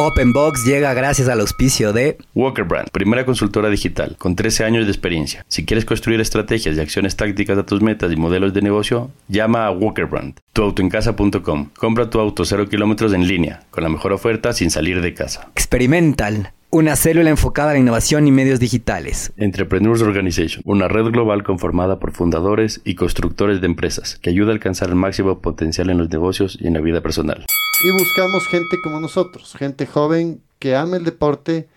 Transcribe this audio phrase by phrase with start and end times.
[0.00, 4.92] Openbox llega gracias al auspicio de Walker Brand, primera consultora digital con 13 años de
[4.92, 5.44] experiencia.
[5.48, 9.66] Si quieres construir estrategias y acciones tácticas a tus metas y modelos de negocio, llama
[9.66, 10.38] a Walker Brand.
[10.54, 11.68] Tuautoencasa.com.
[11.76, 15.50] Compra tu auto 0 kilómetros en línea, con la mejor oferta sin salir de casa.
[15.52, 19.32] Experimental, una célula enfocada a la innovación y medios digitales.
[19.36, 24.54] Entrepreneurs Organization, una red global conformada por fundadores y constructores de empresas que ayuda a
[24.54, 27.44] alcanzar el máximo potencial en los negocios y en la vida personal.
[27.82, 31.68] Y buscamos gente como nosotros, gente joven que ame el deporte,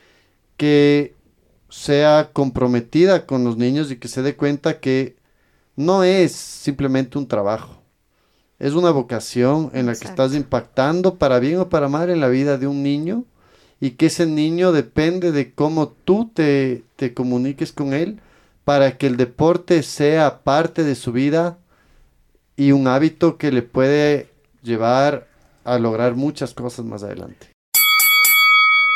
[0.58, 1.16] que
[1.70, 5.16] sea comprometida con los niños y que se dé cuenta que
[5.76, 7.82] no es simplemente un trabajo.
[8.60, 12.28] Es una vocación en la que estás impactando para bien o para mal en la
[12.28, 13.26] vida de un niño
[13.84, 18.22] y que ese niño depende de cómo tú te, te comuniques con él
[18.64, 21.58] para que el deporte sea parte de su vida
[22.56, 24.30] y un hábito que le puede
[24.62, 25.28] llevar
[25.66, 27.53] a lograr muchas cosas más adelante.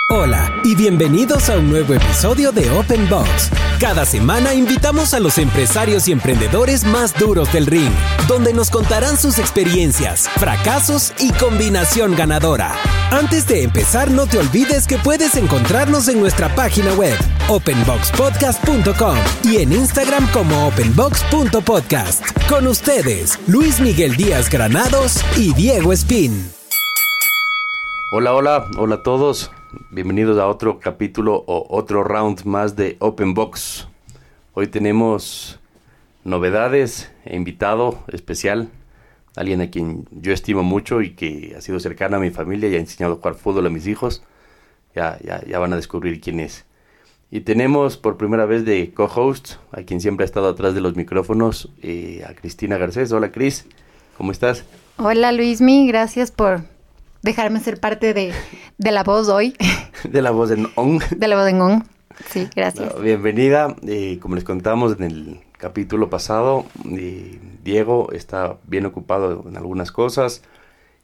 [0.10, 3.50] Hola y bienvenidos a un nuevo episodio de Open Box.
[3.78, 7.92] Cada semana invitamos a los empresarios y emprendedores más duros del ring,
[8.26, 12.74] donde nos contarán sus experiencias, fracasos y combinación ganadora.
[13.12, 17.18] Antes de empezar, no te olvides que puedes encontrarnos en nuestra página web,
[17.50, 22.22] openboxpodcast.com y en Instagram como openbox.podcast.
[22.48, 26.57] Con ustedes, Luis Miguel Díaz Granados y Diego Espín.
[28.10, 29.52] Hola, hola, hola a todos.
[29.92, 33.86] Bienvenidos a otro capítulo o otro round más de Open Box.
[34.54, 35.60] Hoy tenemos
[36.24, 38.70] novedades e invitado especial,
[39.36, 42.76] alguien a quien yo estimo mucho y que ha sido cercano a mi familia y
[42.76, 44.24] ha enseñado a jugar fútbol a mis hijos.
[44.96, 46.64] Ya, ya, ya van a descubrir quién es.
[47.30, 50.96] Y tenemos por primera vez de co-host a quien siempre ha estado atrás de los
[50.96, 53.12] micrófonos, eh, a Cristina Garcés.
[53.12, 53.66] Hola Cris,
[54.16, 54.64] ¿cómo estás?
[54.96, 56.77] Hola Luismi, gracias por
[57.22, 58.34] dejarme ser parte de,
[58.78, 59.56] de la voz hoy.
[60.04, 61.00] De la voz en on.
[61.16, 61.84] De la voz en on.
[62.30, 62.94] Sí, gracias.
[62.96, 63.76] No, bienvenida.
[63.88, 69.92] Eh, como les contamos en el capítulo pasado, eh, Diego está bien ocupado en algunas
[69.92, 70.44] cosas.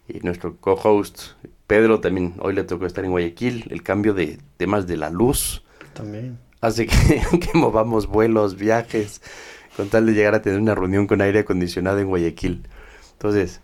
[0.08, 1.32] Y nuestro co-host
[1.68, 3.68] Pedro también hoy le tocó estar en Guayaquil.
[3.70, 6.38] El cambio de temas de la luz También.
[6.62, 9.22] hace que, que movamos vuelos, viajes,
[9.76, 12.68] con tal de llegar a tener una reunión con aire acondicionado en Guayaquil.
[13.14, 13.62] Entonces,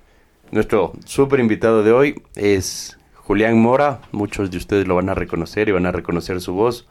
[0.51, 4.01] nuestro súper invitado de hoy es Julián Mora.
[4.11, 6.87] Muchos de ustedes lo van a reconocer y van a reconocer su voz.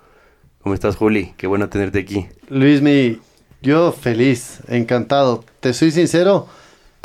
[0.63, 1.35] ¿Cómo estás, Juli?
[1.37, 2.27] Qué bueno tenerte aquí.
[2.49, 3.21] Luismi,
[3.63, 5.45] yo feliz, encantado.
[5.61, 6.47] Te soy sincero,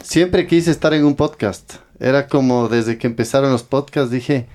[0.02, 1.76] siempre quise estar en un podcast.
[2.00, 4.48] Era como desde que empezaron los podcasts dije,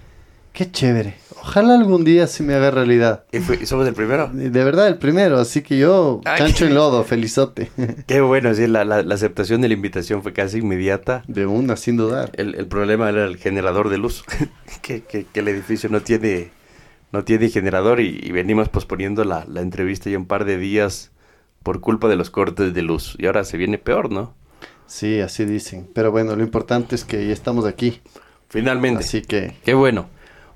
[0.53, 1.15] qué chévere.
[1.41, 3.25] Ojalá algún día se me haga realidad.
[3.33, 4.29] ¿Y fue- ¿Somos el primero?
[4.33, 6.39] De verdad, el primero, así que yo Ay.
[6.39, 7.71] cancho en lodo, felizote.
[8.07, 11.23] Qué bueno, sí, la, la- la aceptación de la invitación fue casi inmediata.
[11.27, 12.33] De una, sin dudar.
[12.35, 14.25] El, el problema era el generador de luz,
[14.83, 16.51] que, que- que el edificio no tiene,
[17.13, 21.13] no tiene generador y, y venimos posponiendo la, la entrevista ya un par de días
[21.63, 23.15] por culpa de los cortes de luz.
[23.19, 24.35] Y ahora se viene peor, ¿no?
[24.87, 25.89] Sí, así dicen.
[25.95, 28.01] Pero bueno, lo importante es que ya estamos aquí.
[28.49, 29.05] Finalmente.
[29.05, 30.09] Así que Qué bueno.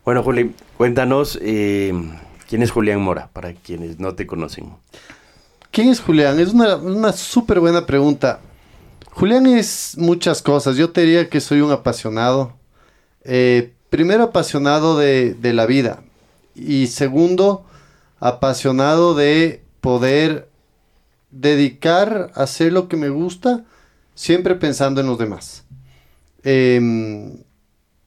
[0.04, 1.92] Bueno, Juli, cuéntanos eh,
[2.48, 4.72] quién es Julián Mora, para quienes no te conocen.
[5.70, 6.40] ¿Quién es Julián?
[6.40, 8.40] Es una, una súper buena pregunta.
[9.12, 10.76] Julián es muchas cosas.
[10.76, 12.54] Yo te diría que soy un apasionado.
[13.24, 16.02] Eh, primero, apasionado de, la vida.
[16.54, 17.64] Y segundo,
[18.18, 20.48] apasionado de poder
[21.30, 23.64] dedicar a hacer lo que me gusta,
[24.14, 25.64] siempre pensando en los demás.
[26.42, 27.36] Em,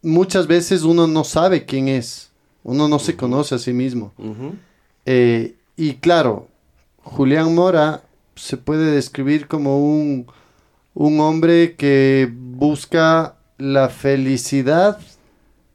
[0.05, 2.31] muchas veces uno no sabe quién es.
[2.63, 4.13] Uno no se conoce a sí mismo.
[5.05, 6.47] Eh, y claro,
[7.03, 8.03] Julián Mora
[8.35, 10.27] se puede describir como un,
[10.93, 14.99] un hombre que busca la felicidad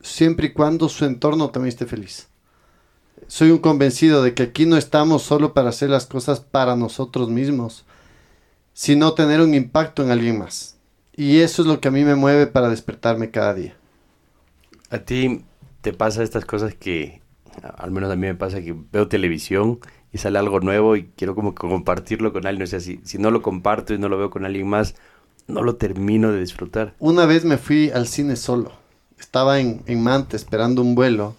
[0.00, 2.28] siempre y cuando su entorno también esté feliz.
[3.26, 7.28] Soy un convencido de que aquí no estamos solo para hacer las cosas para nosotros
[7.28, 7.84] mismos,
[8.72, 10.76] sino tener un impacto en alguien más.
[11.14, 13.76] Y eso es lo que a mí me mueve para despertarme cada día.
[14.90, 15.44] ¿A ti
[15.80, 17.20] te pasa estas cosas que,
[17.62, 19.78] al menos a mí me pasa que veo televisión
[20.12, 22.64] y sale algo nuevo y quiero como compartirlo con alguien?
[22.64, 24.94] O sea, si, si no lo comparto y no lo veo con alguien más,
[25.46, 26.94] no lo termino de disfrutar.
[26.98, 28.72] Una vez me fui al cine solo.
[29.18, 31.34] Estaba en, en esperando un vuelo.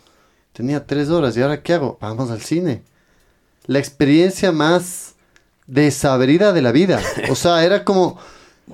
[0.53, 1.35] Tenía tres horas.
[1.35, 1.97] ¿Y ahora qué hago?
[1.99, 2.83] Vamos al cine.
[3.65, 5.15] La experiencia más
[5.67, 7.01] desabrida de la vida.
[7.29, 8.17] O sea, era como...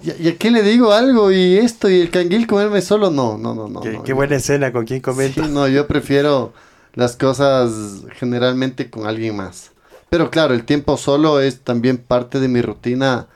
[0.03, 1.31] ¿Y, a qué le digo algo?
[1.31, 3.09] Y esto, y el canguil comerme solo.
[3.09, 3.81] No, no, no, no.
[3.81, 4.03] qué, no.
[4.03, 5.01] qué buena escena, ¿con quién?
[5.33, 6.53] Sí, no, yo prefiero
[6.93, 9.71] las cosas generalmente con alguien más.
[10.09, 13.27] Pero claro, el tiempo solo es también parte de mi rutina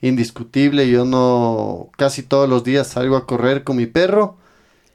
[0.00, 0.88] indiscutible.
[0.88, 4.36] Yo no casi todos los días salgo a correr con mi perro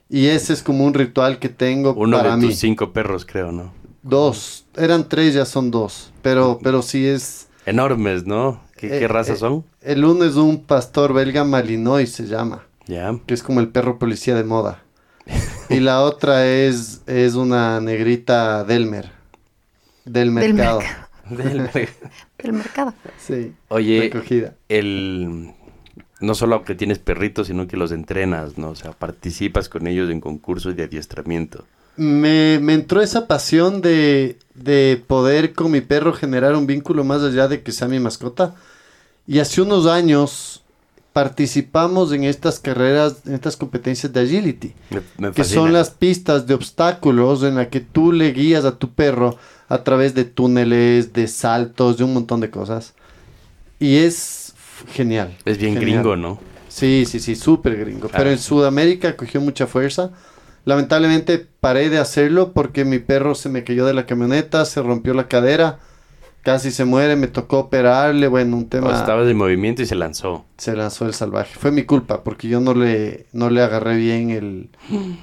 [0.10, 2.48] Y ese es como un ritual que tengo Uno para de mí.
[2.48, 3.74] tus cinco perros, creo, ¿no?
[4.04, 4.66] Dos.
[4.76, 6.12] Eran tres, ya son dos.
[6.22, 7.48] Pero, pero sí es...
[7.66, 8.62] Enormes, ¿no?
[8.84, 9.64] ¿Qué, qué eh, razas eh, son?
[9.82, 12.64] El uno es un pastor belga malinois, se llama.
[12.86, 13.18] Ya.
[13.26, 14.84] Que es como el perro policía de moda.
[15.70, 19.10] y la otra es, es una negrita Delmer.
[20.04, 20.80] Del Del mercado.
[20.80, 21.08] mercado.
[22.44, 22.94] Del mercado.
[23.18, 23.54] Sí.
[23.70, 24.56] Oye, Recogida.
[24.68, 25.54] el
[26.20, 28.70] no solo que tienes perritos, sino que los entrenas, ¿no?
[28.72, 31.66] O sea, participas con ellos en concursos de adiestramiento.
[31.96, 37.22] Me, me entró esa pasión de, de poder con mi perro generar un vínculo más
[37.22, 38.56] allá de que sea mi mascota.
[39.28, 40.64] Y hace unos años
[41.14, 46.48] participamos en estas carreras, en estas competencias de agility, Me, me que son las pistas
[46.48, 49.38] de obstáculos en la que tú le guías a tu perro
[49.70, 52.94] a través de túneles, de saltos, de un montón de cosas.
[53.80, 54.54] Y es
[54.92, 55.38] genial.
[55.46, 56.02] Es bien genial.
[56.02, 56.40] gringo, ¿no?
[56.68, 58.08] Sí, sí, sí, súper gringo.
[58.08, 58.18] Claro.
[58.18, 60.12] Pero en Sudamérica cogió mucha fuerza.
[60.66, 65.14] Lamentablemente paré de hacerlo porque mi perro se me cayó de la camioneta, se rompió
[65.14, 65.80] la cadera,
[66.44, 68.90] casi se muere, me tocó operarle, bueno, un tema...
[68.90, 70.46] sea, estabas en movimiento y se lanzó.
[70.58, 71.56] Se lanzó el salvaje.
[71.58, 74.70] Fue mi culpa porque yo no le, no le agarré bien el,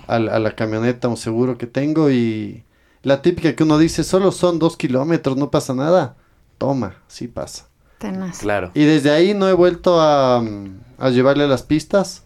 [0.08, 2.64] al- a, la camioneta, un seguro que tengo y
[3.02, 6.17] la típica que uno dice, solo son dos kilómetros, no pasa nada.
[6.58, 7.69] Toma, sí pasa.
[7.99, 8.38] Tenaz.
[8.40, 8.70] Claro.
[8.75, 12.25] Y desde ahí no he vuelto a, mm, a llevarle las pistas,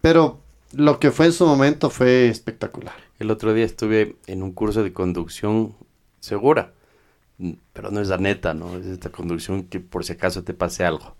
[0.00, 0.40] pero
[0.72, 2.94] lo que fue en su momento fue espectacular.
[3.18, 5.74] El otro día estuve en un curso de conducción
[6.20, 6.83] segura, Mm,
[7.72, 8.76] pero no es la neta, ¿no?
[8.76, 11.16] Es esta conducción que por si acaso te pase algo.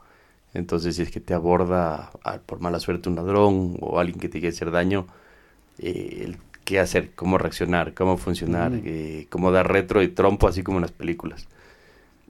[0.55, 4.29] Entonces, si es que te aborda a, por mala suerte un ladrón o alguien que
[4.29, 5.07] te quiere hacer daño,
[5.79, 8.83] eh, qué hacer, cómo reaccionar, cómo funcionar, mm.
[8.85, 11.49] eh, cómo dar retro y trompo, así como en las películas.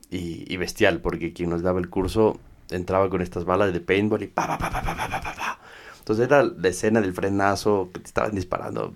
[0.09, 2.39] Y, y, bestial, porque quien nos daba el curso
[2.71, 5.59] entraba con estas balas de paintball y pa, pa, pa, pa, pa, pa, pa, pa.
[5.99, 8.93] Entonces era la escena del frenazo que te estaban disparando.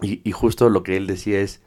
[0.00, 1.60] Y, y justo lo que él decía es,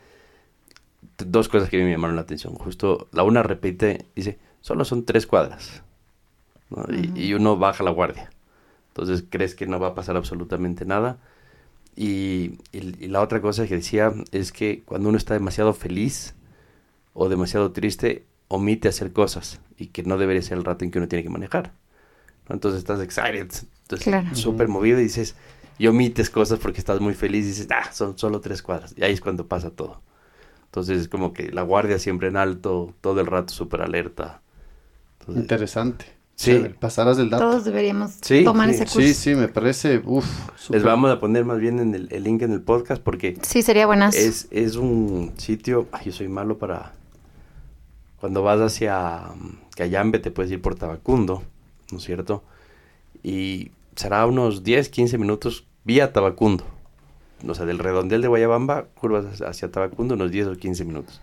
[1.18, 2.54] dos cosas que a mí me llamaron la atención.
[2.56, 5.84] Justo la una repite, dice, solo son tres cuadras.
[6.70, 6.84] ¿no?
[6.94, 8.30] Y- y, uno baja la guardia.
[8.90, 11.18] Entonces crees que no va a pasar absolutamente nada.
[11.96, 16.36] Y, y- y la otra cosa que decía es que cuando uno está demasiado feliz
[17.14, 21.00] o demasiado triste, omite hacer cosas y que no debería ser el rato en que
[21.00, 21.74] uno tiene que manejar.
[22.50, 22.56] ¿no?
[22.56, 23.50] Entonces estás excited,
[23.84, 24.36] entonces Claro.
[24.36, 25.36] súper movido y dices,
[25.80, 28.94] y omites cosas porque estás muy feliz y dices, ah, son solo tres cuadras.
[28.98, 30.02] Y ahí es cuando pasa todo.
[30.78, 34.42] Entonces es como que la guardia siempre en alto, todo el rato súper alerta.
[35.22, 36.06] Entonces, Interesante.
[36.36, 36.52] Sí.
[36.52, 37.50] Chévere, Pasarás del dato.
[37.50, 39.00] Todos deberíamos Sí, tomar sí, ese curso.
[39.02, 40.28] Sí, sí, me parece, uff.
[40.70, 43.64] les vamos a poner más bien en el, el link en el podcast porque Sí,
[43.64, 44.16] sería buenas.
[44.16, 46.94] es, es un sitio, ay, yo soy malo para...
[48.20, 51.42] Cuando vas hacia mm, Cayambe te puedes ir por Tabacundo,
[51.92, 52.44] ¿no es cierto?
[53.24, 56.66] Y será unos 10, 15 minutos vía Tabacundo.
[57.48, 61.22] O sea, del redondel de Guayabamba, curvas hacia- Tabacundo, unos 10 o 15 minutos.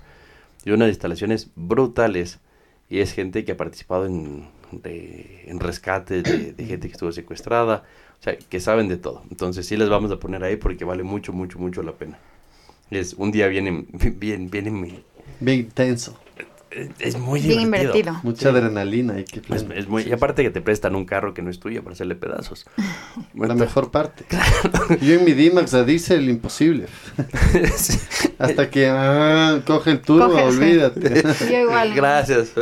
[0.64, 2.40] Y unas instalaciones brutales.
[2.88, 7.12] Y es gente que ha participado en, de- en rescates de, de gente que estuvo
[7.12, 7.84] secuestrada.
[8.20, 9.22] O sea, que saben de todo.
[9.30, 12.18] Entonces sí les vamos a poner ahí porque vale mucho, mucho, mucho la pena.
[12.90, 13.86] Es, un día vienen,
[14.18, 15.02] bien, vienen,
[15.40, 16.18] Bien intenso.
[16.98, 17.92] Es, muy Bien divertido.
[17.92, 18.20] invertido.
[18.22, 19.20] Mucha adrenalina.
[19.20, 21.60] Y que Es, es muy, y aparte que te prestan un carro que no es
[21.60, 22.66] tuyo para hacerle pedazos.
[23.34, 24.24] La mejor parte.
[25.00, 26.86] Yo en mi D-Max a diésel imposible.
[28.38, 30.58] Hasta que ah, coge el turbo, Coge, sí.
[30.58, 31.22] olvídate.
[31.50, 31.94] Yo igual.
[31.94, 32.52] Gracias.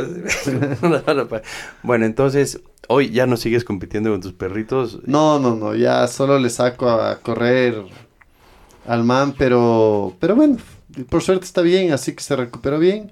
[1.81, 4.99] bueno, entonces, hoy ya no sigues compitiendo con tus perritos.
[5.05, 7.81] No, no, no, ya solo le saco a correr
[8.87, 10.57] al man, pero, pero bueno,
[11.09, 13.11] por suerte está bien, así que se recuperó bien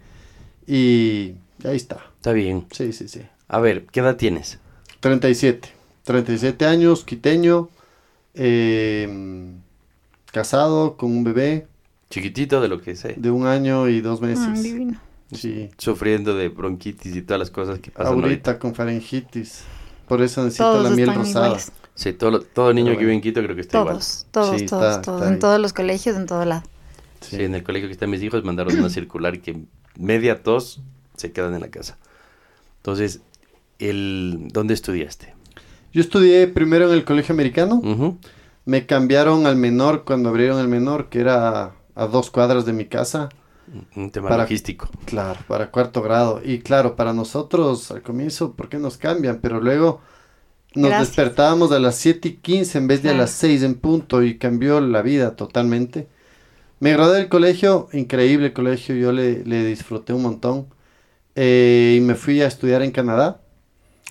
[0.74, 1.36] y
[1.66, 1.98] ahí está.
[2.18, 2.66] Está bien.
[2.72, 3.22] Sí, sí, sí.
[3.48, 4.60] A ver, ¿qué edad tienes?
[5.02, 5.70] 37,
[6.04, 7.70] 37 años, quiteño,
[8.34, 9.54] eh,
[10.32, 11.68] casado con un bebé
[12.10, 13.16] Chiquitito de lo que sé.
[13.18, 14.64] de un año y dos Mm, meses.
[14.64, 15.00] divino.
[15.34, 18.28] Sí, Sufriendo de bronquitis y todas las cosas que pasan ahorita.
[18.28, 19.62] ahorita con faringitis,
[20.08, 21.46] por eso necesito Todos la miel están rosada.
[21.48, 21.72] iguales.
[21.96, 23.96] Sí, todo, lo- todo niño que vive en Quito creo que está igual.
[23.96, 25.22] Todos, todos, Sí, todos, está- todos.
[25.22, 26.64] está en todos los colegios, en todo lado.
[27.22, 29.58] Sí, en el colegio que están mis hijos mandaron una circular que
[29.98, 30.82] media tos
[31.16, 31.98] se quedan en la casa.
[32.78, 33.22] Entonces,
[33.80, 35.34] el, ¿dónde estudiaste?
[35.94, 38.18] Yo estudié primero en el colegio americano.
[38.66, 42.86] Me cambiaron al menor cuando abrieron el menor, que era a dos cuadras de mi
[42.86, 43.30] casa.
[43.96, 44.90] Un tema Para- logístico.
[45.06, 46.42] Claro, para cuarto grado.
[46.44, 49.40] Y claro, para nosotros al comienzo, ¿por qué nos cambian?
[49.42, 50.02] Pero luego
[50.76, 51.10] nos Gracias.
[51.10, 54.38] despertábamos a las 7 y 15 en vez de a las 6 en punto y
[54.38, 56.08] cambió la vida totalmente.
[56.82, 60.66] Me gradué del colegio, increíble colegio, yo le, le disfruté un montón.
[61.36, 63.40] Eh, y me fui a estudiar en Canadá.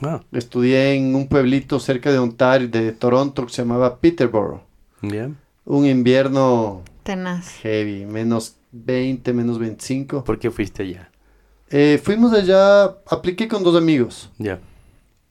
[0.03, 4.63] Ah, Estudié en un pueblito cerca de Ontario, de Toronto, que se llamaba Peterborough.
[5.03, 5.29] ya.
[5.67, 7.51] Un invierno Tenaz.
[7.63, 10.25] heavy, menos 20, menos 25.
[10.25, 11.11] ¿Por qué fuiste allá?
[11.71, 14.59] Eh, fuimos allá, apliqué con dos amigos Ya.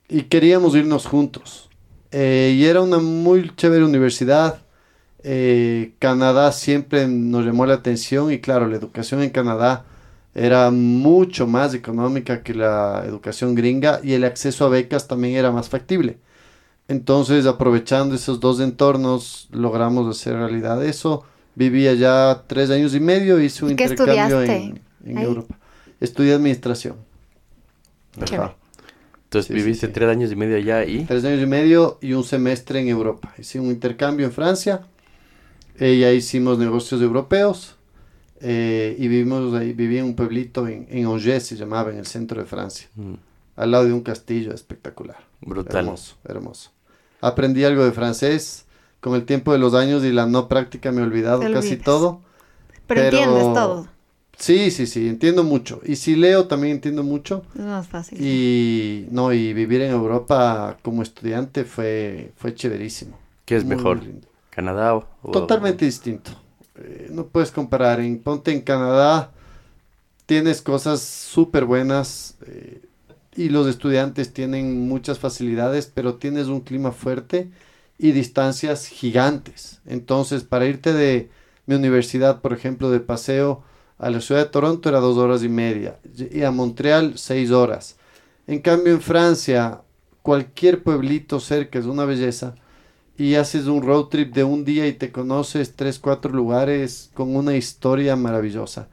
[0.08, 1.70] y queríamos irnos juntos.
[2.12, 4.60] Eh, y era una muy chévere universidad.
[5.24, 9.86] Eh, Canadá siempre nos llamó la atención y claro, la educación en Canadá
[10.34, 15.52] era mucho más económica que la educación gringa y el acceso a becas también era
[15.52, 16.20] más factible.
[16.88, 21.24] Entonces, aprovechando esos dos entornos, logramos hacer realidad eso.
[21.56, 25.18] Viví allá tres años y medio, hice un ¿Y qué intercambio en, estudiaste en?
[25.18, 25.58] Europa.
[26.00, 26.96] Estudié administración.
[28.20, 28.56] Ajá.
[29.26, 29.94] Entonces Sí, sí, viviste sí.
[29.94, 31.06] tres años y medio allá y...
[31.06, 33.34] Tres años y medio y un semestre en Europa.
[33.38, 34.82] Hice un intercambio en Francia.
[35.80, 37.76] Eh, y ahí hicimos negocios europeos.
[38.42, 42.06] eh, y vivimos ahí, viví en un pueblito en, en Angers, se llamaba, en el
[42.06, 42.88] centro de Francia.
[42.96, 43.14] Mm,
[43.58, 45.18] Al lado de un castillo espectacular.
[45.42, 45.76] Brutal.
[45.86, 46.72] Hermoso, hermoso.
[47.22, 48.66] Aprendí algo de francés.
[49.02, 51.70] Con el tiempo de los años y la no práctica me he olvidado Te casi
[51.70, 51.86] olvidas.
[51.86, 52.22] todo.
[52.88, 53.88] Pero, Pero- entiendes todo.
[54.38, 55.82] Sí, sí, sí, entiendo mucho.
[55.86, 57.44] Y si leo también entiendo mucho.
[57.56, 58.18] Es más fácil.
[58.22, 63.18] Y no, y vivir en Europa como estudiante fue, fue chéverísimo.
[63.46, 63.98] ¿Qué es Muy, mejor?
[63.98, 64.22] muy.
[65.32, 66.32] Totalmente distinto.
[66.76, 68.00] Eh, no puedes comparar.
[68.00, 69.32] En, ponte en Canadá,
[70.26, 72.82] tienes cosas súper buenas eh,
[73.36, 77.50] y los estudiantes tienen muchas facilidades, pero tienes un clima fuerte
[77.98, 79.82] y distancias gigantes.
[79.86, 81.30] Entonces, para irte de
[81.66, 83.64] mi universidad, por ejemplo, de paseo
[83.98, 86.00] a la ciudad de Toronto era dos horas y media
[86.32, 87.98] y a Montreal seis horas.
[88.48, 89.82] En cambio, en Francia,
[90.22, 92.56] cualquier pueblito cerca es una belleza
[93.20, 97.36] y haces un road trip de un día y te conoces tres, cuatro lugares con
[97.36, 98.90] una historia maravillosa.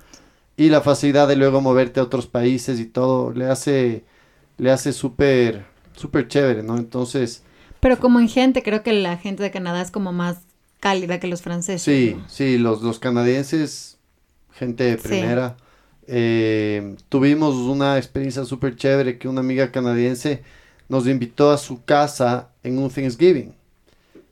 [0.56, 4.04] Y la facilidad de luego moverte a otros países y todo le hace,
[4.58, 5.66] le hace súper,
[5.96, 6.78] súper chévere, ¿no?
[6.78, 7.44] Entonces,
[7.80, 10.38] Pero como en gente, creo que la gente de Canadá es como más
[10.80, 11.82] cálida que los franceses.
[11.84, 12.28] sí, ¿no?
[12.28, 13.98] sí, los, los canadienses,
[14.52, 15.02] gente de Sí.
[15.02, 15.56] primera.
[16.08, 20.42] Eh, tuvimos una experiencia súper chévere que una amiga canadiense
[20.88, 23.54] nos invitó a su casa en un Thanksgiving.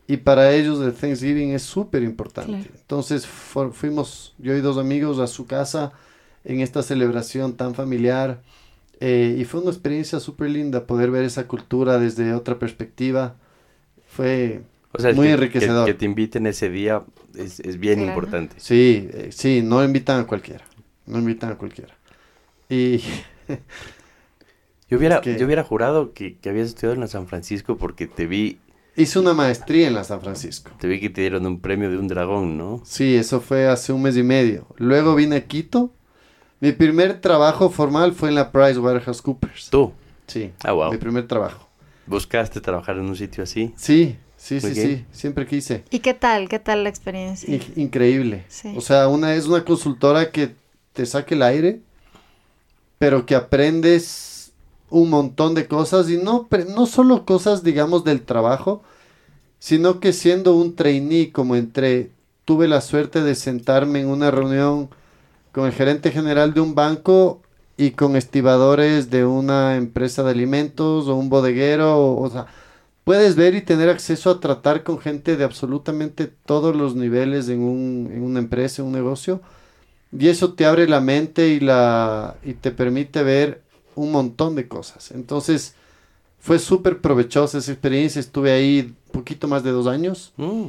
[0.07, 2.53] Y para ellos el Thanksgiving es súper importante.
[2.53, 2.71] Claro.
[2.75, 5.93] Entonces fu- fuimos yo y dos amigos a su casa
[6.45, 8.43] en esta celebración tan familiar.
[9.01, 13.35] eh, y fue una experiencia súper linda poder ver esa cultura desde otra perspectiva.
[14.07, 15.85] Fue, O sea, muy que- enriquecedor.
[15.87, 17.03] Que, que te inviten ese día
[17.35, 18.11] es, es bien Claro.
[18.13, 18.55] importante.
[18.59, 20.65] Sí, eh, sí, no invitan a cualquiera.
[21.07, 21.95] No invitan a cualquiera.
[22.69, 23.01] Y
[24.91, 27.77] Yo hubiera, Es que- yo hubiera jurado que, que habías estudiado en la San Francisco
[27.77, 28.59] porque te vi,
[28.97, 30.71] hice una maestría en la San Francisco.
[30.79, 32.83] te vi que te dieron un premio de un dragón, ¿no?
[32.85, 34.67] Sí, eso fue hace un mes y medio.
[34.77, 35.93] Luego vine a Quito.
[36.61, 39.71] Mi primer trabajo formal fue en la PricewaterhouseCoopers.
[39.71, 39.93] Tú
[40.27, 40.91] Sí, Ah, wow.
[40.93, 41.69] mi primer trabajo.
[42.07, 43.73] buscaste trabajar en un sitio así.
[43.77, 45.85] Sí, sí, sí, sí, siempre quise.
[45.91, 46.49] ¿Y qué tal?
[46.49, 47.55] ¿Qué tal la experiencia?
[47.55, 48.45] In- increíble.
[48.49, 48.73] Sí.
[48.77, 50.55] O sea, una es una consultora que
[50.95, 51.81] te saque el aire,
[52.99, 54.05] pero que aprendes
[54.95, 58.83] un montón de cosas y no, no solo cosas, digamos, del trabajo,
[59.59, 62.11] sino que siendo un trainee, como entré,
[62.45, 64.91] tuve la suerte de sentarme en una reunión
[65.53, 67.41] con el gerente general de un banco
[67.77, 72.47] y con estibadores de una empresa de alimentos o un bodeguero, o, o sea,
[73.05, 77.61] puedes ver y tener acceso a tratar con gente de absolutamente todos los niveles en,
[77.63, 79.41] un, en una empresa, en un negocio,
[80.17, 83.64] y eso te abre la mente y, la, y te permite ver
[83.97, 85.11] un montón de cosas.
[85.13, 85.75] Entonces,
[86.41, 90.33] fue súper provechosa esa experiencia, estuve ahí poquito más de dos años.
[90.37, 90.67] Mm.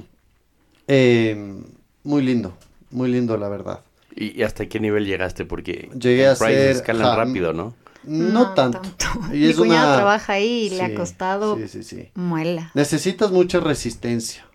[0.87, 1.55] Eh,
[2.03, 2.55] muy lindo,
[2.91, 3.81] muy lindo la verdad.
[4.15, 5.45] ¿Y, y hasta qué nivel llegaste?
[5.45, 7.73] Porque Llegué a Price ser- escalan rápido, ¿no?
[8.03, 8.81] No, tanto.
[9.33, 12.09] Y Mi es cuñado una- trabaja ahí y le ha costado Sí, sí, sí.
[12.13, 12.71] muela.
[12.75, 14.45] Necesitas mucha resistencia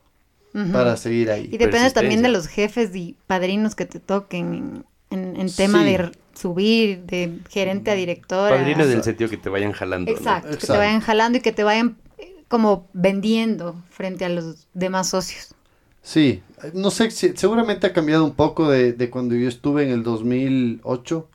[0.73, 1.49] para seguir ahí.
[1.53, 5.81] Y depende también de los jefes y padrinos que te toquen en, en- en tema
[5.81, 5.85] Sí.
[5.85, 8.57] de subir de gerente a directora.
[8.57, 10.11] Padrinos del sentido que te vayan jalando.
[10.11, 10.17] ¿no?
[10.17, 14.67] Exacto, que te vayan jalando y que te vayan eh, como vendiendo frente a los
[14.73, 15.55] demás socios.
[16.03, 16.43] Sí,
[16.73, 21.29] no sé, seguramente ha cambiado un poco de, de cuando yo estuve en el 2008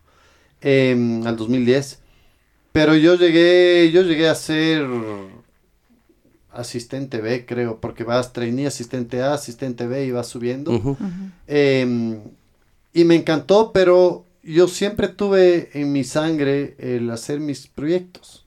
[0.62, 2.00] em, al 2010,
[2.72, 4.88] pero yo llegué, yo llegué a ser
[6.52, 10.98] asistente B, creo, porque vas trainee, asistente A, asistente B y vas subiendo.
[11.46, 12.22] Em,
[12.92, 18.46] y me encantó, pero yo siempre tuve en mi sangre el hacer mis proyectos.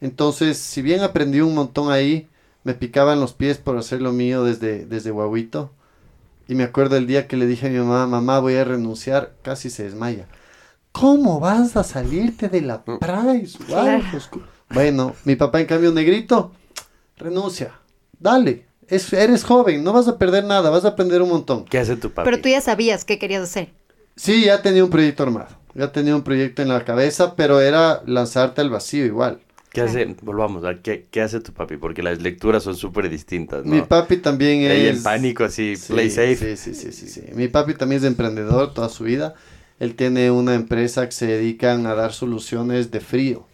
[0.00, 2.28] Entonces, si bien aprendí un montón ahí,
[2.64, 5.70] me picaban los pies por hacer lo mío desde, desde guaguito.
[6.48, 9.34] Y me acuerdo el día que le dije a mi mamá, mamá, voy a renunciar,
[9.42, 10.26] casi se desmaya.
[10.92, 13.58] ¿Cómo vas a salirte de la Price?
[13.66, 14.02] Claro.
[14.70, 16.52] Bueno, mi papá en cambio negrito,
[17.16, 17.78] renuncia,
[18.18, 18.66] dale.
[18.86, 21.66] Es, eres joven, no vas a perder nada, vas a aprender un montón.
[21.66, 22.24] ¿Qué hace tu papi?
[22.24, 23.77] Pero tú ya sabías qué querías hacer.
[24.18, 25.48] Sí, ya tenía un proyecto armado.
[25.74, 29.40] Ya tenía un proyecto en la cabeza, pero era lanzarte al vacío igual.
[29.70, 30.16] ¿Qué hace?
[30.22, 31.76] Volvamos, a ¿qué, qué hace tu papi?
[31.76, 33.74] Porque las lecturas son súper distintas, ¿no?
[33.74, 34.96] Mi papi también es...
[34.96, 36.36] En pánico, así, Sí, play safe.
[36.36, 37.22] Sí, sí, sí, sí, sí.
[37.34, 39.34] Mi papi también es emprendedor toda su vida.
[39.78, 43.46] Él tiene una empresa que se dedican a dar soluciones de frío.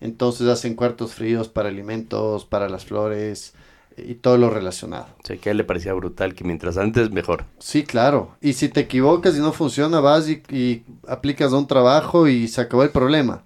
[0.00, 3.54] Entonces hacen cuartos fríos para alimentos, para las flores
[3.96, 5.06] y todo lo relacionado.
[5.22, 7.44] O sea, que a él le parecía brutal que mientras antes, mejor.
[7.58, 8.36] Sí, claro.
[8.40, 12.48] Y si te equivocas y no funciona, vas y, y aplicas a un trabajo y
[12.48, 13.42] se acabó el problema.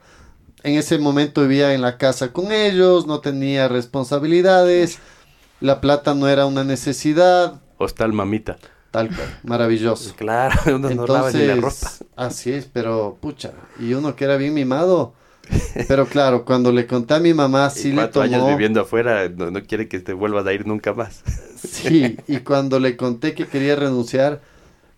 [0.62, 4.98] En ese momento vivía en la casa con ellos, no tenía responsabilidades,
[5.60, 8.56] la plata no era una necesidad, Hostal mamita.
[8.90, 10.14] tal cual, maravilloso.
[10.16, 11.68] Claro, uno no lava ni la ropa.
[11.68, 15.12] Entonces, así es, pero pucha, y uno que era bien mimado.
[15.88, 18.50] Pero claro, cuando le conté a mi mamá, sí y le cuatro años tomó.
[18.50, 21.22] viviendo afuera, no, no quiere que te vuelvas a ir nunca más.
[21.56, 24.40] Sí, y cuando le conté que quería renunciar,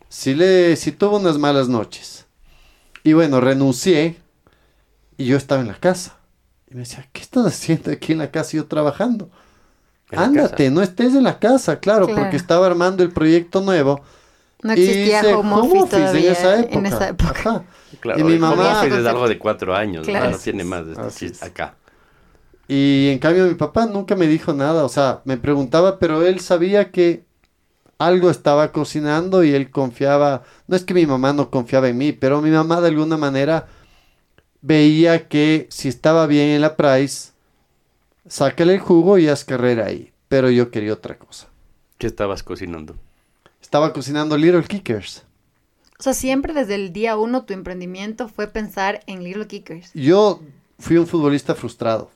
[0.09, 2.27] sí le, sí tuvo unas malas noches.
[3.05, 4.17] Y bueno, renuncié
[5.17, 6.17] y yo estaba en la casa.
[6.71, 9.31] Y me decía, ¿qué estás haciendo aquí en la casa y yo trabajando?
[10.11, 12.23] Ándate, no estés en la casa, claro, Claro.
[12.23, 14.01] porque estaba armando el proyecto nuevo.
[14.63, 16.21] No y existía hice home office todavía
[16.71, 17.31] en esa época.
[17.31, 17.65] Ajá.
[18.01, 20.13] Claro, Y mi home mamá- office es algo de cuatro años, ¿no?
[20.13, 20.31] Claro.
[20.31, 21.77] no tiene más de este acá.
[22.67, 26.41] Y en cambio mi papá nunca me dijo nada, o sea, me preguntaba, pero él
[26.41, 27.25] sabía que
[27.99, 32.13] algo estaba cocinando y él confiaba, no es que mi mamá no confiaba en mí,
[32.13, 33.67] pero mi mamá de alguna manera
[34.61, 37.31] veía que si estaba bien en la Price,
[38.27, 41.47] sácale el jugo y haz carrera ahí, pero yo quería otra cosa.
[41.97, 42.97] ¿Qué estabas cocinando?
[43.69, 45.27] Estaba cocinando Little Kickers.
[45.99, 49.93] O sea, siempre desde el día uno tu emprendimiento fue pensar en Little Kickers.
[49.93, 50.41] Yo
[50.79, 52.11] fui un futbolista frustrado.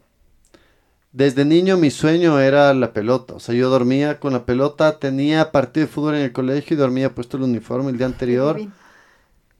[1.12, 3.34] Desde niño mi sueño era la pelota.
[3.34, 6.78] O sea, yo dormía con la pelota, tenía partido de fútbol en el colegio y
[6.78, 8.58] dormía puesto el uniforme el día anterior.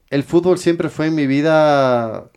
[0.09, 2.27] El fútbol siempre fue en mi vida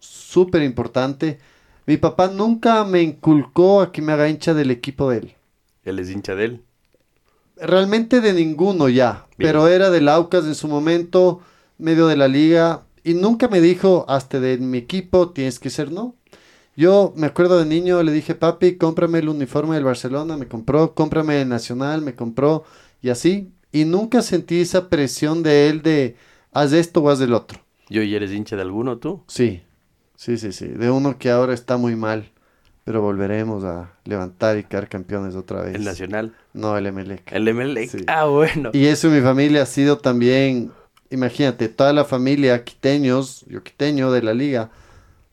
[0.00, 1.38] súper importante.
[1.86, 5.34] Mi papá nunca me inculcó a que me haga hincha del equipo de él.
[5.82, 6.62] Él es hincha de él.
[7.62, 9.48] Realmente de ninguno ya, Bien.
[9.48, 11.40] pero era del Aucas en su momento,
[11.78, 15.92] medio de la liga, y nunca me dijo, hasta de mi equipo tienes que ser
[15.92, 16.16] no.
[16.74, 20.94] Yo me acuerdo de niño, le dije, papi, cómprame el uniforme del Barcelona, me compró,
[20.94, 22.64] cómprame el Nacional, me compró,
[23.00, 26.16] y así, y nunca sentí esa presión de él de,
[26.50, 27.60] haz esto o haz del otro.
[27.88, 29.22] ¿Yo y eres hincha de alguno tú?
[29.28, 29.62] Sí,
[30.16, 32.31] sí, sí, sí, de uno que ahora está muy mal,
[32.84, 35.74] pero volveremos a levantar y quedar campeones otra vez.
[35.74, 36.34] El Nacional.
[36.52, 37.30] No, el Emelec.
[37.32, 37.90] El Emelec.
[37.90, 38.04] Sí.
[38.06, 38.70] Ah, bueno.
[38.72, 40.72] Y eso en mi familia ha sido también,
[41.10, 44.70] imagínate, toda la familia quiteños, yo quiteño de la liga,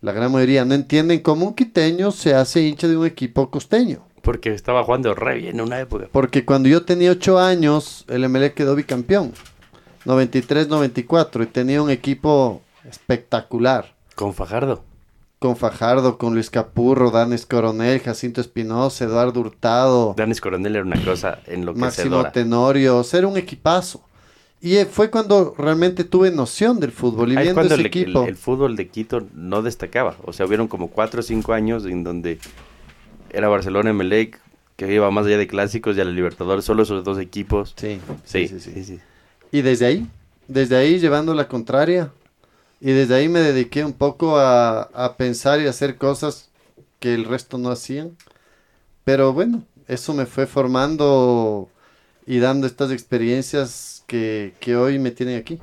[0.02, 4.06] la gran mayoría no entienden cómo un quiteño se hace hincha de un equipo costeño.
[4.22, 6.08] Porque estaba jugando re bien en una época.
[6.12, 9.34] Porque cuando yo tenía ocho años, el MLE quedó bicampeón.
[10.06, 13.94] 93-94 y tenía un equipo espectacular.
[14.16, 14.84] Con Fajardo.
[15.40, 20.14] Con Fajardo, con Luis Capurro, Danes Coronel, Jacinto Espinosa, Eduardo Hurtado.
[20.18, 22.32] Danis Coronel era una cosa Máximo enloquecedora.
[22.34, 24.04] Tenorio, ser un equipazo.
[24.62, 28.24] Y eh, fue cuando realmente tuve noción del fútbol y Ahí viendo ese el, equipo.
[28.24, 30.18] el- el fútbol de Quito no destacaba.
[30.26, 32.38] O sea, hubieron como cuatro o cinco años en donde
[33.30, 34.38] era Barcelona, Emelec,
[34.76, 37.74] que iba más allá de clásicos y a la Libertadores, solo esos dos equipos.
[37.78, 38.84] Sí, Sí, sí, sí, sí, sí.
[38.84, 39.00] sí.
[39.54, 40.08] Y desde ahí,
[40.50, 42.12] desde ahí llevando la contraria.
[42.82, 46.50] Y desde ahí me dediqué un poco a, a pensar y hacer cosas
[47.00, 48.16] que el resto no hacían.
[49.04, 51.70] Pero bueno, eso me fue formando
[52.26, 55.60] y dando estas experiencias que, que hoy me tienen aquí.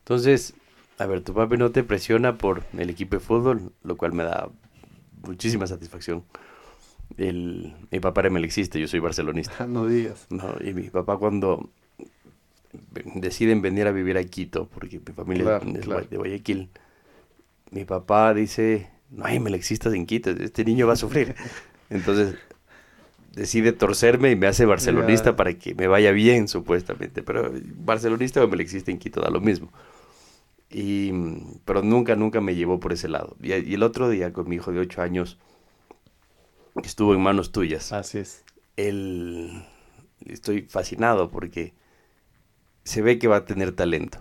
[0.00, 0.54] Entonces,
[0.98, 4.24] a ver, tu papi no te presiona por el equipo de fútbol, lo cual me
[4.24, 4.48] da
[5.24, 6.24] muchísima satisfacción.
[7.16, 9.66] El, mi papá era melexista, yo soy barcelonista.
[9.68, 10.26] no digas.
[10.30, 10.56] ¿no?
[10.60, 11.70] Y mi papá cuando
[13.14, 16.06] deciden venir a vivir a Quito, porque mi familia Claro, es claro.
[16.10, 16.70] de Guayaquil,
[17.70, 21.34] mi papá dice, no hay melexistas en Quito, este niño va a sufrir.
[21.90, 22.36] Entonces
[23.34, 27.22] decide torcerme y me hace barcelonista para que me vaya bien, supuestamente.
[27.22, 29.72] Pero barcelonista o melexista en Quito da lo mismo.
[30.70, 31.12] Y,
[31.64, 33.36] pero nunca, nunca me llevó por ese lado.
[33.42, 35.38] Y, y el otro día con mi hijo de 8 años,
[36.80, 38.44] que estuvo en manos tuyas, Así es.
[38.76, 39.64] él
[40.24, 41.74] estoy fascinado porque
[42.84, 44.18] se ve que va a tener talento.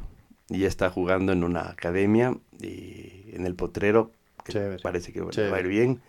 [0.49, 4.11] Y ya está jugando en una academia y en el potrero,
[4.43, 6.01] que Chévere, parece que va a ir bien.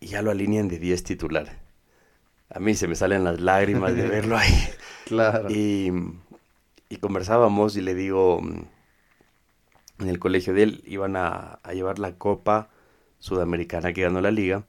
[0.00, 1.58] Y ya lo alinean de 10 titular.
[2.50, 4.54] A mí se me salen las lágrimas de verlo ahí.
[5.04, 5.50] Claro.
[5.50, 5.92] Y,
[6.88, 8.62] y conversábamos y le digo, mm,
[10.00, 12.70] en el colegio de él iban a, a llevar la copa
[13.18, 14.64] sudamericana que ganó la liga.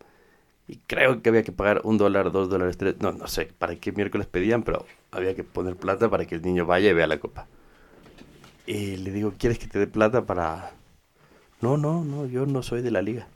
[0.67, 3.75] Y creo que había que pagar un dólar, dos dólares, tres, no, no sé para
[3.75, 7.07] qué miércoles pedían, pero había que poner plata para que el niño vaya y vea
[7.07, 7.47] la copa.
[8.65, 10.71] Y le digo, ¿quieres que te dé plata para...?
[11.61, 13.27] No, no, no, yo no soy de la liga.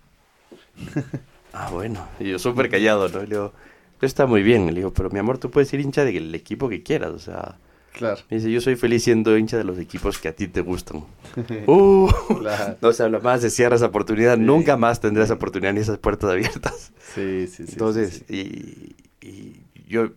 [1.53, 2.07] ah, bueno.
[2.19, 3.19] Y yo súper callado, ¿no?
[3.23, 3.53] Y le digo,
[4.01, 4.67] está muy bien.
[4.67, 7.57] Le digo, pero mi amor, tú puedes ser hincha del equipo que quieras, o sea...
[7.93, 8.21] Claro.
[8.29, 11.03] Me dice, yo soy feliz siendo hincha de los equipos que a ti te gustan.
[11.67, 12.09] uh,
[12.39, 12.77] Claro.
[12.81, 14.35] no se habla más, se cierra esa oportunidad.
[14.37, 16.91] Nunca más tendrás esa oportunidad ni esas puertas abiertas.
[17.13, 17.71] Sí, sí, sí.
[17.73, 20.09] Entonces, sí, Y, y yo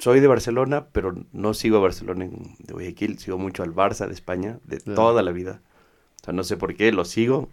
[0.00, 4.08] soy de Barcelona, pero no sigo a Barcelona en, de Guayaquil, sigo mucho al Barça
[4.08, 5.60] de España, de toda la vida.
[6.20, 7.48] O sea, no sé por qué, lo sigo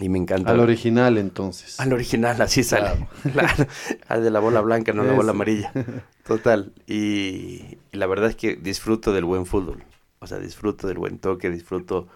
[0.00, 0.50] y me encanta.
[0.50, 1.78] Al original, entonces.
[1.78, 3.06] Al original, así sale.
[3.32, 3.66] Claro.
[4.08, 5.72] Al de la bola blanca, no la bola amarilla.
[6.26, 6.72] Total.
[6.86, 9.84] Y, y la verdad es que disfruto del buen fútbol.
[10.20, 12.08] O sea, disfruto del buen toque, disfruto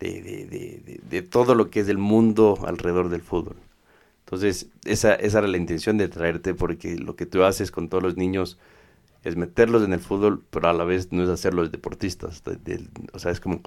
[0.00, 3.56] de, de, de, de- de todo lo que es el mundo alrededor del fútbol.
[4.26, 8.02] Entonces, esa, esa era la intención de traerte, porque lo que tú haces con todos
[8.02, 8.58] los niños
[9.24, 12.42] es meterlos en el fútbol, pero a la vez no es hacerlos deportistas.
[12.44, 13.60] de- de- o sea, es como,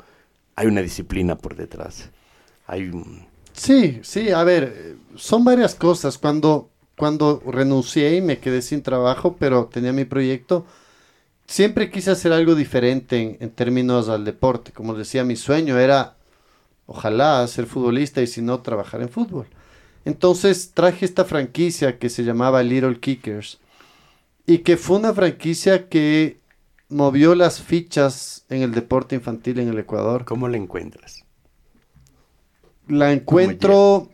[0.55, 2.11] hay una disciplina por detrás.
[2.67, 3.27] Hay un...
[3.53, 6.17] Sí, sí, a ver, son varias cosas.
[6.17, 10.65] Cuando, cuando renuncié y me quedé sin trabajo, pero tenía mi proyecto,
[11.47, 14.71] siempre quise hacer algo diferente en, en términos al deporte.
[14.73, 16.17] Como decía, mi sueño era,
[16.87, 19.47] ojalá, ser futbolista y si no, trabajar en fútbol.
[20.05, 23.59] Entonces traje esta franquicia que se llamaba Little Kickers
[24.45, 26.39] y que fue una franquicia que
[26.89, 30.25] movió las fichas en el deporte infantil en el Ecuador.
[30.25, 31.25] ¿Cómo la encuentras?
[32.87, 34.09] La encuentro,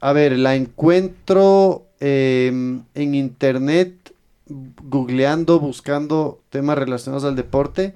[0.00, 4.14] a ver, la encuentro em, en internet,
[4.46, 7.94] googleando, buscando temas relacionados al deporte.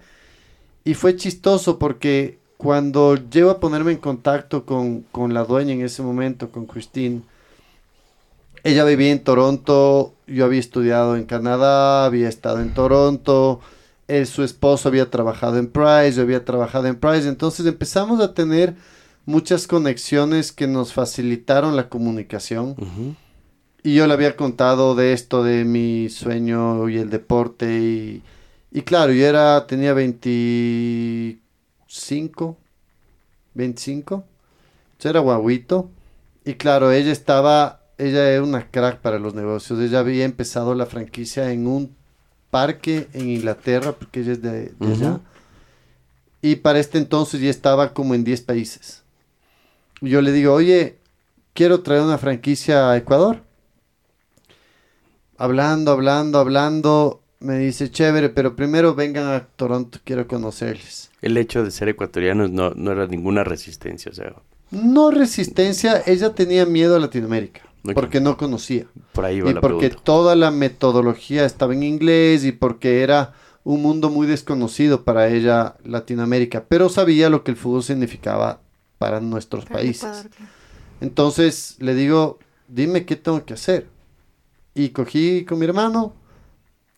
[0.83, 5.83] Y fue chistoso porque cuando llego a ponerme en contacto con, con la dueña en
[5.83, 7.23] ese momento, con Christine,
[8.65, 13.61] ella vivía en Toronto, yo había estudiado en Canadá, había estado en Toronto,
[14.09, 18.35] él, su esposo había trabajado en Price, yo había trabajado en Price, entonces empezamos a
[18.35, 18.75] tener
[19.27, 22.75] muchas conexiones que nos facilitaron la comunicación.
[23.83, 27.81] Y yo le había contado de esto, de mi sueño y el deporte.
[27.81, 28.23] Y,
[28.73, 32.59] y claro, yo era, tenía 25,
[33.55, 34.25] 25.
[35.01, 35.91] Yo era guaguito.
[36.45, 39.79] Y claro, ella estaba, ella era una crack para los negocios.
[39.79, 41.95] Ella había empezado la franquicia en un
[42.51, 45.21] parque en Inglaterra, porque ella es de, allá.
[46.43, 49.03] Y para este entonces ya estaba como en 10 países.
[50.01, 50.99] Y Yo le digo, oye,
[51.53, 53.43] quiero traer una franquicia a Ecuador.
[55.37, 61.11] Hablando, hablando, hablando, me dice, chévere, pero primero vengan a Toronto, quiero conocerles.
[61.23, 64.35] El hecho de ser ecuatorianos no, no era ninguna resistencia, o sea,
[64.71, 67.63] No resistencia, ella tenía miedo a Latinoamérica,
[67.95, 68.87] Porque no conocía.
[69.13, 70.05] por ahí va Y la porque pregunta.
[70.05, 73.33] toda la metodología estaba en inglés y porque era
[73.65, 78.61] un mundo muy desconocido para ella Latinoamérica, pero sabía lo que el fútbol significaba
[78.99, 80.29] para nuestros Para el países.
[81.01, 82.39] Entonces le digo,
[82.69, 83.87] dime qué tengo que hacer.
[84.75, 86.15] Y cogí con mi hermano,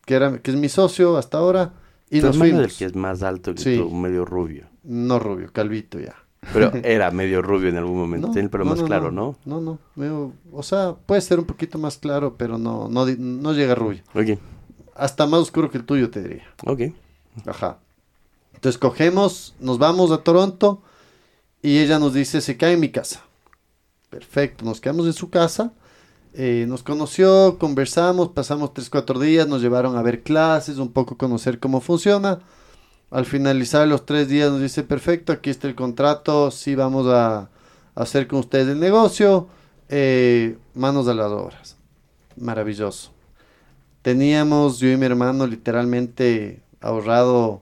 [0.04, 1.72] que, era, que es mi socio hasta ahora,
[2.10, 2.60] y Tu nos fuimos.
[2.60, 3.76] del que es más alto que Sí.
[3.78, 4.66] tú, medio rubio.
[4.82, 6.14] No rubio, calvito ya.
[6.52, 8.28] Pero era medio rubio en algún momento.
[8.30, 9.36] Tiene el pelo más claro, ¿no?
[9.44, 9.78] No, no.
[9.94, 14.02] medio- o sea, puede ser un poquito más claro, pero no, no, no llega rubio.
[14.14, 14.38] Ok,
[14.94, 16.46] Hasta más oscuro que el tuyo, te diría.
[16.66, 16.80] ok.
[17.46, 17.78] Ajá.
[18.54, 20.82] Entonces cogemos, nos vamos a Toronto
[21.62, 23.22] y ella nos dice, se cae en mi casa.
[24.10, 25.72] Perfecto, nos quedamos en su casa.
[26.34, 31.16] eh, nos conoció, conversamos, pasamos 3, 4 días, nos llevaron a ver clases, un poco
[31.16, 32.40] conocer cómo funciona.
[33.12, 37.50] Al finalizar los tres días nos dice, perfecto, aquí está el contrato, sí vamos a,
[37.94, 39.48] hacer con ustedes el negocio,
[39.90, 41.76] eh, manos a las obras.
[42.38, 43.10] Maravilloso.
[44.00, 47.60] Teníamos yo y mi hermano literalmente ahorrado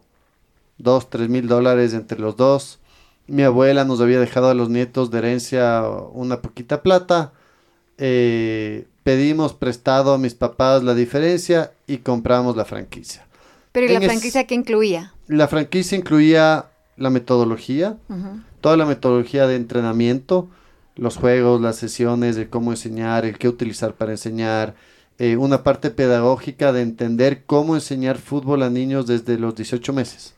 [0.79, 2.79] dos, tres mil dólares entre los dos.
[3.27, 5.83] Mi abuela nos había dejado a los nietos de herencia
[6.13, 7.33] una poquita plata.
[7.99, 13.27] Eh, pedimos prestado a mis papás la diferencia y compramos la franquicia.
[13.73, 15.15] Pero ¿y la es- franquicia qué incluía?
[15.29, 17.97] La franquicia incluía la metodología,
[18.61, 20.49] toda la metodología de entrenamiento,
[20.97, 24.75] los juegos, las sesiones, de cómo enseñar, el qué utilizar para enseñar,
[25.19, 30.35] eh, una parte pedagógica de entender cómo enseñar fútbol a niños desde los 18 meses.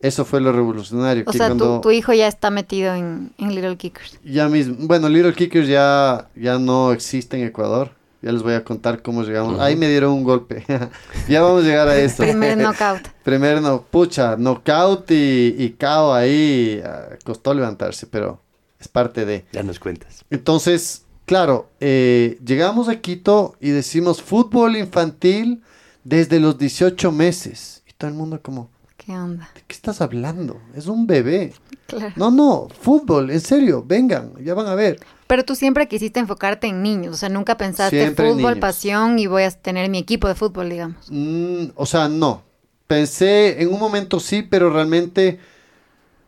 [0.00, 1.24] Eso fue lo revolucionario.
[1.26, 4.18] O que sea, tu hijo ya está metido en, en Little Kickers.
[4.24, 7.90] ya mismo, bueno, Little Kickers ya, ya no existe en Ecuador.
[8.20, 9.60] Ya les voy a contar cómo llegamos.
[9.60, 10.64] Ahí me dieron un golpe.
[11.28, 12.24] ya vamos a llegar a eso.
[12.24, 13.08] Primer knockout.
[13.22, 16.82] Primero, no, pucha, knockout y, y KO ahí.
[16.84, 18.42] ah, costó levantarse, pero
[18.80, 19.44] es parte de.
[19.52, 20.24] Ya nos cuentas.
[20.30, 25.62] Entonces, claro, eh, llegamos a Quito y decimos fútbol infantil
[26.02, 27.82] desde los 18 meses.
[27.86, 28.70] Y todo el mundo como,
[29.08, 29.48] ¿Qué onda?
[29.54, 30.60] ¿de qué estás hablando?
[30.74, 31.54] Es un bebé.
[31.86, 32.12] Claro.
[32.16, 35.00] No, no, fútbol, en serio, vengan, ya van a ver.
[35.26, 38.58] Pero tú siempre quisiste enfocarte en niños, o sea, nunca pensaste Siempre fútbol, niños.
[38.58, 41.06] pasión y voy a tener mi equipo de fútbol, digamos.
[41.08, 42.42] Mm, o sea, no.
[42.86, 45.40] Pensé en un momento sí, pero realmente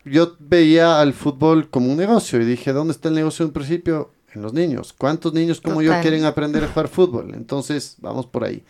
[0.03, 4.11] yo veía al fútbol como un negocio y dije, ¿dónde está el negocio en principio?
[4.33, 4.91] En los niños.
[4.97, 7.35] ¿Cuántos niños como yo quieren aprender a jugar fútbol?
[7.35, 8.63] Entonces, vamos por ahí.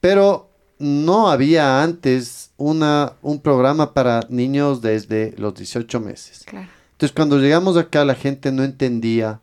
[0.00, 0.47] Pero
[0.78, 6.44] no había antes una, un programa para niños desde los 18 meses.
[6.46, 6.68] Claro.
[6.92, 9.40] Entonces, cuando llegamos acá, la gente no entendía,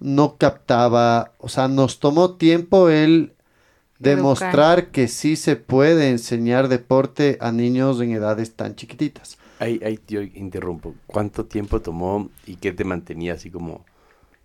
[0.00, 3.32] no captaba, o sea, nos tomó tiempo el
[4.00, 4.16] Educar.
[4.16, 9.38] demostrar que sí se puede enseñar deporte a niños en edades tan chiquititas.
[9.60, 10.94] Ahí, ahí yo interrumpo.
[11.06, 13.84] ¿Cuánto tiempo tomó y qué te mantenía así como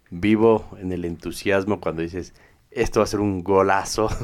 [0.09, 2.33] vivo en el entusiasmo cuando dices,
[2.75, 4.09] esto va a ser un golazo?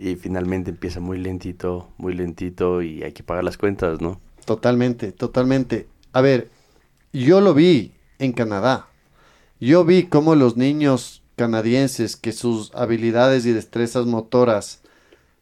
[0.00, 4.20] Y finalmente empieza muy lentito, muy lentito y hay que pagar las cuentas, ¿no?
[4.44, 5.88] Totalmente, totalmente.
[6.12, 6.50] A ver,
[7.12, 8.86] yo lo vi en Canadá.
[9.58, 14.82] Yo vi cómo los niños canadienses, que sus habilidades y destrezas motoras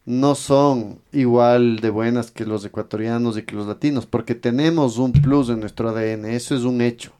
[0.05, 5.11] no son igual de buenas que los ecuatorianos y que los latinos, porque tenemos un
[5.11, 7.11] plus en nuestro ADN, eso es un hecho.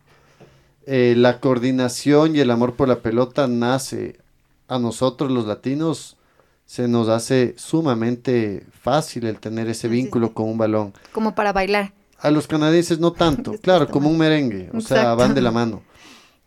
[0.86, 4.22] Eh, la coordinación y el amor por la pelota nace
[4.68, 6.18] a nosotros los latinos,
[6.66, 10.34] se nos hace sumamente fácil el tener ese vínculo sí.
[10.34, 10.94] con un balón.
[11.12, 11.94] Como para bailar.
[12.20, 15.82] A los canadienses no tanto, claro, como un merengue, o sea, van de la mano.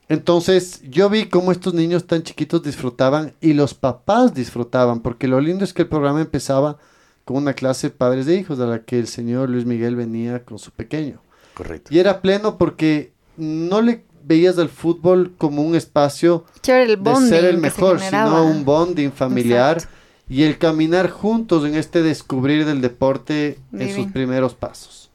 [0.08, 5.40] Entonces, yo vi cómo estos niños tan chiquitos disfrutaban y los papás disfrutaban, porque lo
[5.40, 6.78] lindo es que el programa empezaba
[7.24, 10.44] con una clase de padres de hijos, a la que el señor Luis Miguel venía
[10.44, 11.22] con su pequeño.
[11.54, 11.94] Correcto.
[11.94, 17.44] Y era pleno porque no le veías al fútbol como un espacio el de ser
[17.44, 19.96] el mejor, sino un bonding familiar Exacto.
[20.28, 25.10] y el caminar juntos en este descubrir del deporte en sus primeros pasos.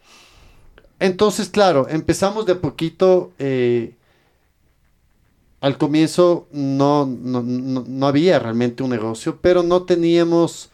[0.99, 3.31] Entonces, claro, empezamos de a poquito.
[3.39, 3.95] eh,
[5.65, 10.69] al comienzo no, no, no, no había realmente un negocio, pero no teníamos...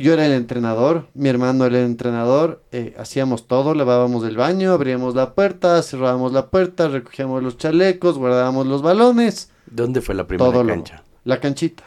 [0.00, 4.72] Yo era el entrenador, mi hermano era el entrenador, eh, hacíamos todo, lavábamos el baño,
[4.72, 10.26] abríamos la puerta, cerrábamos la puerta, recogíamos los chalecos, guardábamos los balones, ¿Dónde fue la
[10.26, 11.02] primera todo lo- cancha?
[11.24, 11.84] la canchita.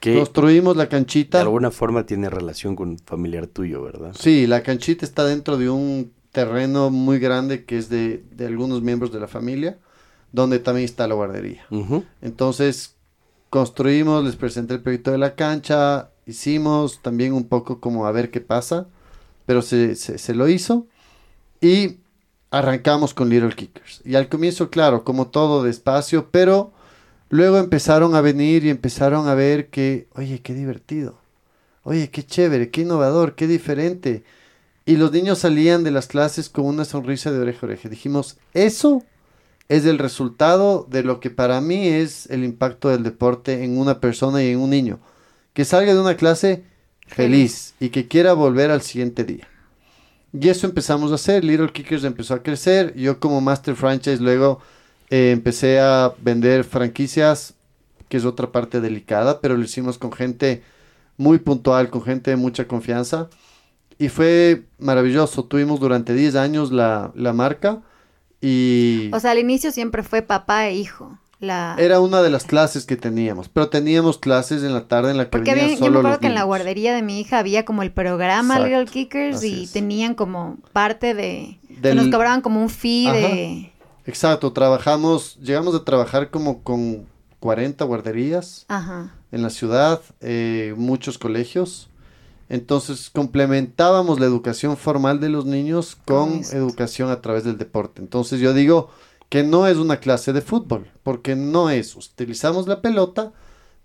[0.00, 1.40] Que Construimos la de canchita.
[1.40, 4.12] alguna forma tiene relación con un familiar tuyo, ¿verdad?
[4.18, 8.82] Sí, la canchita está dentro de un terreno muy grande que es de, de algunos
[8.82, 9.78] miembros de la familia,
[10.32, 11.64] donde también está la guardería.
[12.20, 12.94] Entonces,
[13.50, 18.30] construimos, les presenté el proyecto de la cancha, hicimos también un poco como a ver
[18.30, 18.88] qué pasa,
[19.46, 20.86] pero se, se, lo hizo
[21.60, 21.98] y
[22.50, 24.02] arrancamos con Little Kickers.
[24.04, 26.72] Y al comienzo, claro, como todo despacio, pero
[27.28, 31.18] luego empezaron a venir y empezaron a ver que, oye, qué divertido,
[31.84, 34.24] oye, qué chévere, qué innovador, qué diferente.
[34.84, 37.88] Y los niños salían de las clases con una sonrisa de oreja a oreja.
[37.88, 39.02] Dijimos, eso
[39.68, 44.00] es el resultado de lo que para mí es el impacto del deporte en una
[44.00, 45.00] persona y en un niño.
[45.56, 46.64] Que salga de una clase
[47.06, 49.48] feliz y que quiera volver al siguiente día.
[50.38, 51.44] Y eso empezamos a hacer.
[51.44, 52.94] Little Kickers empezó a crecer.
[52.94, 54.60] Yo como Master Franchise luego
[55.08, 57.54] eh, empecé a vender franquicias,
[58.10, 60.62] que es otra parte delicada, pero lo hicimos con gente
[61.16, 63.30] muy puntual, con gente de mucha confianza.
[63.98, 65.46] Y fue maravilloso.
[65.46, 67.80] Tuvimos durante 10 años la, la marca
[68.42, 71.18] y O sea, al inicio siempre fue papá e hijo.
[71.38, 71.76] La...
[71.78, 73.48] era una de las clases que teníamos.
[73.48, 76.20] Pero teníamos clases en la tarde en la que Porque había, yo solo me acuerdo
[76.20, 79.64] que en la guardería de mi hija había como el programa Exacto, Little Kickers y
[79.64, 79.72] es.
[79.72, 81.58] tenían como parte de...
[81.68, 83.16] Del- nos cobraban como un fee Ajá.
[83.18, 83.72] de...
[84.06, 87.06] Exacto, trabajamos, llegamos a trabajar como con
[87.40, 89.12] 40 guarderías Ajá.
[89.32, 91.90] en la ciudad, eh, muchos colegios.
[92.48, 98.00] Entonces complementábamos la educación formal de los niños con educación a través del deporte.
[98.00, 98.88] Entonces yo digo
[99.28, 101.96] que no es una clase de fútbol, porque no es.
[101.96, 103.32] Utilizamos la pelota,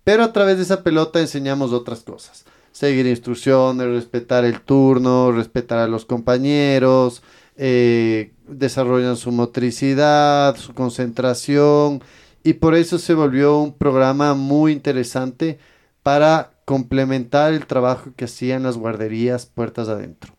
[0.04, 2.46] pero a través de esa pelota enseñamos otras cosas.
[2.72, 7.22] Seguir instrucciones, respetar el turno, respetar a los compañeros,
[7.58, 12.02] eh, desarrollan su motricidad, su concentración,
[12.44, 15.60] y por eso se volvió un programa muy interesante
[16.02, 20.34] para complementar el trabajo que hacían las guarderías puertas adentro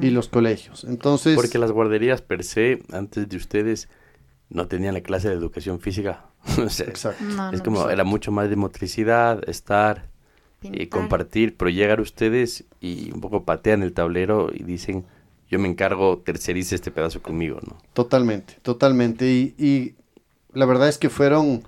[0.00, 0.84] y los colegios.
[0.84, 3.88] Entonces, Porque las guarderías per se, antes de ustedes,
[4.50, 6.26] no tenían la clase de educación física.
[6.58, 7.24] O sea, exacto.
[7.24, 10.08] No, es no, como, pues, era mucho más de motricidad, estar
[10.62, 15.06] y compartir, pero llegar ustedes y un poco patean el tablero y dicen,
[15.50, 17.78] yo me encargo, tercerice este pedazo conmigo, ¿no?
[17.94, 19.26] Totalmente, totalmente.
[19.26, 19.94] Y, y
[20.52, 21.62] la verdad es que fueron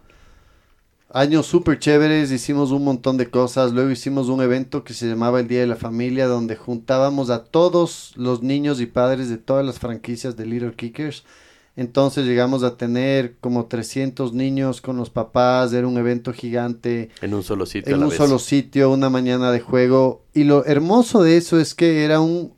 [1.15, 3.73] Años súper chéveres, hicimos un montón de cosas.
[3.73, 7.45] Luego hicimos un evento que se llamaba el Día de la Familia, donde juntábamos a
[7.45, 11.25] todos los niños y padres de todas las franquicias de Little Kickers.
[11.75, 17.11] Entonces llegamos a tener como 300 niños con los papás, era un evento gigante.
[17.23, 17.93] En un solo sitio.
[17.93, 18.19] a En la un vez.
[18.19, 20.23] solo sitio, una mañana de juego.
[20.35, 22.53] Y lo hermoso de eso es que era un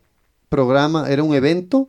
[0.48, 1.88] programa, era un evento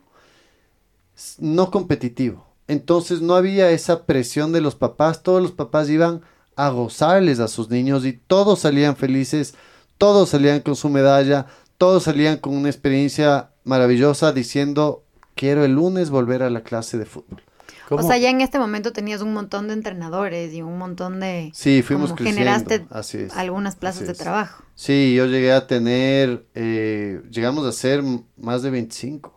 [1.38, 2.46] no competitivo.
[2.68, 6.22] Entonces no había esa presión de los papás, todos los papás iban
[6.56, 9.54] a gozarles a sus niños y todos salían felices,
[9.98, 11.46] todos salían con su medalla,
[11.78, 15.02] todos salían con una experiencia maravillosa diciendo
[15.36, 17.42] quiero el lunes volver a la clase de fútbol.
[17.88, 18.02] ¿Cómo?
[18.02, 21.52] O sea, ya en este momento tenías un montón de entrenadores y un montón de...
[21.54, 22.40] Sí, fuimos como creciendo.
[22.40, 23.36] generaste así es.
[23.36, 24.64] algunas plazas así de trabajo.
[24.74, 28.02] Sí, yo llegué a tener, eh, llegamos a ser
[28.36, 29.32] más de 25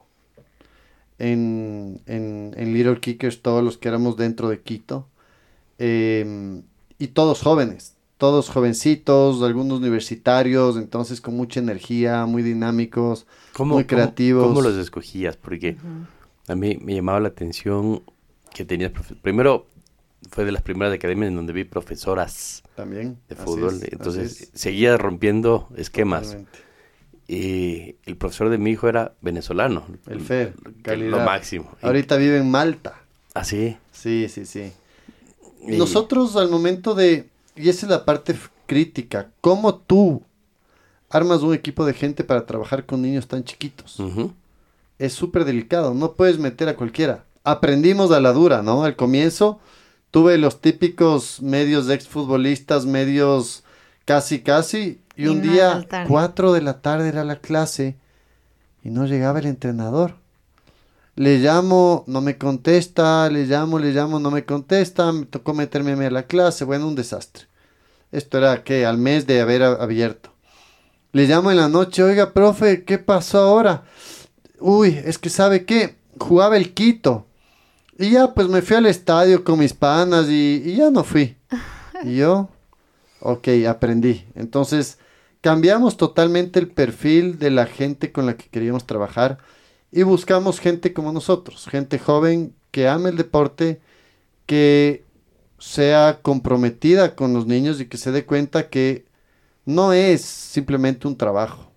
[1.20, 5.08] en, en, en Little Kickers, todos los que éramos dentro de Quito,
[5.78, 6.64] em,
[6.98, 13.86] y todos jóvenes, todos jovencitos, algunos universitarios, entonces con mucha energía, muy dinámicos, ¿Cómo, muy
[13.86, 14.46] creativos.
[14.46, 15.38] ¿Cómo los escogías?
[15.38, 15.78] Porque
[16.48, 18.04] a mí me llamaba la atención
[18.54, 18.92] que tenías...
[19.22, 19.68] Primero,
[20.32, 23.18] fue de las primeras academias en donde vi profesoras también.
[23.30, 23.76] de fútbol.
[23.76, 26.24] es, Entonces, es, seguía rompiendo esquemas.
[26.24, 26.60] totalmente.
[27.26, 29.86] Y el profesor de mi hijo era venezolano.
[30.08, 31.72] El Fer, que Lo máximo.
[31.82, 33.00] Ahorita vive en Malta.
[33.34, 33.78] Así.
[33.94, 34.74] Sí, sí, sí.
[35.66, 40.24] Y- Nosotros al momento de, y esa es la parte crítica, ¿cómo tú
[41.10, 43.98] armas un equipo de gente para trabajar con niños tan chiquitos?
[44.98, 47.26] Es súper delicado, no puedes meter a cualquiera.
[47.44, 48.84] Aprendimos a la dura, ¿no?
[48.84, 49.60] Al comienzo
[50.12, 53.64] tuve los típicos medios de exfutbolistas, medios
[54.06, 56.08] casi, casi, y Y un día, faltaron.
[56.08, 57.98] cuatro de la tarde era la clase
[58.84, 60.16] y no llegaba el entrenador.
[61.16, 65.92] Le llamo, no me contesta, le llamo, le llamo, no me contesta, me tocó meterme
[66.06, 67.49] a la clase, bueno, un desastre.
[68.12, 70.32] Esto era que al mes de haber abierto.
[71.12, 73.84] Le llamo en la noche, oiga, profe, ¿qué pasó ahora?
[74.60, 77.26] Uy, es que sabe qué, jugaba el Quito.
[77.98, 81.36] Y ya, pues me fui al estadio con mis panas y, y ya no fui.
[82.04, 82.50] Y yo,
[83.20, 84.26] ok, aprendí.
[84.36, 85.00] Entonces,
[85.42, 89.40] cambiamos totalmente el perfil de la gente con la que queríamos trabajar
[89.92, 93.82] y buscamos gente como nosotros, gente joven que ame el deporte,
[94.46, 95.04] que
[95.60, 99.06] sea comprometida con los niños y que se dé cuenta que
[99.66, 101.72] no es simplemente un trabajo.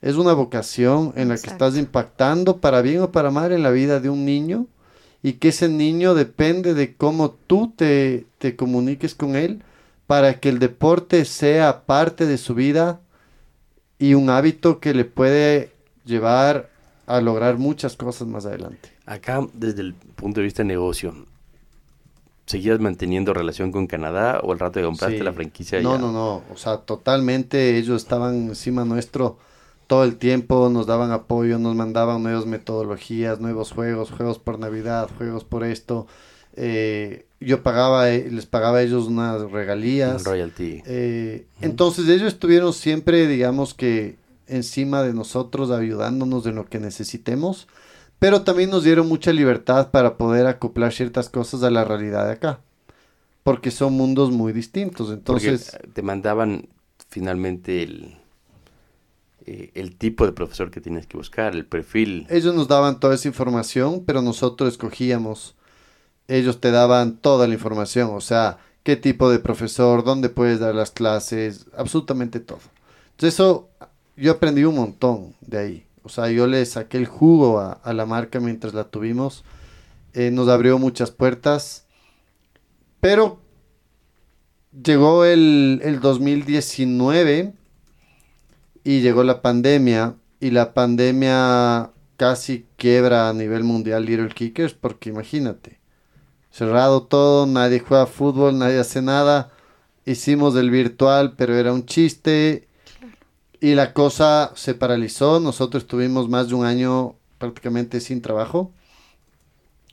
[0.00, 3.70] Es una vocación en la que estás impactando para bien o para mal en la
[3.70, 4.66] vida de un niño
[5.22, 9.62] y que ese niño depende de cómo tú te, te comuniques con él
[10.08, 13.00] para que el deporte sea parte de su vida
[13.98, 15.72] y un hábito que le puede
[16.04, 16.70] llevar
[17.06, 18.90] a lograr muchas cosas más adelante.
[19.06, 21.14] Acá, desde el punto de vista de negocio,
[22.52, 25.24] ¿seguías manteniendo relación con Canadá o al rato de compraste Sí.
[25.24, 25.80] la franquicia?
[25.82, 26.00] No, ya?
[26.00, 26.42] no, no.
[26.52, 29.38] O sea, totalmente ellos estaban encima nuestro
[29.88, 35.10] todo el tiempo, nos daban apoyo, nos mandaban nuevas metodologías, nuevos juegos, juegos por Navidad,
[35.18, 36.06] juegos por esto.
[36.54, 40.20] Eh, yo pagaba, eh, les pagaba a ellos unas regalías.
[40.20, 40.82] Un royalty.
[40.86, 47.68] Eh, Entonces ellos estuvieron siempre, digamos que, encima de nosotros, ayudándonos en lo que necesitemos,
[48.22, 52.34] pero también nos dieron mucha libertad para poder acoplar ciertas cosas a la realidad de
[52.34, 52.60] acá,
[53.42, 55.10] porque son mundos muy distintos.
[55.10, 56.68] Entonces, eh, te mandaban
[57.08, 58.14] finalmente el,
[59.44, 62.28] eh, el tipo de profesor que tienes que buscar, el perfil.
[62.30, 65.56] ellos nos daban toda esa información, pero nosotros escogíamos.
[66.28, 70.76] Ellos te daban toda la información, o sea, qué tipo de profesor, dónde puedes dar
[70.76, 72.60] las clases, absolutamente todo.
[73.16, 73.68] Entonces eso,
[74.16, 75.86] yo aprendí un montón de ahí.
[76.02, 79.44] O sea, yo le saqué el jugo a, la marca mientras la tuvimos.
[80.14, 81.86] Eh, nos abrió muchas puertas.
[83.00, 83.40] Pero
[84.72, 87.52] llegó el, el 2019
[88.84, 90.16] y llegó la pandemia.
[90.40, 95.80] Y la pandemia casi quiebra a nivel mundial Little Kickers porque imagínate,
[96.50, 99.50] cerrado todo, nadie juega fútbol, nadie hace nada.
[100.04, 102.68] Hicimos el virtual, pero era un chiste
[103.62, 105.38] y la cosa se paralizó.
[105.38, 108.72] Nosotros estuvimos más de un año prácticamente sin trabajo.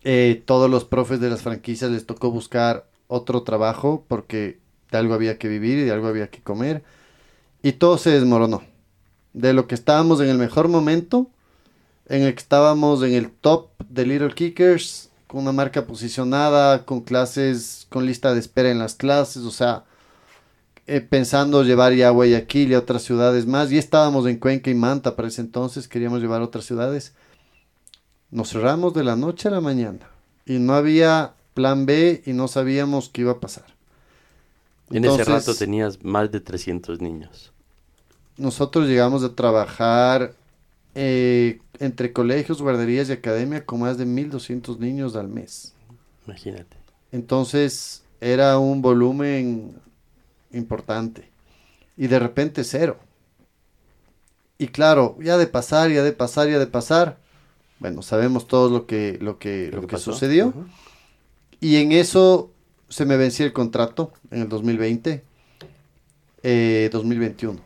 [0.04, 4.58] Eh, todos los profes de las franquicias les tocó buscar otro trabajo porque
[4.90, 6.84] de algo había que vivir y de algo había que comer.
[7.62, 8.64] Y todo se desmoronó.
[9.34, 11.30] De lo que estábamos en el mejor momento,
[12.08, 17.02] en el que estábamos en el top de Little Kickers, con una marca posicionada, con
[17.02, 19.84] clases, con lista de espera en las clases, o sea,
[20.92, 23.72] eh, pensando llevar ya a Guayaquil y a otras ciudades más.
[23.72, 27.14] Y estábamos en Cuenca y Manta para ese entonces, queríamos llevar a otras ciudades.
[28.32, 30.10] Nos cerramos de la noche a la mañana
[30.48, 33.66] y no había plan B y no sabíamos qué iba a pasar.
[34.90, 37.52] En ese rato tenías más de 300 niños.
[38.38, 40.34] Nosotros llegamos a trabajar
[40.96, 45.74] eh, entre colegios, guarderías y academia con más de 1.200 niños al mes.
[46.26, 46.78] Imagínate.
[47.12, 49.76] Entonces era un volumen
[50.52, 51.30] importante.
[51.97, 52.97] Y de repente cero.
[54.58, 57.18] Y claro, ya de pasar, ya de pasar, ya de pasar.
[57.80, 60.54] Bueno, sabemos todos lo que, lo que, lo que sucedió.
[61.62, 62.52] Y en eso
[62.89, 65.24] se me vencía el contrato en el 2020,
[66.43, 67.60] eh, 2021.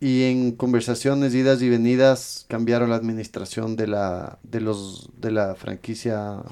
[0.00, 5.54] Y en conversaciones, idas y venidas, cambiaron la administración de la, de los, de la
[5.54, 6.42] franquicia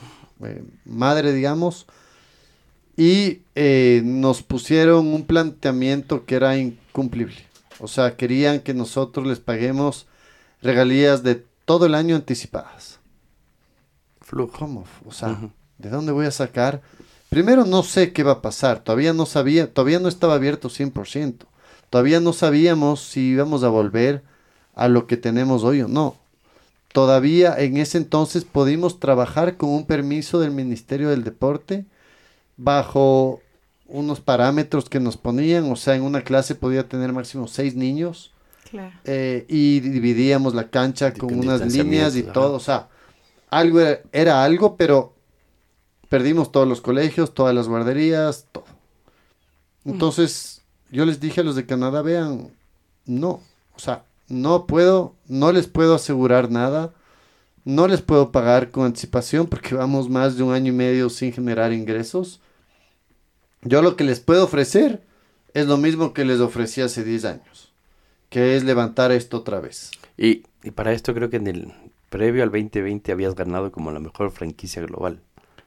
[0.45, 1.87] eh, madre, digamos.
[2.97, 7.47] Y eh, nos pusieron un planteamiento que era incumplible.
[7.79, 10.07] O sea, querían que nosotros les paguemos
[10.61, 13.01] regalías de todo el año anticipadas.
[14.21, 14.59] Flujo.
[14.59, 14.85] ¿Cómo?
[15.07, 15.39] O sea.
[15.83, 16.81] ¿de dónde voy a sacar?
[17.29, 21.47] Primero no sé qué va a pasar, todavía no sabía, todavía no estaba abierto 100%.
[21.91, 24.23] Todavía no sabíamos si íbamos a volver
[24.75, 26.17] a lo que tenemos hoy o no.
[26.93, 31.85] Todavía en ese entonces pudimos trabajar con un permiso del Ministerio del Deporte
[32.57, 33.41] bajo
[33.87, 38.33] unos parámetros que nos ponían, o sea, en una clase podía tener máximo seis niños
[38.71, 38.93] Claro.
[39.05, 42.89] eh, y dividíamos la cancha Y con unas líneas y todo, o sea,
[43.51, 45.13] algo era, era algo, pero
[46.09, 48.65] perdimos todos los colegios, todas las guarderías, todo.
[49.85, 52.49] Entonces, yo les dije a los de Canadá, vean,
[53.05, 53.41] no,
[53.75, 56.93] o sea, no puedo, no les puedo asegurar nada,
[57.65, 61.33] no les puedo pagar con anticipación porque vamos más de un año y medio sin
[61.33, 62.41] generar ingresos.
[63.63, 65.03] Yo lo que les puedo ofrecer
[65.55, 67.73] es lo mismo que les ofrecí hace 10 años,
[68.31, 69.91] que es levantar esto otra vez.
[70.17, 71.73] Y, y para esto creo que en el
[72.11, 75.21] previo al 2020 habías ganado como la mejor franquicia global.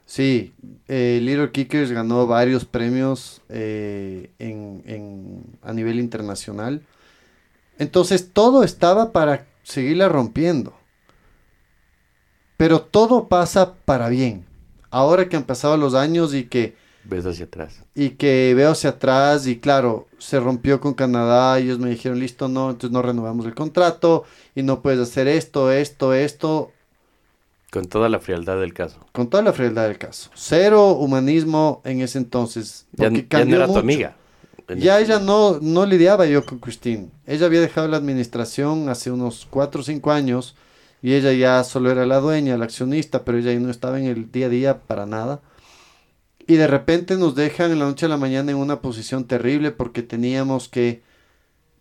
[0.05, 0.53] Sí,
[0.87, 6.81] eh, Little Kickers ganó varios premios eh, en, en- a nivel internacional.
[7.79, 10.73] Entonces todo estaba para seguirla rompiendo.
[12.57, 14.45] Pero todo pasa para bien.
[14.91, 16.75] Ahora que han pasado los años y que
[17.07, 17.83] Ves hacia atrás.
[17.93, 22.47] y que veo hacia atrás y claro, se rompió con Canadá ellos me dijeron, listo,
[22.47, 24.23] no, entonces no renovamos el contrato
[24.55, 26.71] y no puedes hacer esto, esto, esto,
[27.71, 28.99] Con toda la frialdad del caso.
[29.11, 30.29] con toda la frialdad del caso.
[30.33, 32.85] Cero humanismo en ese entonces.
[32.93, 33.79] Ya, ya no era tu mucho.
[33.81, 34.15] amiga.
[34.67, 37.09] En Ya ella no, no lidiaba yo con Christine.
[37.27, 40.55] Ella había dejado la administración hace unos 4 o 5 años
[41.01, 44.05] y ella ya solo era la dueña, la accionista, pero ella ya no estaba en
[44.05, 45.41] el día a día para nada.
[46.47, 49.71] Y de repente nos dejan en la noche a la mañana en una posición terrible
[49.71, 51.01] porque teníamos que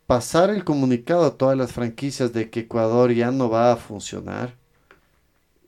[0.07, 4.55] pasar el comunicado a todas las franquicias de que Ecuador ya no va a funcionar.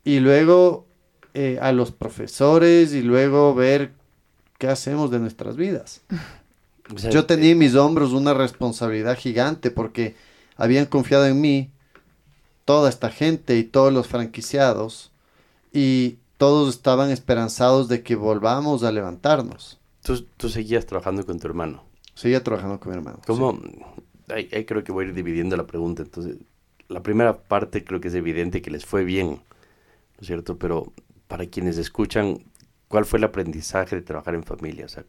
[0.05, 0.87] Y luego
[1.35, 3.93] eh, a los profesores y luego ver
[4.59, 6.01] qué hacemos de nuestras vidas.
[6.95, 10.15] o sea, Yo tenía en mis hombros una responsabilidad gigante porque
[10.57, 11.71] habían confiado en mí
[12.65, 15.13] toda esta gente y todos los franquiciados
[15.73, 19.81] y todos estaban esperanzados de que volvamos a levantarnos.
[20.03, 21.85] Tú, tú seguías trabajando con tu hermano.
[22.15, 23.21] Seguía trabajando con mi hermano.
[23.27, 23.59] ¿Cómo?
[24.29, 26.03] Ahí, ahí creo que voy a ir dividiendo la pregunta.
[26.03, 26.37] Entonces,
[26.89, 30.59] la primera parte creo que es evidente que les fue bien, ¿no es cierto?
[30.59, 30.93] Pero
[31.29, 32.45] para quienes escuchan,
[32.89, 34.87] ¿cuál fue el aprendizaje de trabajar en familia?
[34.87, 35.05] O sea,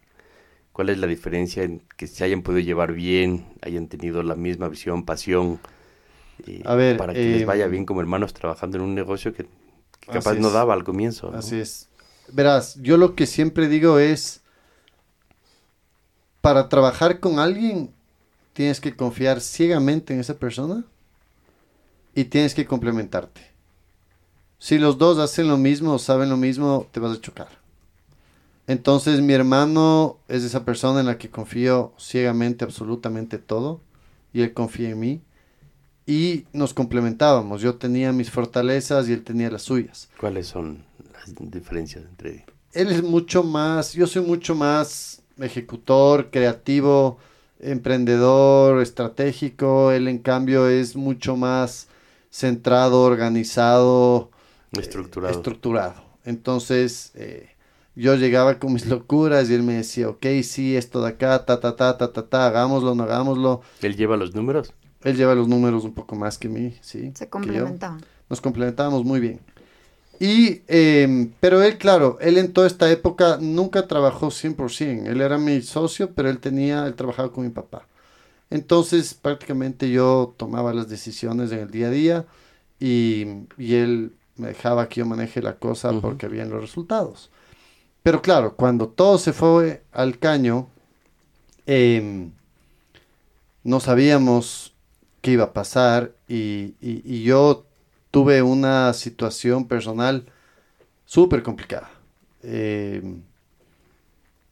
[0.71, 4.67] ¿cuál es la diferencia en que se hayan podido llevar bien, hayan tenido la misma
[4.67, 5.59] visión, pasión?
[6.45, 9.34] y A ver, para que les eh, vaya bien como hermanos trabajando en un negocio
[9.34, 9.47] que,
[9.99, 11.31] que capaz no daba al comienzo.
[11.31, 11.37] ¿no?
[11.37, 11.87] Así es.
[12.31, 14.41] Verás, yo lo que siempre digo es,
[16.41, 17.93] para trabajar con alguien,
[18.53, 20.83] tienes que confiar ciegamente en esa persona
[22.15, 23.41] y tienes que complementarte.
[24.59, 27.49] Si los dos hacen lo mismo, saben lo mismo, te vas a chocar.
[28.65, 33.79] Entonces mi hermano es esa persona en la que confío ciegamente absolutamente todo
[34.33, 35.21] y él confía en mí
[36.07, 37.61] y nos complementábamos.
[37.61, 42.91] Yo tenía mis fortalezas y él tenía las suyas ¿Cuáles son las diferencias entre él
[42.91, 47.17] es mucho más, yo soy mucho más ejecutor, creativo,
[47.59, 49.91] emprendedor, estratégico.
[49.91, 51.87] Él en cambio es mucho más
[52.29, 54.29] centrado, organizado,
[54.73, 55.33] eh, estructurado?
[55.33, 56.03] estructurado.
[56.23, 57.49] Entonces eh,
[57.95, 61.59] yo llegaba con mis locuras y él me decía, ok, sí, esto de acá, ta,
[61.59, 63.61] ta, ta, ta, ta, ta, hagámoslo, no hagámoslo.
[63.81, 64.73] ¿Él lleva los números?
[65.03, 67.11] Él lleva los números un poco más que mí, sí.
[67.15, 68.01] Se complementaban.
[68.29, 69.39] nos complementábamos muy bien.
[70.19, 75.05] Y, eh, pero él, claro, él en toda esta época nunca trabajó 100%.
[75.07, 77.85] Él era mi socio, pero él tenía, él trabajaba con mi papá.
[78.49, 82.25] Entonces, prácticamente yo tomaba las decisiones en el día a día
[82.79, 83.25] y,
[83.57, 86.01] y él me dejaba que yo maneje la cosa Ujú.
[86.01, 87.29] porque habían los resultados.
[88.03, 90.69] Pero claro, cuando todo se fue al caño
[91.65, 92.31] em,
[93.63, 94.73] no sabíamos
[95.22, 97.65] qué iba a pasar y, y- y yo
[98.11, 100.26] tuve una situación personal
[101.05, 101.89] súper complicada.
[102.43, 103.22] Em,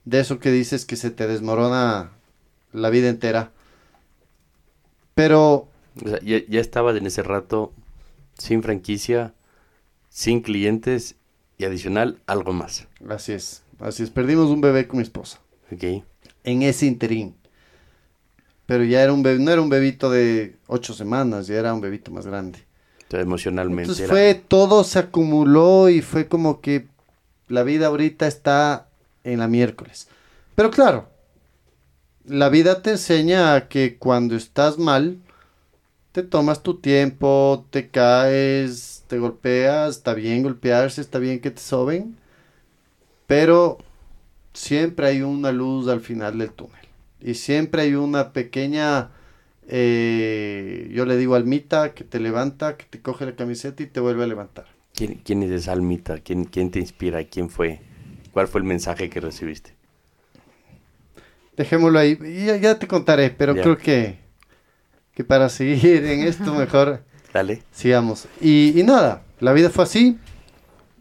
[0.06, 2.12] de eso que dices que se te desmorona
[2.74, 3.52] la vida entera.
[5.14, 5.68] Pero
[6.04, 7.72] O sea, ya, ya estabas en ese rato
[8.38, 9.34] sin franquicia,
[10.10, 11.16] sin clientes
[11.58, 12.88] y adicional algo más.
[13.10, 14.10] así es, así es.
[14.10, 15.40] Perdimos un bebé con mi esposa.
[15.72, 16.04] Ok.
[16.44, 17.36] en ese interín.
[18.66, 21.82] Pero ya era un bebé, no era un bebito de ocho semanas, ya era un
[21.82, 22.60] bebito más grande.
[23.04, 26.88] Entonces, emocionalmente Entonces era- fue, todo se acumuló y fue como que
[27.48, 28.88] la vida ahorita está
[29.24, 30.08] en la miércoles.
[30.56, 31.08] Pero claro,
[32.26, 35.20] la vida te enseña a que cuando estás mal,
[36.12, 41.62] te tomas tu tiempo, te caes, te golpeas, está bien golpearse, está bien que te
[41.62, 42.18] soben,
[43.28, 43.78] pero
[44.54, 46.85] siempre hay una luz al final del túnel.
[47.26, 49.10] Y siempre hay una pequeña,
[49.68, 54.00] eh, yo le digo almita, que te levanta, que te coge la camiseta y te
[54.00, 54.68] vuelve a levantar.
[54.94, 56.20] ¿Quién, quién es esa almita?
[56.20, 57.24] ¿Quién, ¿Quién te inspira?
[57.24, 57.82] ¿Quién fue?
[58.32, 59.74] ¿Cuál fue el mensaje que recibiste?
[61.58, 63.64] Dejémoslo ahí, ya, ya te contaré, pero Ya.
[63.64, 64.20] creo que,
[65.16, 67.02] que para seguir en esto mejor
[67.34, 67.64] Dale.
[67.72, 68.28] sigamos.
[68.40, 70.18] Y, y nada, la vida fue así,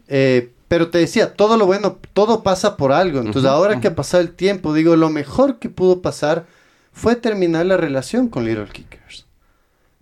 [0.07, 3.19] eh, pero te decía, todo lo bueno, todo pasa por algo.
[3.19, 6.45] Entonces ahora que ha pasado el tiempo, digo, lo mejor que pudo pasar
[6.91, 9.25] fue terminar la relación con Little Kickers.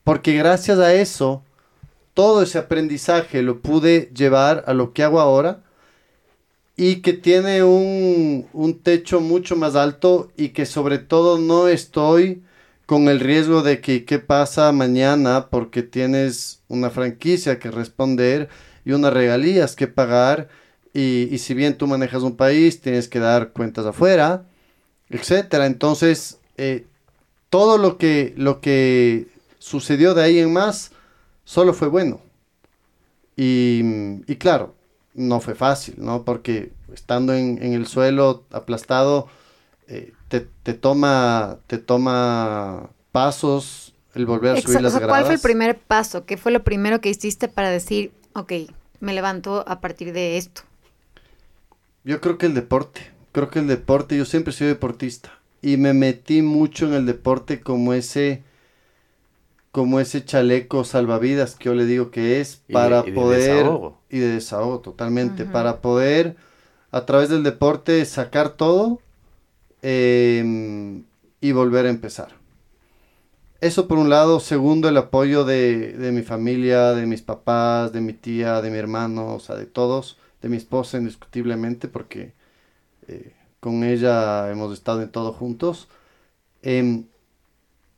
[0.03, 1.43] Porque gracias a eso,
[2.13, 5.61] todo ese aprendizaje lo pude llevar a lo que hago ahora
[6.75, 12.43] y que tiene un, un techo mucho más alto y que sobre todo no estoy
[12.85, 18.49] con el riesgo de que qué pasa mañana porque tienes una franquicia que responder
[18.85, 20.49] y unas regalías que pagar
[20.93, 24.45] y, y si bien tú manejas un país tienes que dar cuentas afuera,
[25.09, 25.65] etcétera.
[25.65, 26.85] Entonces eh,
[27.49, 29.27] todo lo que lo que
[29.59, 30.91] sucedió de ahí en más
[31.45, 32.21] solo fue bueno
[33.35, 33.81] y,
[34.27, 34.75] y claro
[35.15, 36.23] no fue fácil, ¿no?
[36.23, 39.27] Porque estando en, en el suelo aplastado,
[39.87, 45.25] eh, te, te toma, te toma pasos el volver a subir Exa- las sea, ¿Cuál
[45.25, 45.41] fue el gradas.
[45.43, 46.25] primer paso?
[46.25, 48.51] ¿Qué fue lo primero que hiciste para decir, ok,
[48.99, 50.61] me levanto a partir de esto?
[52.03, 55.31] Yo creo que el deporte, creo que el deporte, yo siempre he sido deportista
[55.61, 58.43] y me metí mucho en el deporte como ese,
[59.71, 63.15] como ese chaleco salvavidas que yo le digo que es Y de- para y de
[63.15, 63.97] poder desahogo.
[64.09, 66.35] y de desahogo totalmente, para poder
[66.91, 68.99] a través del deporte sacar todo
[69.81, 71.03] em,
[71.41, 72.29] y volver a empezar.
[73.63, 74.41] Eso por un lado.
[74.41, 78.77] Segundo, el apoyo de, de mi familia, de mis papás, de mi tía, de mi
[78.77, 82.33] hermano, o sea, de todos, de mi esposa indiscutiblemente, porque
[83.07, 85.87] eh, con ella hemos estado en todo juntos.
[86.61, 87.05] Em,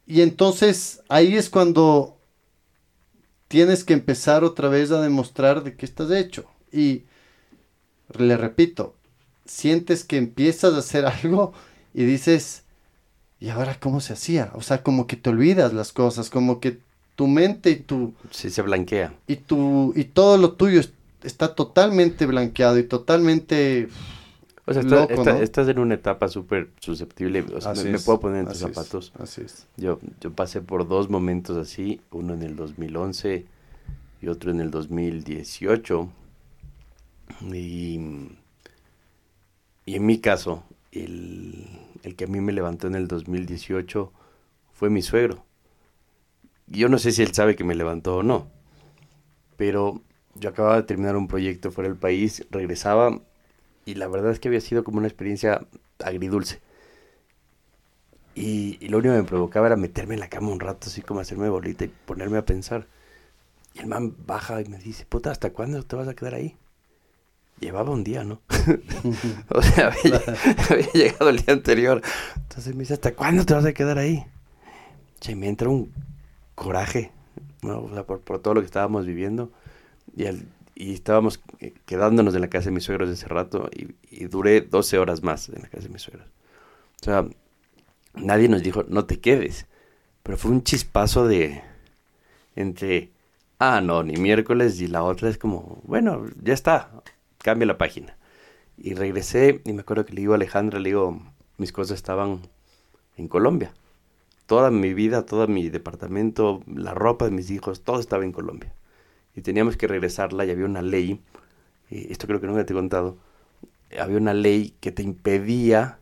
[0.05, 2.19] y entonces ahí es cuando
[3.47, 6.45] tienes que empezar otra vez a demostrar de qué estás hecho.
[6.71, 7.05] Y
[8.19, 8.95] le repito,
[9.45, 11.53] sientes que empiezas a hacer algo
[11.91, 12.64] y dices,
[13.45, 14.49] ¿y ahora cómo se hacía?
[14.55, 16.79] O sea, como que te olvidas las cosas, como que
[17.15, 19.13] tu mente y tu, Sí, se blanquea.
[19.27, 20.91] y tu, y todo lo tuyo es-
[21.23, 23.87] está totalmente blanqueado y totalmente...
[24.65, 25.39] O sea, está- Loco, está- ¿no?
[25.43, 27.45] estás en una etapa súper susceptible.
[27.55, 29.13] O sea, me, puedo poner en tus es, zapatos.
[29.19, 29.67] así es.
[29.77, 33.45] Yo, yo pasé por dos momentos así, uno en el 2011
[34.23, 36.09] y otro en el 2018.
[37.53, 37.99] Y,
[39.85, 41.63] y en mi caso, el,
[42.05, 44.11] el que a mí me levantó en el 2018
[44.73, 45.45] fue mi suegro.
[46.67, 48.47] Yo no sé si él sabe que me levantó o no,
[49.57, 50.01] pero
[50.35, 53.21] yo acababa de terminar un proyecto fuera del país, regresaba
[53.85, 55.67] y la verdad es que había sido como una experiencia
[56.03, 56.61] agridulce.
[58.35, 61.01] Y, y lo único que me provocaba era meterme en la cama un rato, así
[61.01, 62.87] como hacerme bolita y ponerme a pensar.
[63.73, 66.57] Y el man baja y me dice, puta, ¿hasta cuándo te vas a quedar ahí?
[67.59, 68.41] Llevaba un día, ¿no?
[69.49, 70.21] o sea, había,
[70.69, 72.01] había llegado el día anterior.
[72.35, 74.25] Entonces me dice, ¿hasta cuándo te vas a quedar ahí?
[75.19, 75.93] Che, me entra un
[76.55, 77.11] coraje,
[77.61, 77.81] ¿no?
[77.83, 79.51] O sea, por, por todo lo que estábamos viviendo.
[80.15, 80.45] Y, al-
[80.75, 84.61] y estábamos eh, quedándonos en la casa de mis suegros ese rato y, y duré
[84.61, 86.27] 12 horas más en la casa de mis suegros.
[87.01, 87.27] O sea,
[88.15, 89.67] nadie nos dijo, no te quedes.
[90.23, 91.61] Pero fue un chispazo de
[92.55, 93.11] entre,
[93.59, 96.91] ah, no, ni miércoles y la otra es como, bueno, ya está,
[97.45, 98.17] cambia la página.
[98.75, 101.21] Y regresé y me acuerdo que le digo a Alejandra, le digo,
[101.57, 102.41] mis cosas estaban
[103.17, 103.71] en Colombia.
[104.47, 108.73] Toda mi vida, todo mi departamento, la ropa de mis hijos, todo estaba en Colombia.
[109.35, 111.21] Y teníamos que regresarla y había una ley,
[111.91, 113.17] y esto creo que nunca te he contado,
[113.99, 115.99] había una ley que te impedía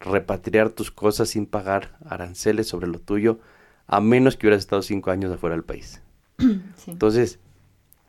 [0.00, 3.38] repatriar tus cosas sin pagar aranceles sobre lo tuyo,
[3.86, 6.02] a menos que hubieras estado cinco años afuera del país.
[6.76, 6.90] Sí.
[6.90, 7.38] Entonces,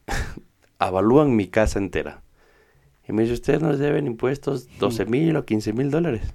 [0.80, 2.25] avalúan mi casa entera.
[3.08, 6.34] Y me dice, ustedes nos deben impuestos 12 mil o 15 mil dólares.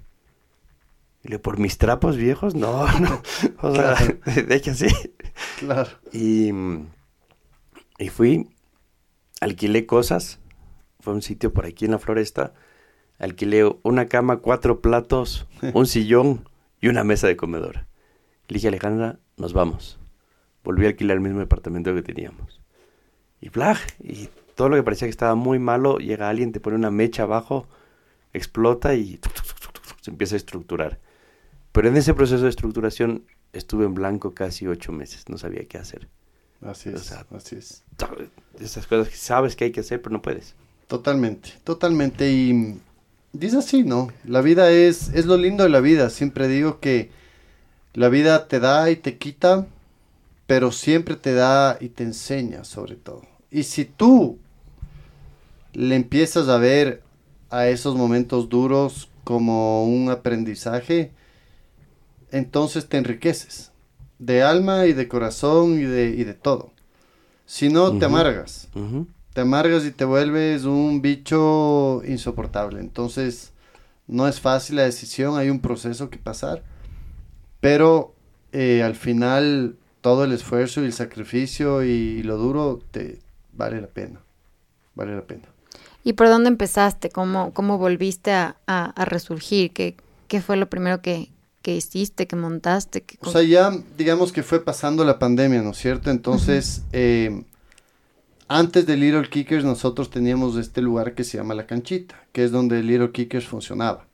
[1.23, 2.55] Y le digo, ¿por mis trapos viejos?
[2.55, 3.21] No, no.
[3.61, 3.95] O sea,
[4.43, 4.87] de hecho sí.
[5.59, 5.89] Claro.
[6.11, 6.51] Y,
[7.99, 8.49] y fui,
[9.39, 10.39] alquilé cosas.
[10.99, 12.53] Fue un sitio por aquí en la floresta.
[13.19, 16.49] Alquilé una cama, cuatro platos, un sillón
[16.79, 17.85] y una mesa de comedor.
[18.47, 19.99] Le dije a Alejandra, nos vamos.
[20.63, 22.61] Volví a alquilar el mismo departamento que teníamos.
[23.39, 24.29] Y bla, y
[24.61, 27.67] todo lo que parecía que estaba muy malo, llega alguien, te pone una mecha abajo,
[28.31, 29.19] explota y
[30.01, 30.99] se empieza a estructurar.
[31.71, 35.79] Pero en ese proceso de estructuración estuve en blanco casi ocho meses, no sabía qué
[35.79, 36.07] hacer.
[36.61, 37.81] Así O es, sea, así es.
[38.59, 40.53] Esas cosas que sabes que hay que hacer, pero no puedes.
[40.85, 42.31] Totalmente, totalmente.
[42.31, 42.79] Y
[43.33, 44.09] dice así, ¿no?
[44.25, 46.11] La vida es, es lo lindo de la vida.
[46.11, 47.09] Siempre digo que
[47.95, 49.65] la vida te da y te quita,
[50.45, 53.23] pero siempre te da y te enseña sobre todo.
[53.49, 54.37] Y si tú
[55.73, 57.03] le empiezas a ver
[57.49, 61.11] a esos momentos duros como un aprendizaje,
[62.31, 63.71] entonces te enriqueces
[64.19, 66.71] de alma y de corazón y de, y de todo.
[67.45, 68.69] Si no, te amargas
[69.33, 72.79] te amargas y te vuelves un bicho insoportable.
[72.79, 73.53] Entonces,
[74.07, 76.63] no es fácil la decisión, hay un proceso que pasar,
[77.59, 78.13] pero
[78.51, 83.19] eh, al final todo el esfuerzo y el sacrificio y lo duro te
[83.53, 84.19] vale la pena.
[84.95, 85.43] Vale la pena.
[86.03, 87.09] ¿Y por dónde empezaste?
[87.09, 89.71] ¿Cómo, cómo volviste a, a- a resurgir?
[89.73, 89.95] ¿Qué,
[90.27, 91.29] ¿Qué fue lo primero que,
[91.61, 93.01] que hiciste, que montaste?
[93.03, 96.09] que O sea, ya digamos que fue pasando la pandemia, ¿no es cierto?
[96.09, 97.43] Entonces, eh,
[98.47, 102.51] antes de Little Kickers nosotros teníamos este lugar que se llama La Canchita, que es
[102.51, 104.07] donde Little Kickers funcionaba.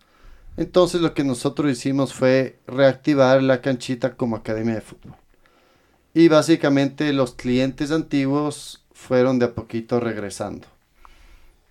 [0.57, 5.15] Entonces lo que nosotros hicimos fue reactivar La Canchita como academia de fútbol.
[6.13, 10.67] Y básicamente los clientes antiguos fueron de a poquito regresando.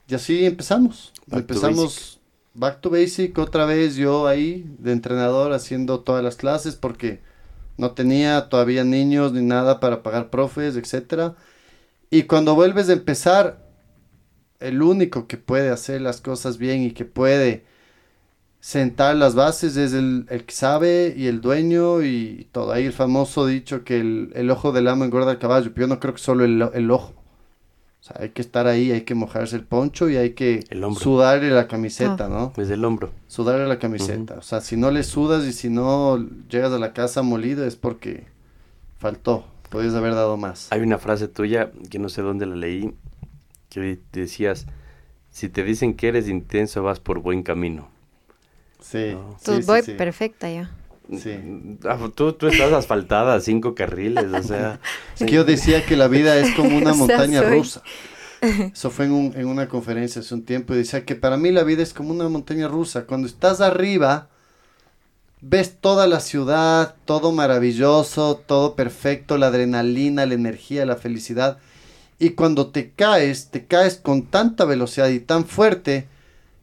[0.09, 1.13] Y así empezamos.
[1.27, 2.21] Back to empezamos
[2.57, 7.21] back to basic, otra vez yo ahí de entrenador haciendo todas las clases porque
[7.77, 11.37] no tenía todavía niños ni nada para pagar profes, etcétera.
[12.11, 13.67] Y cuando vuelves a empezar,
[14.61, 17.65] el único que puede hacer las cosas bien y que puede
[18.61, 22.73] sentar las bases es el, el que sabe y el dueño y todo.
[22.73, 25.95] Ahí el famoso dicho que el, el ojo del amo engorda al caballo, pero yo
[25.95, 27.15] no creo que solo el, el ojo.
[28.07, 30.65] O sea, hay que estar ahí, hay que mojarse el poncho y hay que
[30.97, 32.53] sudarle la camiseta, ¿no?
[32.57, 33.11] Desde el hombro.
[33.27, 34.35] Sudarle la camiseta.
[34.35, 37.75] O sea, si no le sudas y si no llegas a la casa molido es
[37.75, 38.27] porque
[38.99, 39.45] faltó.
[39.71, 40.71] Podrías haber dado más.
[40.71, 42.95] Hay una frase tuya que no sé dónde la leí,
[43.71, 44.67] que decías,
[45.31, 47.89] si te dicen que eres intenso vas por buen camino.
[48.81, 49.15] Sí.
[49.15, 49.37] No.
[49.45, 49.95] Tú sí, sí, voy sí.
[49.95, 50.71] perfecta ya.
[51.11, 51.79] Sí.
[51.85, 54.81] Ah, Tú, tú estás asfaltada, cinco carriles, o sea...
[55.19, 57.83] Es que yo decía que la vida es como una O sea, montaña soy- rusa.
[58.73, 61.51] Eso fue en, un- en una conferencia hace un tiempo y decía que para mí
[61.53, 63.05] la vida es como una montaña rusa.
[63.07, 64.29] Cuando estás arriba,
[65.41, 71.59] ves toda la ciudad, todo maravilloso, todo perfecto, la adrenalina, la energía, la felicidad.
[72.19, 76.09] Y cuando te caes, te caes con tanta velocidad y tan fuerte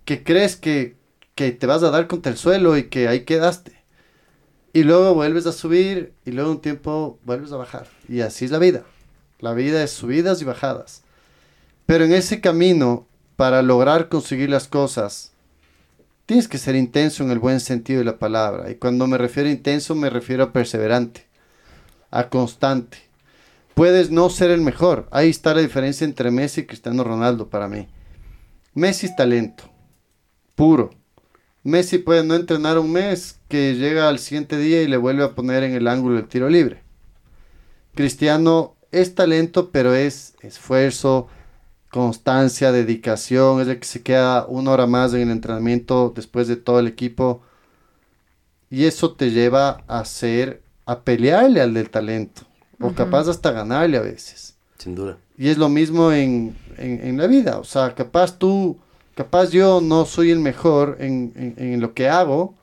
[0.05, 0.95] que crees que,
[1.35, 3.82] que te vas a dar contra el suelo y que ahí quedaste.
[4.73, 7.87] Y luego vuelves a subir y luego un tiempo vuelves a bajar.
[8.09, 8.83] Y así es la vida.
[9.39, 11.03] La vida es subidas y bajadas.
[11.85, 13.05] Pero en ese camino,
[13.35, 15.31] para lograr conseguir las cosas,
[16.25, 18.71] tienes que ser intenso en el buen sentido de la palabra.
[18.71, 21.27] Y cuando me refiero a intenso, me refiero a perseverante,
[22.09, 22.97] a constante.
[23.75, 25.07] Puedes no ser el mejor.
[25.11, 27.87] Ahí está la diferencia entre Messi y Cristiano Ronaldo para mí.
[28.73, 29.65] Messi es talento,
[30.55, 30.91] puro.
[31.63, 35.33] Messi puede no entrenar un mes, que llega al siguiente día y le vuelve a
[35.35, 36.81] poner en el ángulo el tiro libre.
[37.95, 41.27] Cristiano es talento, pero es esfuerzo,
[41.91, 46.55] constancia, dedicación, es el que se queda una hora más en el entrenamiento después de
[46.55, 47.41] todo el equipo.
[48.69, 52.41] Y eso te lleva a ser, a pelearle al del talento,
[52.79, 54.55] o capaz hasta ganarle a veces.
[54.79, 55.17] Sin duda.
[55.37, 57.59] Y es lo mismo en, en- en la vida.
[57.59, 58.77] O sea, capaz tú,
[59.15, 62.55] capaz yo no soy el mejor en, en- en lo que hago.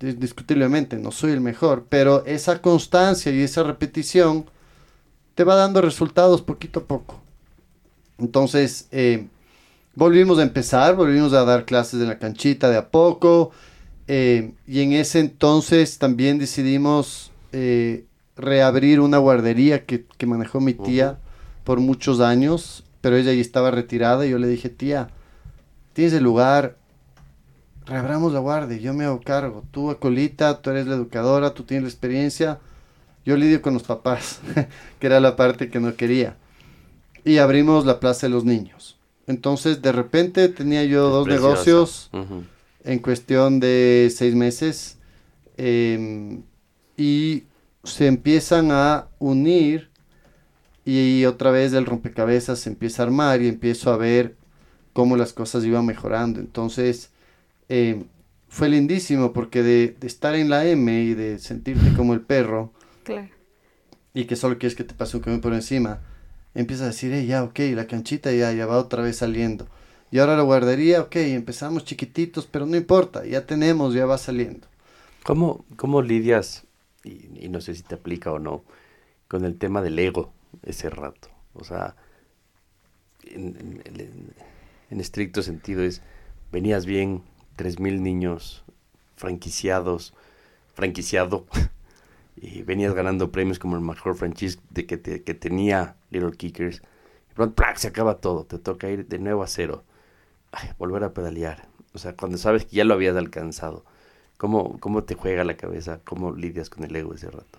[0.00, 1.86] dis- Discutiblemente no soy el mejor.
[1.88, 4.46] Pero esa constancia y esa repetición
[5.34, 7.20] te va dando resultados poquito a poco.
[8.18, 9.26] Entonces, eh,
[9.94, 13.52] volvimos a empezar, volvimos a dar clases en la canchita de a poco.
[14.08, 18.04] eh, y en ese entonces también decidimos eh,
[18.36, 21.18] reabrir una guardería que, que manejó mi tía
[21.64, 25.08] por muchos años, pero ella ya estaba retirada y yo le dije, tía,
[25.96, 26.76] tienes el lugar,
[27.86, 29.64] reabramos la guardia, yo me hago cargo.
[29.70, 32.58] Tú, Acolita, tú eres la educadora, tú tienes la experiencia.
[33.24, 34.40] Yo lidio con los papás,
[35.00, 36.36] que era la parte que no quería.
[37.24, 38.98] Y abrimos la Plaza de los Niños.
[39.26, 41.48] Entonces, de repente tenía yo dos Preciosa.
[41.48, 42.10] negocios
[42.84, 44.98] en cuestión de seis meses.
[45.56, 46.38] eh,
[46.98, 47.44] y
[47.84, 49.90] se empiezan a unir
[50.84, 54.35] y otra vez el rompecabezas se empieza a armar y empiezo a ver
[54.96, 56.40] cómo las cosas iban mejorando.
[56.40, 57.10] Entonces,
[57.68, 58.02] eh,
[58.48, 62.72] fue lindísimo porque de, de estar en la M y de sentirte como el perro
[63.04, 63.28] Claro.
[64.14, 66.00] y que solo quieres que te pase un camión por encima,
[66.54, 69.68] empiezas a decir, "Ey, ya, ok, la canchita ya, ya va otra vez saliendo.
[70.10, 74.66] Y ahora la guardería, ok, empezamos chiquititos, pero no importa, ya tenemos, ya va saliendo.
[75.24, 76.64] ¿Cómo, cómo lidias,
[77.04, 78.64] y, y no sé si te aplica o no,
[79.28, 80.32] con el tema del ego
[80.62, 81.28] ese rato?
[81.52, 81.96] O sea,
[83.24, 84.55] en, en- en-
[84.90, 86.02] en estricto sentido es,
[86.52, 87.22] venías bien,
[87.56, 88.64] 3.000 niños
[89.16, 90.14] franquiciados,
[90.74, 91.46] franquiciado,
[92.36, 96.82] y venías ganando premios como el mejor franchise de que, te- que tenía Little Kickers.
[97.30, 97.76] Y pronto, ¡plac!
[97.78, 99.84] se acaba todo, te toca ir de nuevo a cero,
[100.78, 101.68] volver a pedalear.
[101.94, 103.84] O sea, cuando sabes que ya lo habías alcanzado.
[104.36, 106.00] ¿Cómo, ¿Cómo te juega la cabeza?
[106.04, 107.58] ¿Cómo lidias con el ego ese rato?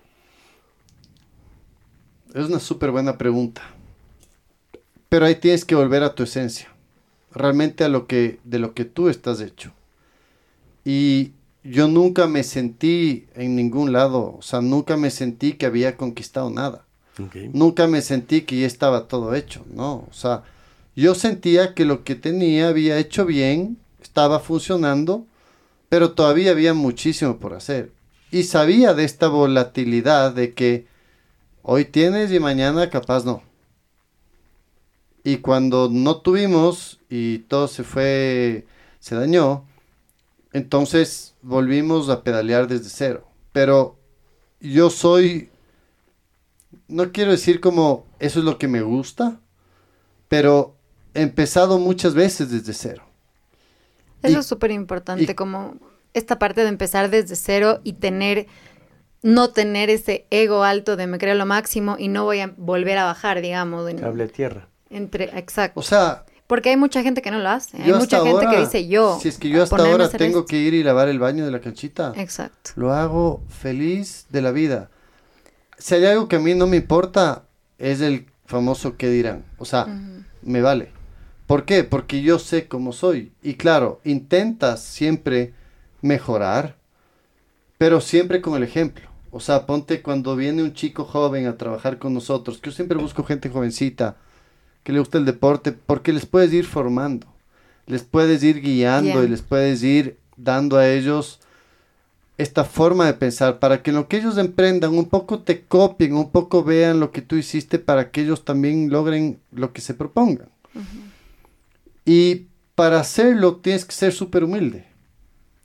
[2.34, 3.62] Es una súper buena pregunta.
[5.08, 6.68] Pero ahí tienes que volver a tu esencia.
[7.38, 9.72] Realmente a lo que, de lo que tú estás hecho.
[10.84, 11.32] Y
[11.64, 16.50] yo nunca me sentí en ningún lado, o sea, nunca me sentí que había conquistado
[16.50, 16.84] nada.
[17.52, 20.06] Nunca me sentí que ya estaba todo hecho, no.
[20.08, 20.44] O sea,
[20.94, 25.26] yo sentía que lo que tenía había hecho bien, estaba funcionando,
[25.88, 27.92] pero todavía había muchísimo por hacer.
[28.30, 30.86] Y sabía de esta volatilidad de que
[31.62, 33.42] hoy tienes y mañana capaz no.
[35.24, 38.66] Y cuando no tuvimos y todo se fue,
[39.00, 39.64] se dañó,
[40.52, 43.26] entonces volvimos a pedalear desde cero.
[43.52, 43.96] Pero
[44.60, 45.50] yo soy,
[46.88, 49.40] no quiero decir como eso es lo que me gusta,
[50.28, 50.74] pero
[51.14, 53.04] he empezado muchas veces desde cero.
[54.22, 55.76] Eso Y- es súper importante, como
[56.14, 58.46] esta parte de empezar desde cero y tener,
[59.22, 62.98] no tener ese ego alto de me creo lo máximo y no voy a volver
[62.98, 63.88] a bajar, digamos.
[63.88, 64.68] en- Cable a tierra.
[64.90, 65.78] entre, exacto.
[65.78, 67.80] O sea, Porque hay mucha gente que no lo hace.
[67.80, 69.18] Hay mucha gente que dice yo.
[69.22, 70.46] Si es que yo hasta ahora tengo esto.
[70.46, 72.12] que ir y lavar el baño de la canchita.
[72.16, 72.70] Exacto.
[72.74, 74.90] Lo hago feliz de la vida.
[75.76, 77.44] Si hay algo que a mí no me importa,
[77.78, 79.44] es el famoso qué dirán.
[79.58, 80.24] O sea, Ujú.
[80.42, 80.90] me vale.
[81.46, 81.84] ¿Por qué?
[81.84, 83.30] Porque yo sé cómo soy.
[83.42, 85.52] Y claro, intentas siempre
[86.00, 86.76] mejorar,
[87.76, 89.06] pero siempre con el ejemplo.
[89.30, 92.96] O sea, ponte cuando viene un chico joven a trabajar con nosotros, que yo siempre
[92.98, 94.16] busco gente jovencita,
[94.82, 97.26] que le gusta el deporte, porque les puedes ir formando,
[97.86, 101.40] les puedes ir guiando y les puedes ir dando a ellos
[102.38, 106.30] esta forma de pensar para que lo que ellos emprendan un poco te copien, un
[106.30, 110.48] poco vean lo que tú hiciste para que ellos también logren lo que se propongan.
[112.04, 114.86] Y para hacerlo tienes que ser súper humilde.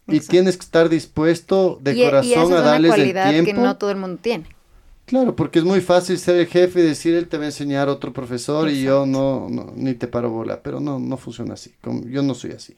[0.08, 3.52] Y tienes que estar dispuesto de y, y corazón a una darles el cualidad tiempo.
[3.52, 4.46] que no todo el mundo tiene.
[5.06, 7.90] Claro, porque es muy fácil ser el jefe y decir él te va a enseñar
[7.90, 11.74] otro profesor y yo no, no, ni te paro bola, pero no, no funciona así,
[11.82, 12.76] como- yo no soy así.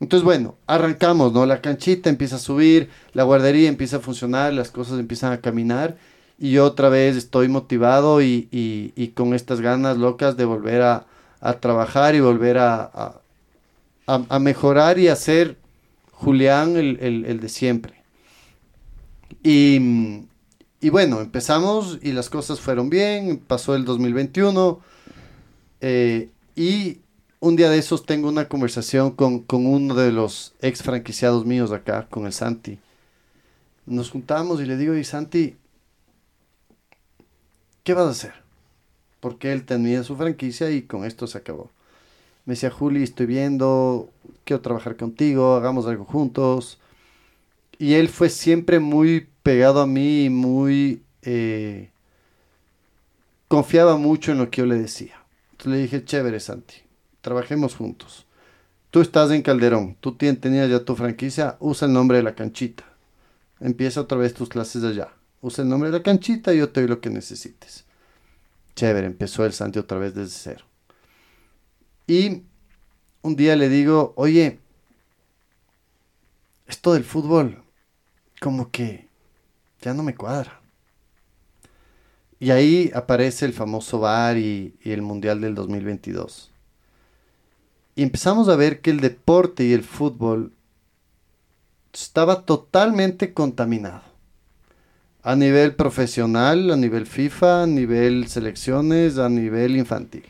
[0.00, 1.46] Entonces, bueno, arrancamos, ¿no?
[1.46, 5.96] La canchita empieza a subir, la guardería empieza a funcionar, las cosas empiezan a caminar
[6.38, 10.82] y yo otra vez estoy motivado y, y- y con estas ganas locas de volver
[10.82, 11.06] a,
[11.40, 13.20] a trabajar y volver a, a-
[14.06, 15.58] a- a mejorar y hacer
[16.12, 17.94] Julián el, el- el de siempre.
[19.42, 19.78] Y,
[20.82, 24.80] y bueno, empezamos y las cosas fueron bien, pasó el 2021
[25.80, 26.98] eh, y
[27.38, 31.70] un día de esos tengo una conversación con, con uno de los ex franquiciados míos
[31.70, 32.80] acá, con el Santi.
[33.86, 35.54] Nos juntamos y le digo, y Santi,
[37.84, 38.34] ¿qué vas a hacer?
[39.20, 41.70] Porque él tenía su franquicia y con esto se acabó.
[42.44, 44.10] Me decía, Juli, estoy viendo,
[44.42, 46.80] quiero trabajar contigo, hagamos algo juntos.
[47.78, 51.02] Y él fue siempre muy pegado a mí y muy...
[51.22, 51.90] eh,
[53.48, 55.14] confiaba mucho en lo que yo le decía.
[55.50, 56.76] Entonces le dije, chévere, Santi,
[57.20, 58.26] trabajemos juntos.
[58.90, 62.84] Tú estás en Calderón, tú tenías ya tu franquicia, usa el nombre de la canchita.
[63.60, 65.08] Empieza otra vez tus clases allá.
[65.42, 67.84] Usa el nombre de la canchita y yo te doy lo que necesites.
[68.74, 70.64] Chévere, empezó el Santi otra vez desde cero.
[72.06, 72.42] Y
[73.20, 74.60] un día le digo, oye,
[76.66, 77.62] esto del fútbol,
[78.40, 79.08] como que
[79.82, 80.60] ya no me cuadra.
[82.40, 86.50] Y ahí aparece el famoso VAR y, y el Mundial del 2022.
[87.94, 90.52] Y empezamos a ver que el deporte y el fútbol
[91.92, 94.02] estaba totalmente contaminado.
[95.22, 100.24] A nivel profesional, a nivel FIFA, a nivel selecciones, a nivel infantil.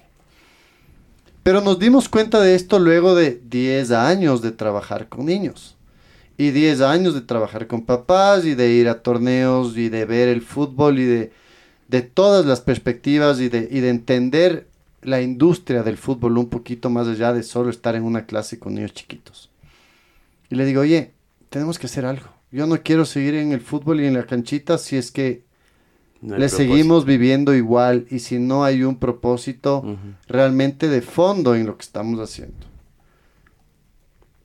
[1.42, 5.76] Pero nos dimos cuenta de esto luego de 10 años de trabajar con niños.
[6.42, 10.28] Y 10 años de trabajar con papás y de ir a torneos y de ver
[10.28, 11.32] el fútbol y de,
[11.86, 14.66] de todas las perspectivas y de, y de entender
[15.02, 18.74] la industria del fútbol un poquito más allá de solo estar en una clase con
[18.74, 19.50] niños chiquitos.
[20.50, 21.12] Y le digo, oye,
[21.48, 22.26] tenemos que hacer algo.
[22.50, 25.44] Yo no quiero seguir en el fútbol y en la canchita si es que
[26.20, 26.56] No le propósito.
[26.56, 29.84] seguimos viviendo igual y si no hay un propósito
[30.26, 32.66] realmente de fondo en lo que estamos haciendo.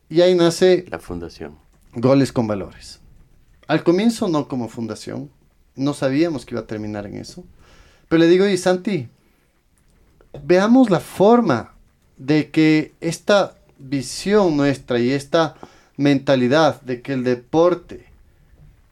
[0.10, 1.58] Y ahí nace La fundación.
[2.00, 3.00] Goles con Valores.
[3.66, 5.32] Al comienzo no como fundación,
[5.76, 7.44] no sabíamos que iba a terminar en eso.
[8.08, 9.10] Pero le digo, y Santi,
[10.44, 11.74] veamos la forma
[12.18, 15.56] de que esta visión nuestra y esta
[15.98, 18.06] mentalidad de que el deporte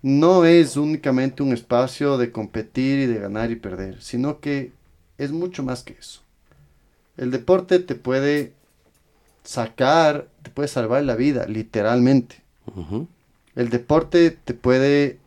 [0.02, 4.72] no es únicamente un espacio de competir y de ganar y perder, sino que
[5.20, 6.22] es mucho más que eso.
[7.18, 8.54] El deporte te puede
[9.44, 12.45] sacar, te puede salvar la vida, literalmente.
[13.56, 15.20] El deporte te puede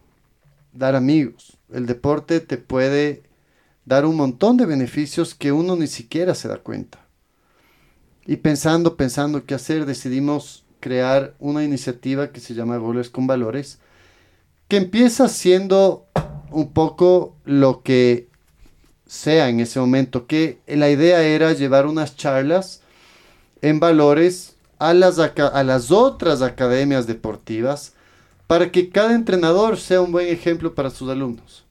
[0.73, 1.57] dar amigos.
[1.73, 3.23] El deporte te puede
[3.85, 6.99] dar un montón de beneficios que uno ni siquiera se da cuenta.
[8.27, 13.79] Y pensando, pensando qué hacer, decidimos crear una iniciativa que se llama Goles con Valores,
[14.69, 16.07] que empieza siendo
[16.51, 18.29] un poco lo que
[19.07, 22.83] sea en ese momento, que la idea era llevar unas charlas
[23.63, 27.95] en valores a las, a las otras academias deportivas
[28.47, 31.65] para que cada entrenador sea un buen ejemplo para sus alumnos.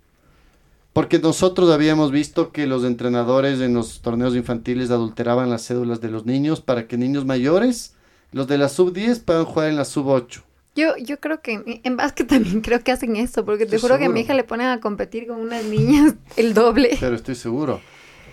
[0.94, 6.10] Porque nosotros habíamos visto que los entrenadores en los torneos infantiles adulteraban las cédulas de
[6.10, 7.94] los niños para que niños mayores,
[8.32, 10.44] los de la sub 10, puedan jugar en la sub 8.
[10.76, 13.90] Yo, yo creo que en- en básquet también creo que hacen eso, porque te Estoy
[13.90, 16.98] juro que a mi hija le ponen a competir con unas niñas el doble.
[17.00, 17.80] Pero estoy seguro.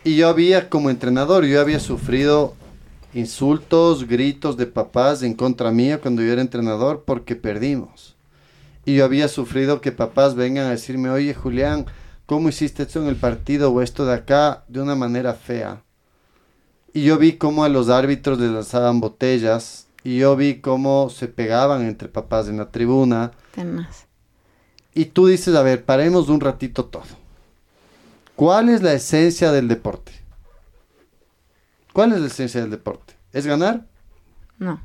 [0.03, 2.55] Y yo había, como entrenador, yo había sufrido
[3.15, 8.17] insultos, gritos de papás en contra mía cuando yo era entrenador porque perdimos.
[8.85, 11.87] Y yo había sufrido que papás vengan a decirme, oye Julián,
[12.27, 15.83] ¿cómo hiciste esto en el partido o esto de acá de una manera fea?
[16.93, 21.29] Y yo vi cómo a los árbitros les lanzaban botellas y yo vi cómo se
[21.29, 23.33] pegaban entre papás en la tribuna.
[23.55, 24.07] Tenaz.
[24.93, 27.25] Y tú dices, a ver, paremos un ratito todo.
[28.37, 30.13] ¿Cuál es la esencia del deporte?
[31.95, 33.15] ¿Cuál es la esencia del deporte?
[33.33, 33.87] ¿Es ganar?
[34.59, 34.81] No,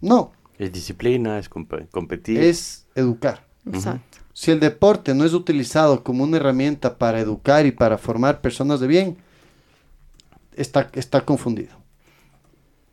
[0.00, 2.40] No, Es disciplina, es comp- competir.
[2.40, 3.46] es educar.
[3.72, 4.18] exacto.
[4.32, 8.80] Si el deporte no es utilizado como una herramienta para educar y para formar personas
[8.80, 9.16] de bien,
[10.56, 11.76] está, está confundido.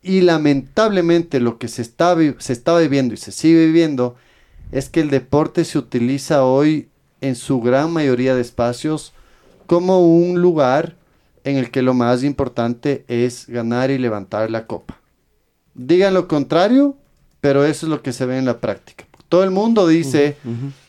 [0.02, 4.16] Y lamentablemente lo que se, está, se estaba viviendo y se sigue viviendo
[4.72, 6.90] es que el deporte se utiliza hoy
[7.22, 9.14] en su gran mayoría de espacios
[9.66, 10.96] como un lugar
[11.44, 15.00] en el que lo más importante es ganar y levantar la copa.
[15.74, 16.96] Digan lo contrario,
[17.42, 19.06] pero eso es lo que se ve en la práctica.
[19.30, 20.38] Todo el mundo dice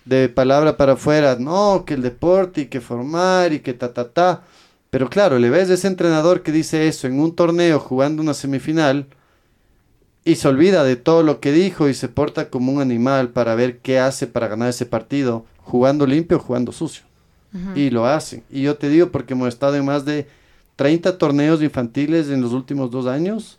[0.04, 4.08] de palabra para afuera, no, que el deporte y que formar y que ta, ta,
[4.08, 4.42] ta.
[4.90, 8.34] Pero claro, le ves a ese entrenador que dice eso en un torneo jugando una
[8.34, 9.06] semifinal
[10.24, 13.54] y se olvida de todo lo que dijo y se porta como un animal para
[13.54, 17.07] ver qué hace para ganar ese partido, jugando limpio o jugando sucio.
[17.74, 18.44] Y lo hacen.
[18.50, 20.28] Y yo te digo porque hemos estado en más de
[20.76, 23.58] 30 torneos infantiles en los últimos dos años.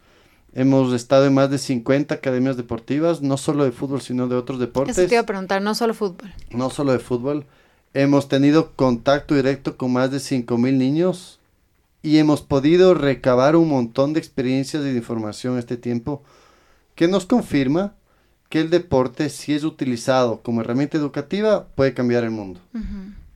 [0.53, 4.59] Hemos estado en más de 50 academias deportivas, no solo de fútbol, sino de otros
[4.59, 6.33] deportes Eso te iba a preguntar, no solo fútbol.
[6.51, 7.45] no solo de fútbol.
[7.93, 11.39] Hemos tenido contacto directo con más de 5.000 niños
[12.01, 16.23] y hemos podido recabar un montón de experiencias y de información este tiempo
[16.95, 17.95] que nos confirma
[18.49, 22.59] que el deporte, si es utilizado como herramienta educativa, puede cambiar el mundo.
[22.73, 22.83] Ujú.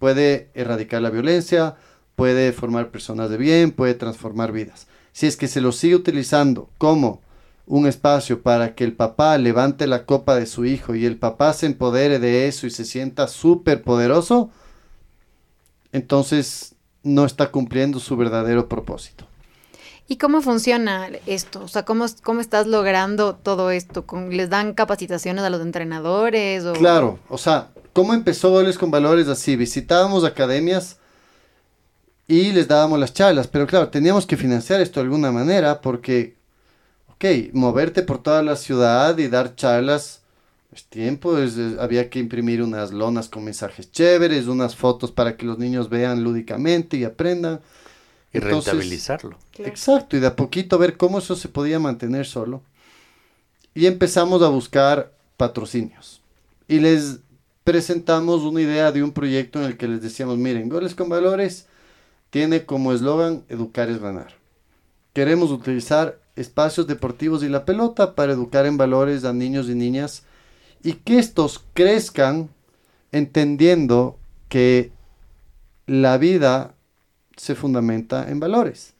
[0.03, 1.77] Puede erradicar la violencia,
[2.17, 4.87] puede formar personas de bien, puede transformar vidas.
[5.13, 7.21] Si es que se lo sigue utilizando como
[7.67, 11.53] un espacio para que el papá levante la copa de su hijo y el papá
[11.53, 14.49] se empodere de eso y se sienta súper poderoso,
[15.93, 19.25] entonces no está cumpliendo su verdadero propósito.
[20.05, 21.63] ¿Y cómo funciona esto?
[21.63, 24.05] O sea, ¿cómo, cómo estás logrando todo esto?
[24.05, 26.65] ¿Con- ¿Les dan capacitaciones a los entrenadores?
[26.65, 26.73] O...
[26.73, 29.55] Claro, o sea, ¿cómo empezó Goles con Valores así?
[29.55, 30.97] Visitábamos academias
[32.27, 36.35] y les dábamos las charlas, pero claro, teníamos que financiar esto de alguna manera porque,
[37.09, 40.21] ok, moverte por toda la ciudad y dar charlas
[40.73, 45.37] es tiempo, es- es- había que imprimir unas lonas con mensajes chéveres, unas fotos para
[45.37, 47.59] que los niños vean lúdicamente y aprendan.
[48.33, 49.37] Y Entonces- rentabilizarlo.
[49.59, 52.63] Exacto, y de a poquito ver cómo eso se podía mantener solo.
[53.75, 56.19] Y empezamos a buscar patrocinios.
[56.65, 57.19] y les
[57.63, 61.67] presentamos una idea de un proyecto en el que les decíamos, miren, Goles con Valores
[62.29, 64.33] tiene como eslogan Educar es ganar.
[65.13, 70.23] Queremos utilizar espacios deportivos y la pelota para educar en valores a niños y niñas
[70.83, 72.49] y que estos crezcan
[73.11, 74.17] entendiendo
[74.49, 74.91] que
[75.85, 76.73] la vida
[77.37, 78.93] se fundamenta en valores.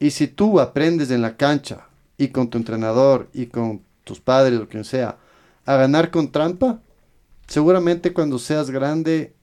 [0.00, 1.86] Y si tú aprendes en la cancha
[2.18, 5.18] y con tu entrenador y con tus padres o quien sea
[5.64, 6.80] a ganar con trampa,
[7.46, 9.34] seguramente cuando seas grande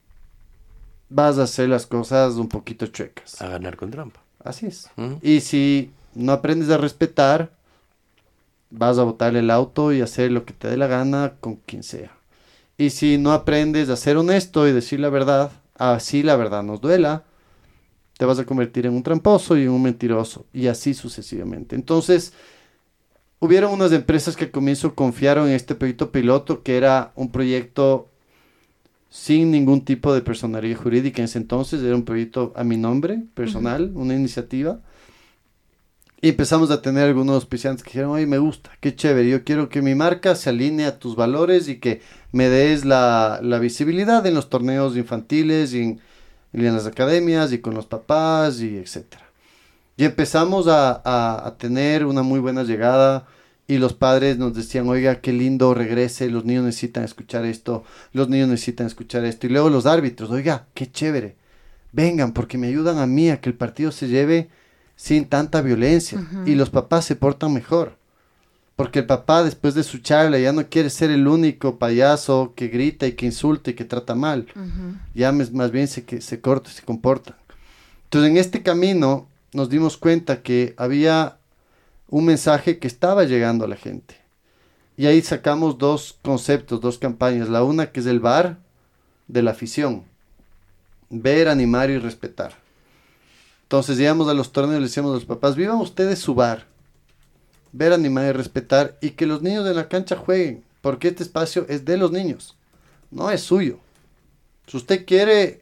[1.09, 3.41] vas a hacer las cosas un poquito chuecas.
[3.41, 4.21] A ganar con trampa.
[4.43, 4.89] Así es.
[5.21, 7.51] Y si no aprendes a respetar,
[8.69, 11.83] vas a botar el auto y hacer lo que te dé la gana con quien
[11.83, 12.11] sea.
[12.77, 16.81] Y si no aprendes a ser honesto y decir la verdad, así la verdad nos
[16.81, 17.25] duela,
[18.17, 20.45] te vas a convertir en un tramposo y en un mentiroso.
[20.53, 21.75] Y así sucesivamente.
[21.75, 22.33] Entonces,
[23.41, 28.07] hubieron unas empresas que al comienzo confiaron en este proyecto piloto, que era un proyecto
[29.09, 33.23] sin ningún tipo de personalidad jurídica en ese entonces, era un proyecto a mi nombre,
[33.33, 34.79] personal, una iniciativa.
[36.21, 39.69] Y empezamos a tener algunos auspiciantes que dijeron, oye, me gusta, qué chévere, yo quiero
[39.69, 44.23] que mi marca se alinee a tus valores y que me des la, la visibilidad
[44.27, 45.99] en los torneos infantiles y en,
[46.53, 49.30] y en las academias y con los papás y etcétera.
[49.97, 53.27] Y empezamos a, a- a tener una muy buena llegada
[53.67, 58.27] y los padres nos decían, oiga, qué lindo, regrese, los niños necesitan escuchar esto, los
[58.29, 59.47] niños necesitan escuchar esto.
[59.47, 61.35] Y luego los árbitros, oiga, qué chévere,
[61.93, 64.49] vengan porque me ayudan a mí a que el partido se lleve
[64.95, 67.95] sin tanta violencia y los papás se portan mejor.
[68.75, 72.67] Porque el papá después de su charla ya no quiere ser el único payaso que
[72.67, 74.47] grita y que insulta y que trata mal.
[75.13, 77.37] Ya más bien se, que, se corta y se comporta.
[78.05, 81.37] Entonces en este camino nos dimos cuenta que había
[82.09, 84.15] un mensaje que estaba llegando a la gente.
[84.97, 87.49] Y ahí sacamos dos conceptos, dos campañas.
[87.49, 88.59] La una que es el bar
[89.27, 90.03] de la afición.
[91.09, 92.53] Ver, animar y respetar.
[93.63, 96.67] Entonces íbamos a los torneos y le decíamos a los papás, vivan ustedes su bar.
[97.71, 98.97] Ver, animar y respetar.
[99.01, 100.63] Y que los niños de la cancha jueguen.
[100.81, 102.55] Porque este espacio es de los niños.
[103.09, 103.79] No es suyo.
[104.67, 105.60] Si usted quiere,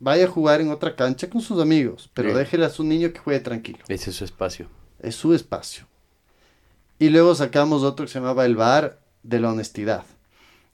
[0.00, 2.10] vaya a jugar en otra cancha con sus amigos.
[2.14, 2.38] Pero Bien.
[2.38, 4.68] déjele a su niño que juegue tranquilo Ese es su espacio.
[5.00, 5.86] es su espacio.
[6.98, 10.04] Y luego sacamos otro que se llamaba el bar de la honestidad,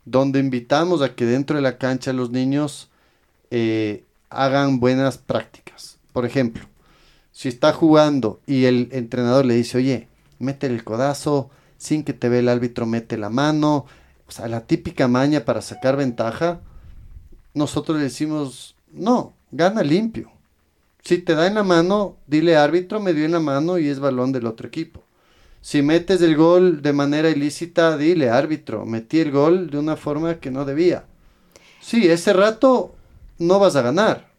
[0.05, 2.91] donde invitamos a que dentro de la cancha los niños
[3.51, 5.99] eh, hagan buenas prácticas.
[6.13, 6.65] Por ejemplo,
[7.33, 10.09] si está jugando y el entrenador le dice, oye,
[10.39, 13.87] mete el codazo, sin que te vea el árbitro, mete la mano,
[14.29, 16.61] o sea, la típica maña para sacar ventaja,
[17.55, 20.31] nosotros le decimos, no, gana limpio.
[21.03, 24.01] Si te da en la mano, dile árbitro, me dio en la mano y es
[24.01, 25.03] balón del otro equipo.
[25.63, 30.41] Si metes el gol de manera ilícita, dile árbitro, metí el gol de una forma
[30.41, 31.05] que no debía.
[31.81, 32.95] Sí, ese rato
[33.39, 34.31] no vas a ganar.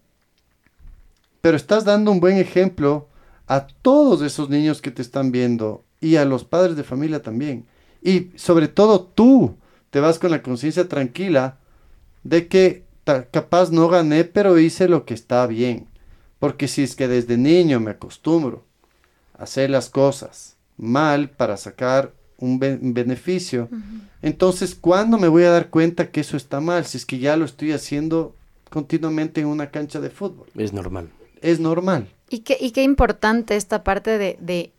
[1.42, 3.08] Pero estás dando un buen ejemplo
[3.48, 7.66] a todos esos niños que te están viendo y a los padres de familia también.
[8.02, 9.56] Y sobre todo tú
[9.90, 11.58] te vas con la conciencia tranquila
[12.24, 15.88] de que capaz no gané, pero hice lo que está bien.
[16.40, 18.64] Porque si es que desde niño me acostumbro
[19.38, 23.70] a hacer las cosas mal para sacar un, be- un beneficio,
[24.22, 26.86] entonces ¿cuándo me voy a dar cuenta que eso está mal?
[26.86, 28.36] Si es que ya lo estoy haciendo
[28.70, 30.48] continuamente en una cancha de fútbol.
[30.56, 31.10] Es normal.
[31.42, 32.08] Es normal.
[32.30, 34.72] Y qué, y qué importante esta parte de, de,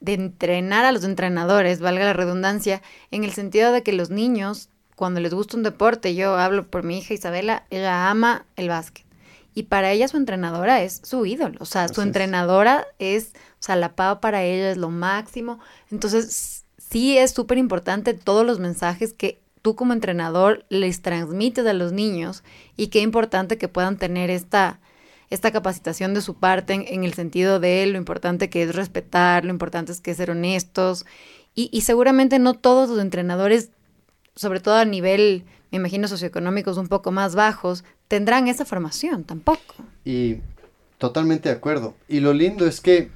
[0.00, 4.68] de entrenar a los entrenadores, valga la redundancia, en el sentido de que los niños,
[4.96, 9.04] cuando les gusta un deporte, yo hablo por mi hija Isabela, ella ama el básquet.
[9.54, 11.56] Y para ella su entrenadora es su ídolo.
[11.60, 15.60] O sea, Así su entrenadora es, o sea, la pava para ella es lo máximo.
[15.90, 21.72] Entonces, sí es súper importante todos los mensajes que tú como entrenador les transmites a
[21.72, 22.42] los niños
[22.76, 24.78] y qué importante que puedan tener esta,
[25.30, 29.44] esta capacitación de su parte en, en el sentido de lo importante que es respetar,
[29.44, 31.04] lo importante es que ser honestos
[31.54, 33.70] y, y seguramente no todos los entrenadores,
[34.36, 39.74] sobre todo a nivel, me imagino, socioeconómicos un poco más bajos, tendrán esa formación tampoco.
[40.04, 40.36] Y
[40.98, 41.94] totalmente de acuerdo.
[42.08, 43.10] Y lo lindo es que,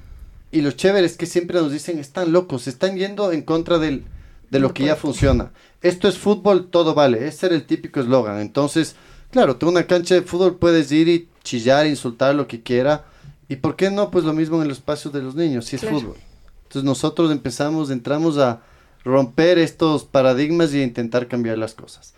[0.51, 4.03] y lo chévere es que siempre nos dicen, están locos, están yendo en contra del,
[4.49, 5.51] de lo que ya funciona.
[5.81, 7.27] Esto es fútbol, todo vale.
[7.27, 8.39] Ese era el típico eslogan.
[8.39, 8.95] Entonces,
[9.31, 13.05] claro, tú una cancha de fútbol puedes ir y chillar, insultar lo que quiera.
[13.47, 14.11] ¿Y por qué no?
[14.11, 15.99] Pues lo mismo en el espacio de los niños, si es Claro.
[15.99, 16.17] fútbol.
[16.63, 18.61] Entonces nosotros empezamos, entramos a
[19.03, 22.13] romper estos paradigmas y intentar cambiar las cosas.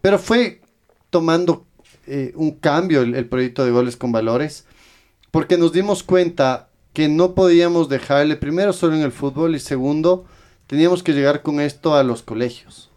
[0.00, 0.60] Pero fue
[1.10, 1.64] tomando
[2.06, 4.64] eh, un cambio el, el proyecto de goles con valores,
[5.30, 10.24] porque nos dimos cuenta que no podíamos dejarle primero solo en el fútbol y segundo,
[10.66, 12.90] teníamos que llegar con esto a los colegios.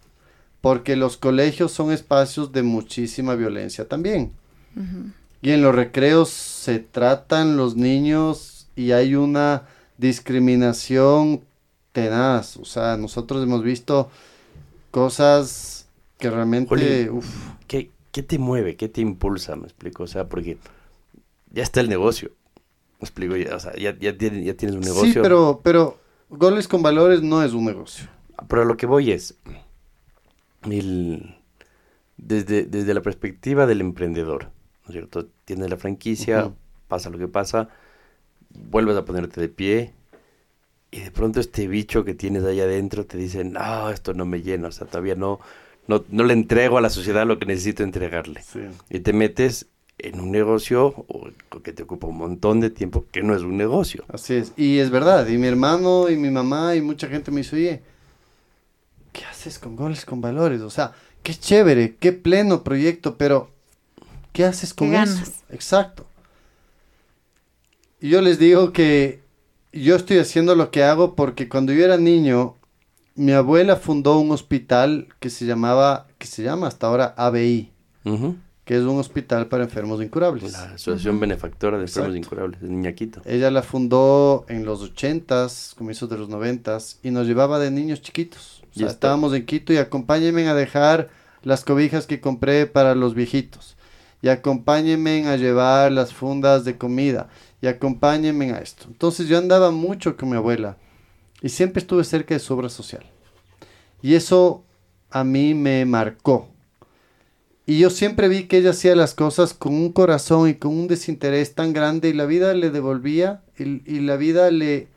[0.62, 4.34] porque los colegios son espacios de muchísima violencia también.
[5.42, 9.64] Y en los recreos se tratan los niños y hay una
[9.98, 11.42] discriminación
[11.92, 12.58] tenaz.
[12.58, 14.10] O sea, nosotros hemos visto
[14.92, 15.88] cosas
[16.18, 17.10] que realmente...
[17.68, 18.76] ¿qué, ¿Qué te mueve?
[18.76, 19.56] ¿Qué te impulsa?
[19.56, 20.04] Me explico.
[20.04, 20.58] O sea, porque
[21.52, 22.32] ya está el negocio.
[23.00, 23.36] Me explico.
[23.36, 25.14] Ya, o sea, ya, ya, tienes, ya tienes un negocio.
[25.14, 28.08] Sí, pero, pero goles con valores no es un negocio.
[28.48, 29.36] Pero a lo que voy es...
[30.64, 31.36] El,
[32.18, 34.46] desde, desde la perspectiva del emprendedor,
[34.84, 35.28] ¿no es cierto?
[35.46, 36.52] Tienes la franquicia,
[36.90, 37.70] pasa lo que pasa,
[38.50, 39.94] vuelves a ponerte de pie
[40.92, 44.42] y de pronto este bicho que tienes ahí adentro te dice, no, esto no me
[44.42, 45.40] llena, o sea, todavía no,
[45.88, 48.44] no, no le entrego a la sociedad lo que necesito entregarle.
[48.90, 49.68] Y te metes
[50.00, 51.06] en un negocio
[51.64, 54.04] que te ocupa un montón de tiempo, que no es un negocio.
[54.12, 57.42] Así es, y es verdad, y mi hermano y mi mamá y mucha gente me
[57.42, 57.82] dice, oye,
[59.12, 60.62] ¿qué haces con goles con valores?
[60.62, 63.52] O sea, qué chévere, qué pleno proyecto, pero
[64.34, 65.24] ¿qué haces con eso?
[65.50, 66.08] Exacto.
[68.02, 69.20] Y yo les digo que
[69.72, 72.55] yo estoy haciendo lo que hago porque cuando yo era niño,
[73.15, 77.72] mi abuela fundó un hospital que se llamaba, que se llama hasta ahora ABI,
[78.65, 80.53] que es un hospital para enfermos incurables.
[80.53, 83.22] La Asociación Benefactora de Enfermos Incurables, de Niñaquito.
[83.26, 88.01] Ella la fundó en los ochentas, comienzos de los noventas, y nos llevaba de niños
[88.01, 88.63] chiquitos.
[88.76, 91.09] O sea, estábamos en Quito y acompáñenme a dejar
[91.43, 93.76] las cobijas que compré para los viejitos.
[94.22, 97.30] Y acompáñenme a llevar las fundas de comida
[97.62, 98.86] y acompáñenme a esto.
[98.88, 100.78] Entonces yo andaba mucho con mi abuela
[101.41, 103.05] y siempre estuve cerca de su obra social.
[104.01, 104.64] Y eso
[105.10, 106.49] a mí me marcó.
[107.66, 110.88] Y yo siempre vi que ella hacía las cosas con un corazón y con un
[110.88, 114.88] desinterés tan grande y la vida le devolvía y, la vida le,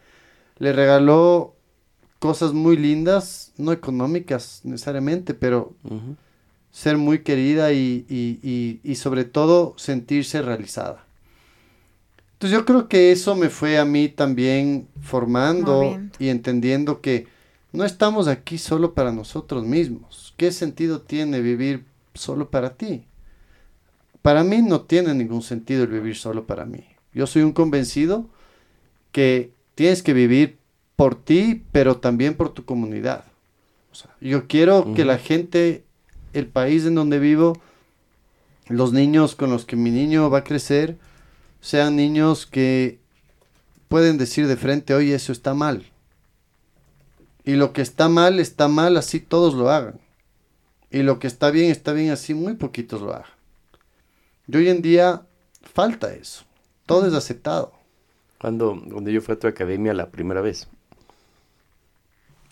[0.58, 1.54] le regaló
[2.18, 5.74] cosas muy lindas, no económicas necesariamente, pero
[6.70, 11.04] ser muy querida y, y, y sobre todo sentirse realizada.
[12.42, 17.28] Entonces yo creo que eso me fue a mí también formando y entendiendo que
[17.70, 20.34] no estamos aquí solo para nosotros mismos.
[20.36, 21.84] ¿Qué sentido tiene vivir
[22.14, 23.04] solo para ti?
[24.22, 26.84] Para mí no tiene ningún sentido el vivir solo para mí.
[27.14, 28.26] Yo soy un convencido
[29.12, 30.58] que tienes que vivir
[30.96, 33.22] por ti, pero también por tu comunidad.
[34.20, 35.84] yo quiero que la gente,
[36.32, 37.52] el país en donde vivo,
[38.66, 40.98] los niños con los que mi niño va a crecer,
[41.62, 42.98] sean niños que
[43.88, 45.86] pueden decir de frente, oye, eso está mal.
[47.44, 49.98] Y lo que está mal, está mal, así todos lo hagan.
[50.90, 53.30] Y lo que está bien, está bien, así muy poquitos lo hagan.
[54.48, 55.22] Y hoy en día
[55.62, 56.44] falta eso.
[56.84, 57.72] Todo es aceptado.
[58.38, 60.68] Cuando, cuando yo fui a tu academia la primera vez,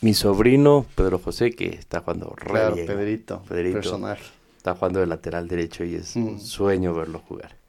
[0.01, 4.25] mi sobrino Pedro José, que está jugando re claro, Pedrito, personaje.
[4.57, 6.41] Está jugando de lateral derecho y es un mm.
[6.41, 7.60] sueño verlo jugar.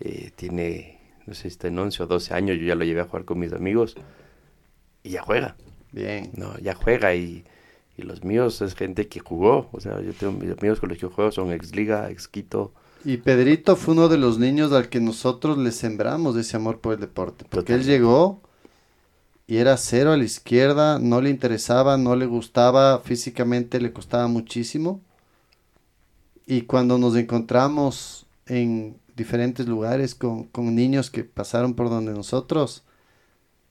[0.00, 3.00] Eh, tiene, no sé si está en 11 o 12 años, yo ya lo llevé
[3.00, 3.96] a jugar con mis amigos
[5.02, 5.56] y ya juega.
[5.92, 6.30] Bien.
[6.34, 7.44] No, ya juega y,
[7.96, 10.98] y los míos es gente que jugó, o sea, yo tengo mis amigos con los
[10.98, 12.72] que yo juego son ex liga, ex Quito.
[13.04, 16.94] Y Pedrito fue uno de los niños al que nosotros le sembramos ese amor por
[16.94, 18.40] el deporte, porque él llegó
[19.46, 24.26] y era cero a la izquierda, no le interesaba, no le gustaba, físicamente le costaba
[24.26, 25.02] muchísimo.
[26.46, 32.84] Y cuando nos encontramos en diferentes lugares con, niños que pasaron por donde nosotros,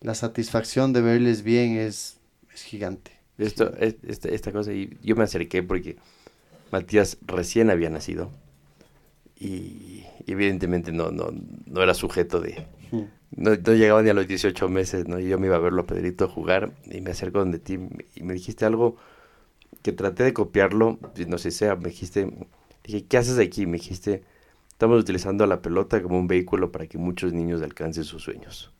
[0.01, 2.17] la satisfacción de verles bien es,
[2.53, 3.11] es gigante.
[3.37, 5.97] Esto, esta, cosa, y yo me acerqué porque
[6.71, 8.31] Matías recién había nacido
[9.39, 11.29] y, evidentemente no, no,
[11.65, 12.65] no era sujeto de...
[13.35, 15.19] No, llegaba ni a los 18 meses, ¿no?
[15.19, 17.79] Y yo me iba a verlo a Pedrito jugar y me acerco donde ti
[18.15, 18.95] y me dijiste algo
[19.81, 22.31] que traté de copiarlo, no sé si sea, me dijiste,
[22.83, 23.65] dije, ¿qué haces aquí?
[23.65, 24.23] Me dijiste,
[24.83, 28.73] Estamos utilizando la pelota como un vehículo para que muchos niños alcancen sus sueños.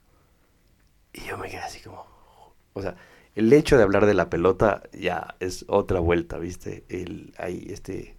[1.13, 2.05] Y yo me quedé así como...
[2.73, 2.97] O sea,
[3.35, 6.83] el hecho de hablar de la pelota ya es otra vuelta, ¿viste?
[6.89, 8.17] El, hay este,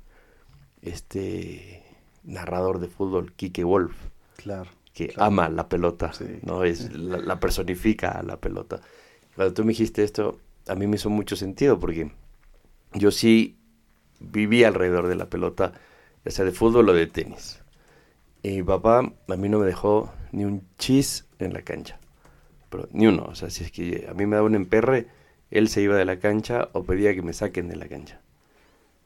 [0.81, 1.85] este
[2.23, 3.95] narrador de fútbol, Kike Wolf.
[4.39, 4.71] Claro.
[4.95, 6.65] Que ama la pelota, ¿no?
[6.65, 8.81] Es, la, la, personifica a la pelota.
[9.37, 10.39] Cuando tú me dijiste esto,
[10.69, 12.11] a mí me hizo mucho sentido porque
[12.95, 13.59] yo sí
[14.21, 15.75] viví alrededor de la pelota,
[16.25, 17.61] ya sea de fútbol o de tenis.
[18.45, 21.99] Y mi papá a mí no me dejó ni un chis en la cancha.
[22.69, 23.25] Pero ni uno.
[23.25, 25.09] O sea, si es que a mí me daba un emperre,
[25.51, 28.21] él se iba de la cancha o pedía que me saquen de la cancha.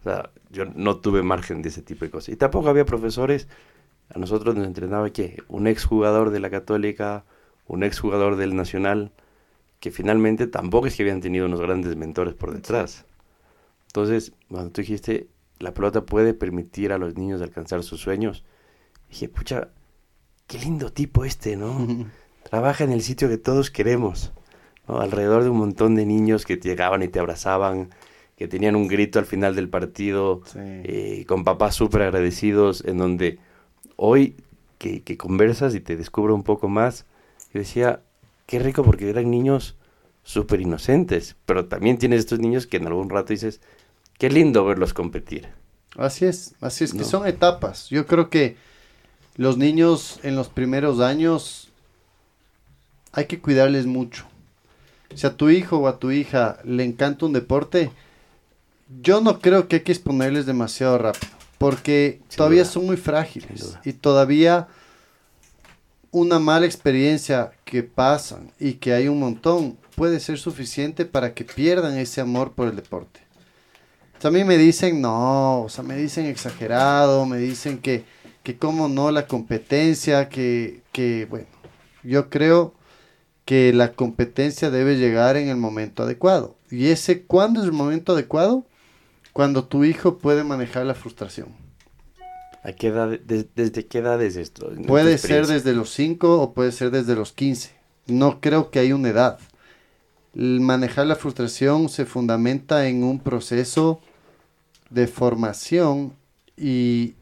[0.01, 2.31] O sea, yo no tuve margen de ese tipo de cosas.
[2.31, 3.47] Y tampoco había profesores.
[4.13, 5.41] A nosotros nos entrenaba, ¿qué?
[5.47, 7.25] Un exjugador de la Católica,
[7.69, 9.13] un exjugador del Nacional,
[9.79, 13.05] que finalmente tampoco es que habían tenido unos grandes mentores por detrás.
[13.87, 15.29] Entonces, cuando tú dijiste,
[15.61, 18.43] la pelota puede permitir a los niños alcanzar sus sueños,
[19.11, 19.69] dije, pucha,
[20.47, 21.77] qué lindo tipo este, ¿no?
[22.49, 24.33] Trabaja en el sitio que todos queremos,
[24.87, 25.01] ¿no?
[25.01, 27.91] Alrededor de un montón de niños que te llegaban y te abrazaban,
[28.37, 30.59] que tenían un grito al final del partido, Sí.
[30.63, 33.39] eh, con papás súper agradecidos, en donde
[33.97, 34.37] hoy
[34.79, 37.05] que, que conversas y te descubro un poco más,
[37.53, 38.01] yo decía,
[38.47, 39.77] qué rico porque eran niños
[40.23, 43.61] súper inocentes, pero también tienes estos niños que en algún rato dices,
[44.19, 45.49] qué lindo verlos competir.
[45.97, 47.89] Así es, así es que son etapas.
[47.89, 48.57] Yo creo que
[49.39, 51.69] los niños en los primeros años
[53.13, 54.27] hay que cuidarles mucho.
[55.15, 57.91] Si a tu hijo o a tu hija le encanta un deporte,
[59.01, 62.73] yo no creo que hay que exponerles demasiado rápido, porque Sin todavía duda.
[62.73, 64.69] son muy frágiles y todavía
[66.11, 71.45] una mala experiencia que pasan y que hay un montón puede ser suficiente para que
[71.45, 73.21] pierdan ese amor por el deporte.
[74.19, 78.05] O sea, a mí me dicen, no, o sea, me dicen exagerado, me dicen que,
[78.49, 81.49] que cómo no la competencia, que, que, bueno,
[82.03, 82.73] yo creo
[83.45, 86.57] que la competencia debe llegar en el momento adecuado.
[86.71, 88.65] ¿Y ese cuándo es el momento adecuado?
[89.35, 91.49] Cuando tu hijo puede manejar la frustración.
[92.65, 94.73] ¿A qué edad, de- ¿Desde qué edad es esto?
[94.87, 97.73] Puede ser desde los 5 o puede ser desde los 15.
[98.07, 99.39] No creo que hay una edad.
[100.35, 104.01] El manejar la frustración se fundamenta en un proceso
[104.89, 106.15] de formación
[106.57, 107.13] y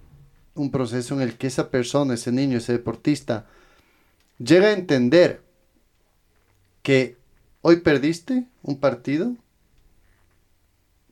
[0.56, 3.46] un proceso en el que esa persona, ese niño, ese deportista,
[4.38, 5.42] llega a entender
[6.82, 7.16] que
[7.62, 9.34] hoy perdiste un partido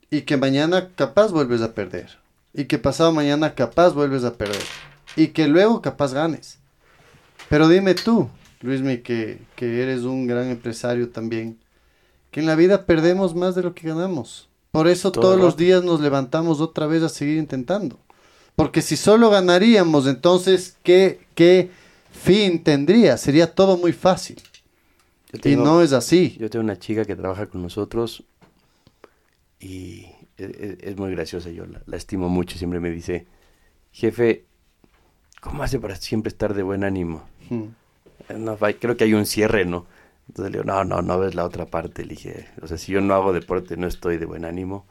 [0.09, 2.17] y que mañana capaz vuelves a perder
[2.53, 4.63] y que pasado mañana capaz vuelves a perder
[5.15, 6.59] y que luego capaz ganes.
[7.49, 8.29] Pero dime tú,
[8.61, 11.59] Luismi, que, que eres un gran empresario también,
[12.31, 14.49] que en la vida perdemos más de lo que ganamos.
[14.71, 17.99] Por eso Todo todos los días nos levantamos otra vez a seguir intentando.
[18.55, 21.69] Porque si solo ganaríamos, entonces, ¿qué, qué
[22.11, 23.17] fin tendría?
[23.17, 24.41] Sería todo muy fácil.
[25.43, 26.37] Y no es así.
[26.39, 28.23] Yo tengo una chica que trabaja con nosotros
[29.59, 30.05] y
[30.37, 33.25] es, es- es muy graciosa, yo la, la estimo mucho, siempre me dice,
[33.91, 34.45] jefe,
[35.41, 37.23] ¿cómo hace para siempre estar de buen ánimo?
[37.49, 37.63] Mm.
[38.29, 39.85] Eh, No, creo que hay un cierre, ¿no?
[40.27, 42.03] Entonces le digo, no, no, no ves la otra parte.
[42.03, 44.85] Le dije, o sea, si yo no hago deporte, no estoy de buen ánimo.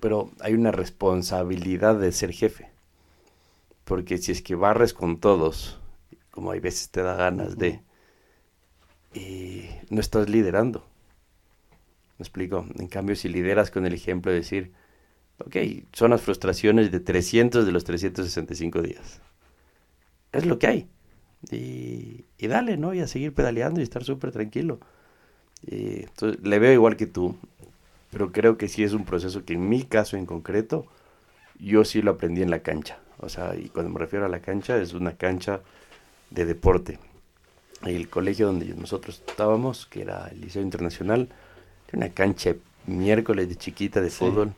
[0.00, 2.70] Pero hay una responsabilidad de ser jefe.
[3.84, 5.80] Porque si es que barres con todos,
[6.30, 7.80] como hay veces te da ganas de,
[9.14, 10.84] y no estás liderando.
[12.18, 12.66] ¿Me explico?
[12.78, 14.72] En cambio, si lideras con el ejemplo de decir,
[15.38, 15.56] ok,
[15.92, 19.20] son las frustraciones de 300 de los 365 días.
[20.32, 20.88] Es lo que hay.
[21.50, 22.92] Y, y dale, ¿no?
[22.94, 24.80] Y a seguir pedaleando y estar súper tranquilo.
[25.66, 26.06] Y,
[26.42, 27.36] le veo igual que tú,
[28.10, 30.86] pero creo que sí es un proceso que en mi caso en concreto,
[31.58, 32.98] yo sí lo aprendí en la cancha.
[33.18, 35.60] O sea, y cuando me refiero a la cancha, es una cancha
[36.30, 36.98] de deporte.
[37.84, 41.28] El colegio donde nosotros estábamos, que era el Liceo Internacional,
[41.88, 42.54] era una cancha
[42.86, 44.18] miércoles de chiquita de Sí.
[44.18, 44.54] fútbol.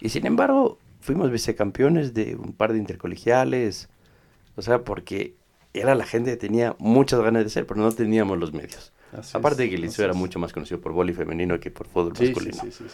[0.00, 3.88] Y sin embargo, fuimos vicecampeones de un par de intercolegiales.
[4.56, 5.34] O sea, porque
[5.74, 8.92] era la gente que tenía muchas ganas de ser, pero no teníamos los medios.
[9.12, 10.18] Así Aparte es, de que liceo era es.
[10.18, 12.62] mucho más conocido por vóley femenino que por fútbol Sí, masculino.
[12.62, 12.86] sí, sí.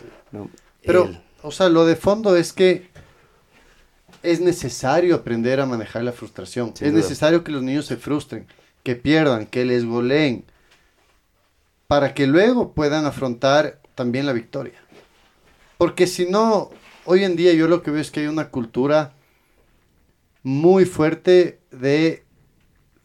[0.84, 1.10] Pero,
[1.42, 2.88] o sea, lo de fondo es que
[4.22, 6.74] es necesario aprender a manejar la frustración.
[6.74, 7.02] Sin es duda.
[7.02, 8.46] necesario que los niños se frustren,
[8.82, 10.44] que pierdan, que les goleen,
[11.86, 14.78] para que luego puedan afrontar también la victoria.
[15.78, 16.70] Porque si no,
[17.04, 19.12] hoy en día yo lo que veo es que hay una cultura
[20.42, 22.24] muy fuerte de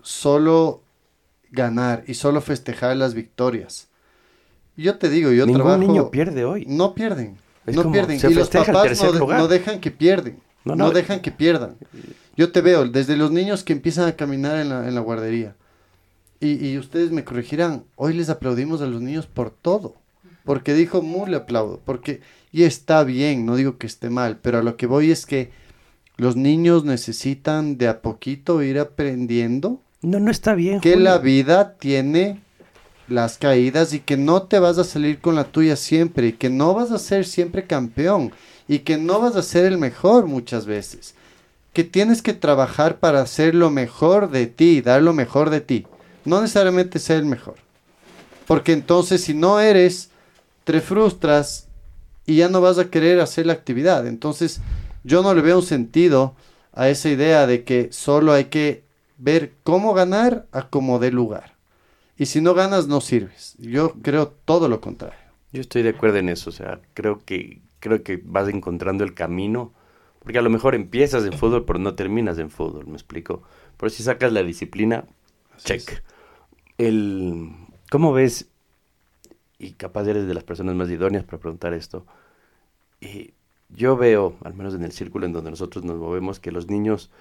[0.02, 0.83] solo
[1.54, 3.88] ganar y solo festejar las victorias.
[4.76, 5.78] Yo te digo, yo Ningún trabajo...
[5.82, 6.66] niño pierde hoy.
[6.68, 7.38] No pierden.
[7.66, 8.20] Es no como, pierden.
[8.22, 10.40] Y los papás no, de- no dejan que pierden.
[10.66, 10.92] No, No, no.
[10.92, 11.76] dejan que pierdan.
[12.36, 15.56] Yo te veo desde los niños que empiezan a caminar en la, en la guardería.
[16.40, 17.84] Y, y ustedes me corregirán.
[17.96, 19.96] Hoy les aplaudimos a los niños por todo.
[20.44, 21.80] Porque dijo Mu le aplaudo.
[21.86, 22.22] Porque,
[22.52, 24.40] y está bien, no digo que esté mal.
[24.42, 25.52] Pero a lo que voy es que
[26.18, 30.80] los niños necesitan de a poquito ir aprendiendo No, no está bien.
[30.80, 31.06] que Julio.
[31.06, 32.42] la vida tiene
[33.08, 36.50] las caídas y que no te vas a salir con la tuya siempre y que
[36.50, 38.32] no vas a ser siempre campeón
[38.68, 41.16] y que no vas a ser el mejor muchas veces.
[41.74, 45.88] Que tienes que trabajar para hacer lo mejor de ti, dar lo mejor de ti.
[46.26, 47.56] No necesariamente ser el mejor.
[48.46, 50.10] Porque entonces si no eres,
[50.64, 51.68] te frustras
[52.26, 54.08] y ya no vas a querer hacer la actividad.
[54.08, 54.62] Entonces
[55.04, 56.36] yo no le veo un sentido
[56.74, 58.83] a esa idea de que solo hay que
[59.24, 61.56] ver cómo ganar a como dé lugar.
[62.18, 63.56] Y si no ganas, no sirves.
[63.58, 65.20] Yo creo todo lo contrario.
[65.52, 66.50] Yo estoy de acuerdo en eso.
[66.50, 69.74] O sea, creo que creo que vas encontrando el camino,
[70.20, 73.44] porque a lo mejor empiezas en fútbol, pero no terminas en fútbol, me explico.
[73.78, 75.06] Pero si sacas la disciplina,
[75.58, 76.02] check.
[76.78, 77.52] El,
[77.92, 78.48] ¿Cómo ves,
[79.60, 82.06] y capaz eres de las personas más idóneas para preguntar esto,
[83.02, 83.34] y
[83.68, 87.12] yo veo, al menos en el círculo en donde nosotros nos movemos, que los niños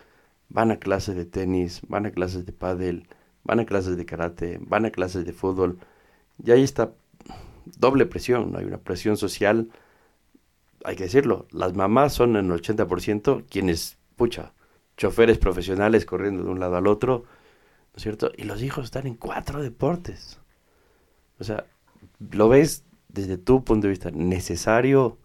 [0.49, 3.09] van a clases de tenis, van a clases de pádel,
[3.45, 5.79] van a clases de karate, van a clases de fútbol,
[6.45, 6.93] y ahí está
[7.65, 8.59] doble presión, ¿no?
[8.59, 9.71] Hay una presión social,
[10.85, 14.53] hay que decirlo, las mamás son en el 80% quienes, pucha,
[14.97, 17.25] choferes profesionales corriendo de un lado al otro,
[17.93, 18.31] ¿no es cierto?
[18.37, 20.39] Y los hijos están en cuatro deportes.
[21.39, 21.67] O sea,
[22.31, 25.19] lo ves desde tu punto de vista necesario,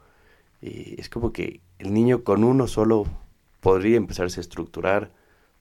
[0.62, 3.06] y es como que el niño con uno solo
[3.68, 5.12] podría empezarse a estructurar,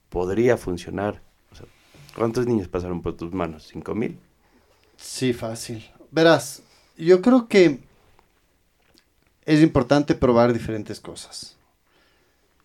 [0.07, 1.21] podría funcionar.
[1.51, 1.65] O sea,
[2.15, 3.67] ¿Cuántos niños pasaron por tus manos?
[3.67, 4.17] ¿Cinco mil?
[4.95, 5.85] Sí, fácil.
[6.09, 6.63] Verás,
[6.97, 7.81] yo creo que
[9.45, 11.57] es importante probar diferentes cosas.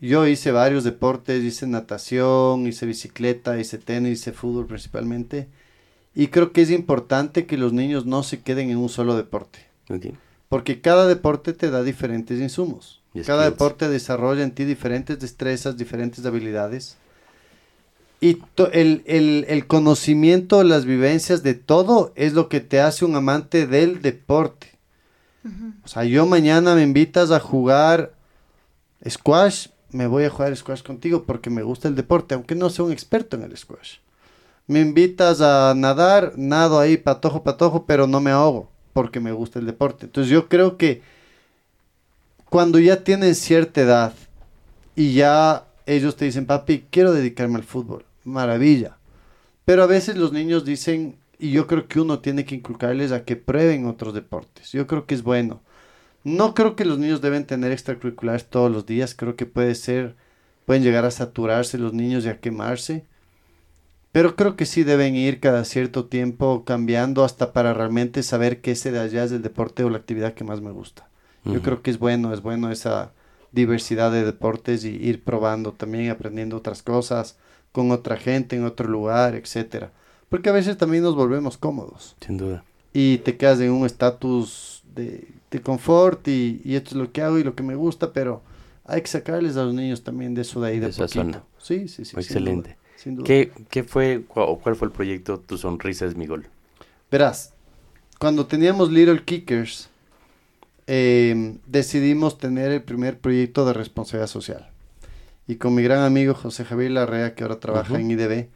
[0.00, 5.48] Yo hice varios deportes, hice natación, hice bicicleta, hice tenis, hice fútbol principalmente.
[6.14, 9.58] Y creo que es importante que los niños no se queden en un solo deporte.
[9.90, 10.16] Okay.
[10.48, 13.01] Porque cada deporte te da diferentes insumos.
[13.14, 13.52] Cada skills.
[13.52, 16.96] deporte desarrolla en ti diferentes destrezas, diferentes habilidades.
[18.20, 23.04] Y to- el, el- el conocimiento, las vivencias de todo es lo que te hace
[23.04, 24.68] un amante del deporte.
[25.84, 28.14] O sea, yo mañana me invitas a jugar
[29.08, 32.84] squash, me voy a jugar squash contigo porque me gusta el deporte, aunque no sea
[32.84, 33.96] un experto en el squash.
[34.68, 39.58] Me invitas a nadar, nado ahí patojo, patojo, pero no me ahogo porque me gusta
[39.58, 40.06] el deporte.
[40.06, 41.02] Entonces yo creo que
[42.52, 44.12] cuando ya tienen cierta edad
[44.94, 48.98] y ya ellos te dicen, papi, quiero dedicarme al fútbol, maravilla.
[49.64, 53.24] Pero a veces los niños dicen, y yo creo que uno tiene que inculcarles a
[53.24, 54.70] que prueben otros deportes.
[54.70, 55.62] Yo creo que es bueno.
[56.24, 59.14] No creo que los niños deben tener extracurriculares todos los días.
[59.14, 60.14] Creo que puede ser,
[60.66, 63.06] pueden llegar a saturarse los niños y a quemarse.
[64.12, 68.72] Pero creo que sí deben ir cada cierto tiempo cambiando hasta para realmente saber que
[68.72, 71.08] ese de allá es el deporte o la actividad que más me gusta.
[71.44, 73.12] Yo creo que es bueno, es bueno esa
[73.52, 77.36] diversidad de deportes y ir probando también, aprendiendo otras cosas
[77.72, 79.90] con otra gente en otro lugar, etcétera.
[80.28, 82.64] Porque a veces también nos volvemos cómodos Sin duda.
[82.92, 87.22] y te quedas en un estatus de, de confort y, y esto es lo que
[87.22, 88.42] hago y lo que me gusta, pero
[88.84, 91.22] hay que sacarles a los niños también de eso de ahí de, De esa poquito.
[91.22, 91.42] zona.
[91.58, 92.10] Sí, sí, sí.
[92.10, 92.70] sin Excelente.
[92.70, 93.26] duda, sin duda.
[93.26, 96.46] ¿Qué, ¿Qué fue o cuál fue el proyecto Tu Sonrisa es mi gol?
[97.10, 97.52] Verás,
[98.18, 99.88] cuando teníamos Little Kickers,
[100.94, 104.68] eh, decidimos tener el primer proyecto de responsabilidad social.
[105.46, 108.48] Y con mi gran amigo José Javier Larrea, que ahora trabaja en IDB,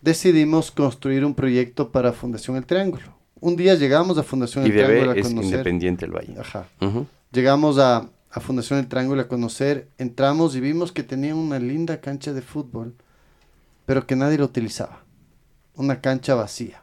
[0.00, 3.14] decidimos construir un proyecto para Fundación El Triángulo.
[3.38, 5.50] Un día llegamos a Fundación El Triángulo a es conocer.
[5.50, 6.36] Independiente el Valle.
[6.40, 6.68] Ajá.
[7.32, 12.00] Llegamos a, a Fundación El Triángulo a conocer, entramos y vimos que tenían una linda
[12.00, 12.94] cancha de fútbol,
[13.84, 15.02] pero que nadie lo utilizaba.
[15.74, 16.80] Una cancha vacía.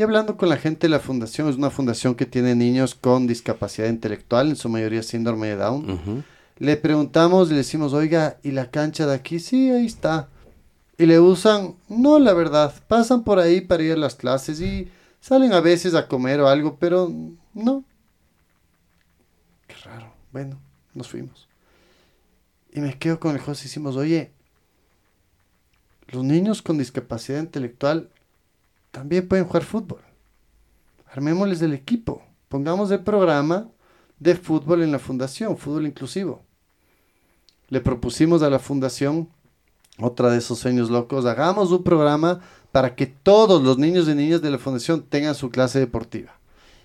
[0.00, 3.26] Y hablando con la gente de la fundación, es una fundación que tiene niños con
[3.26, 6.24] discapacidad intelectual, en su mayoría síndrome de Down.
[6.56, 9.38] Le preguntamos y le decimos, oiga, ¿y la cancha de aquí?
[9.40, 10.30] Sí, ahí está.
[10.96, 14.90] Y le usan, no, la verdad, pasan por ahí para ir a las clases y
[15.20, 17.12] salen a veces a comer o algo, pero
[17.52, 17.84] no.
[19.66, 20.14] Qué raro.
[20.32, 20.58] Bueno,
[20.94, 21.46] nos fuimos.
[22.72, 24.32] Y me quedo con el José y decimos, oye,
[26.08, 28.08] los niños con discapacidad intelectual
[28.90, 30.00] también pueden jugar fútbol.
[31.12, 32.22] Armémosles el equipo.
[32.48, 33.68] Pongamos el programa
[34.18, 36.42] de fútbol en la fundación, fútbol inclusivo.
[37.68, 39.28] Le propusimos a la fundación,
[39.98, 42.40] otra de esos sueños locos, hagamos un programa
[42.72, 46.38] para que todos los niños y niñas de la fundación tengan su clase deportiva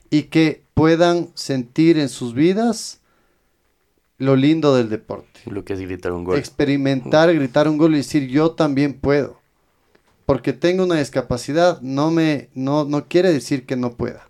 [0.09, 3.01] y que puedan sentir en sus vidas
[4.17, 5.41] lo lindo del deporte.
[5.45, 6.37] Lo que es gritar un gol.
[6.37, 9.39] Experimentar, gritar un gol y decir yo también puedo.
[10.25, 14.27] Porque tengo una discapacidad no me no, no quiere decir que no pueda.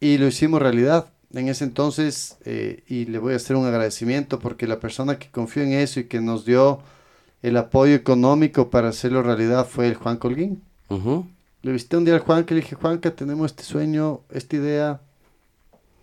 [0.00, 1.10] Y lo hicimos realidad.
[1.34, 5.30] En ese entonces, eh, y le voy a hacer un agradecimiento porque la persona que
[5.30, 6.80] confió en eso y que nos dio
[7.42, 10.62] el apoyo económico para hacerlo realidad fue el Juan Colguín.
[11.62, 15.00] Le visité un día al Juan que le dije, Juanca, tenemos este sueño, esta idea,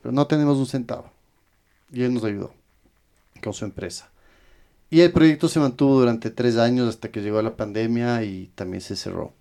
[0.02, 1.10] pero no tenemos un centavo.
[1.92, 2.54] Y él nos ayudó
[3.42, 4.10] con su empresa.
[4.90, 8.82] Y el proyecto se mantuvo durante tres años hasta que llegó la pandemia y también
[8.82, 9.34] se cerró.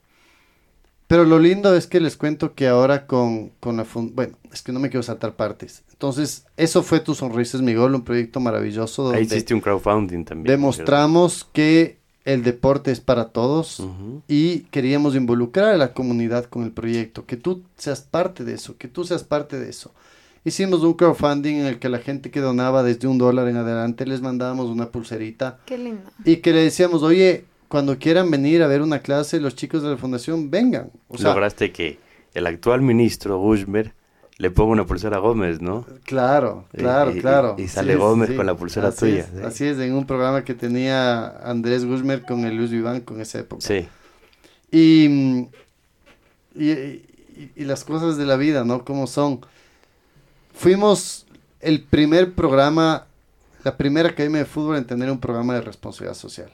[1.06, 4.72] Pero lo lindo es que les cuento que ahora con, con la Bueno, es que
[4.72, 5.82] no me quiero saltar partes.
[5.92, 9.60] Entonces, eso fue Tu Sonrisa es mi gol, un proyecto maravilloso donde Ahí hiciste un
[9.60, 10.50] crowdfunding también.
[10.50, 13.82] demostramos que el deporte es para todos
[14.28, 18.76] y queríamos involucrar a la comunidad con el proyecto, que tú seas parte de eso,
[18.78, 19.92] que tú seas parte de eso.
[20.44, 24.04] Hicimos un crowdfunding en el que la gente que donaba desde un dólar en adelante
[24.06, 26.02] les mandábamos una pulserita Qué lindo.
[26.24, 29.88] y que le decíamos, oye, cuando quieran venir a ver una clase, los chicos de
[29.90, 30.90] la fundación, vengan.
[31.08, 31.98] O sea, Lograste que
[32.34, 33.94] el actual ministro, Gushmer,
[34.36, 35.86] le ponga una pulsera a Gómez, ¿no?
[36.04, 37.54] Claro, Y- claro, y- claro.
[37.56, 39.42] y sale Gómez con la pulsera Así tuya, es, sí.
[39.44, 43.38] Así es, en un programa que tenía Andrés Guzmán con el Luis Viván con esa
[43.38, 43.64] época.
[43.66, 43.86] Sí.
[44.70, 45.46] Y, mm,
[46.60, 47.02] y, y-
[47.56, 48.84] y las cosas de la vida, ¿no?
[48.84, 49.40] Como son.
[50.54, 51.26] Fuimos
[51.60, 53.06] el primer programa,
[53.64, 56.50] la primera academia de fútbol en tener un programa de responsabilidad social.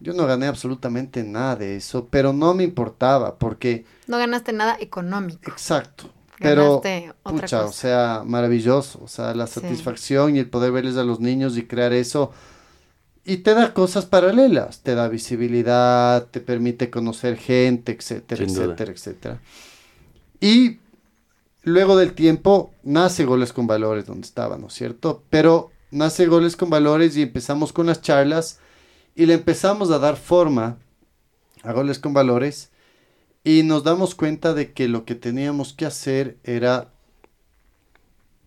[0.00, 4.76] Yo no gané absolutamente nada de eso, pero no me importaba porque, No ganaste nada
[4.80, 5.50] económico.
[5.50, 6.10] exacto.
[6.40, 9.00] Pero, otra pucha, o sea, maravilloso.
[9.02, 9.60] O sea, la Sí.
[9.60, 12.32] satisfacción y el poder verles a los niños y crear eso.
[13.24, 14.80] Y te da cosas paralelas.
[14.80, 18.64] Te da visibilidad, te permite conocer gente, etcétera, Sin duda.
[18.64, 19.40] etcétera, etcétera.
[20.40, 20.80] Y
[21.64, 25.24] luego del tiempo nace Goles con Valores, donde estaba, ¿no es cierto?
[25.30, 28.60] Pero nace Goles con Valores y empezamos con las charlas
[29.14, 30.78] y le empezamos a dar forma
[31.62, 32.70] a Goles con Valores
[33.42, 36.90] y nos damos cuenta de que lo que teníamos que hacer era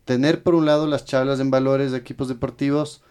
[0.05, 3.01] tener por un lado las charlas en valores de equipos deportivos,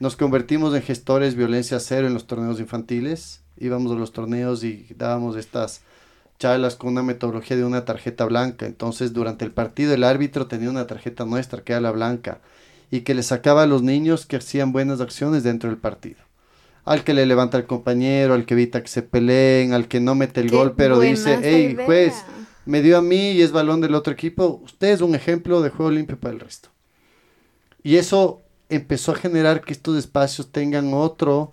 [0.00, 4.86] nos convertimos en gestores violencia cero en los torneos infantiles, íbamos a los torneos y
[4.96, 5.82] dábamos estas
[6.38, 10.70] charlas con una metodología de una tarjeta blanca, entonces durante el partido el árbitro tenía
[10.70, 12.40] una tarjeta nuestra que era la blanca
[12.90, 16.18] y que le sacaba a los niños que hacían buenas acciones dentro del partido.
[16.84, 20.14] Al que le levanta al compañero, al que evita que se peleen, al que no
[20.14, 21.84] mete el Qué gol, pero dice, hey, idea".
[21.84, 22.14] juez,
[22.64, 24.60] me dio a mí y es balón del otro equipo.
[24.64, 26.68] Usted es un ejemplo de juego limpio para el resto.
[27.82, 31.52] Y eso empezó a generar que estos espacios tengan otro,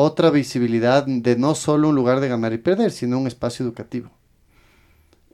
[0.00, 4.10] otra visibilidad de no solo un lugar de ganar y perder, sino un espacio educativo.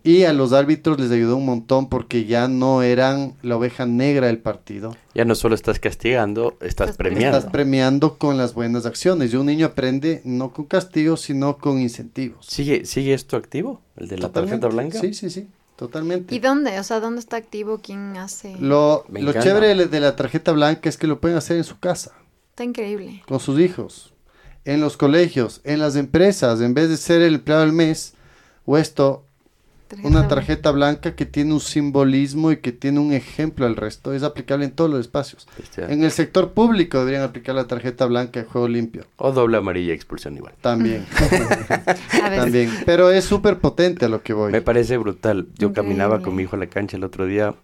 [0.02, 4.28] Y a los árbitros les ayudó un montón porque ya no eran la oveja negra
[4.28, 4.96] del partido.
[5.14, 7.36] Ya no solo estás castigando, estás Estás premiando.
[7.38, 9.32] Estás premiando con las buenas acciones.
[9.32, 12.46] Y un niño aprende no con castigos, sino con incentivos.
[12.46, 13.82] ¿Sigue, ¿Sigue esto activo?
[13.96, 14.60] ¿El de la Totalmente.
[14.60, 14.98] tarjeta blanca?
[15.00, 15.46] Sí, sí, sí.
[15.76, 16.34] Totalmente.
[16.34, 16.78] ¿Y dónde?
[16.78, 17.80] O sea, ¿dónde está activo?
[17.82, 18.56] ¿Quién hace?
[18.60, 22.12] Lo, lo chévere de la tarjeta blanca es que lo pueden hacer en su casa,
[22.50, 23.22] Está increíble.
[23.26, 24.13] con sus hijos,
[24.64, 28.14] en los colegios, en las empresas, en vez de ser el empleado del mes,
[28.64, 29.26] o esto,
[30.02, 34.22] una tarjeta blanca que tiene un simbolismo y que tiene un ejemplo al resto, es
[34.22, 35.46] aplicable en todos los espacios.
[35.76, 39.92] En el sector público deberían aplicar la tarjeta blanca de juego limpio, O doble amarilla
[39.92, 40.54] expulsión igual.
[40.60, 41.06] también,
[42.10, 44.50] también, pero es súper potente a lo que voy.
[44.50, 45.48] Me parece brutal.
[45.58, 47.54] Yo caminaba con mi hijo a la cancha el otro día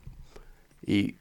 [0.86, 1.16] y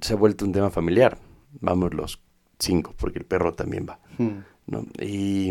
[0.00, 1.18] se ha vuelto un tema familiar.
[1.60, 2.20] Vamos los
[2.58, 3.98] cinco, porque el perro también va.
[4.18, 4.44] Hmm.
[4.70, 4.86] ¿No?
[4.98, 5.50] Y,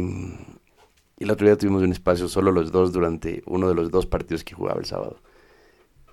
[1.19, 4.45] el otro día tuvimos un espacio solo los dos durante uno de los dos partidos
[4.45, 5.21] que jugaba el sábado.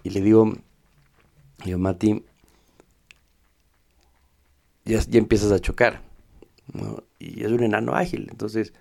[0.02, 2.24] Y le digo, le digo, Mati,
[4.84, 6.02] ya, ya empiezas a chocar.
[7.20, 8.26] Y es un enano ágil.
[8.30, 8.72] Entonces,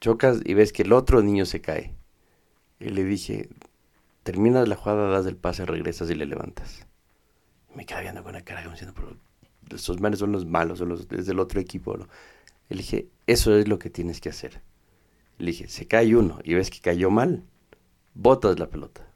[0.00, 1.94] chocas y ves que el otro niño se cae.
[2.80, 3.48] Y le dije,
[4.24, 6.84] terminas la jugada, das el pase, regresas y le levantas.
[7.72, 9.16] Y me queda viendo con la cara como diciendo, pero
[9.76, 11.96] esos manes son los malos, son los, es del otro equipo.
[11.96, 12.08] ¿no?
[12.68, 14.62] Dije, eso es lo que tienes que hacer.
[15.38, 17.44] Le dije, se cae uno y ves que cayó mal,
[18.14, 19.08] botas la pelota.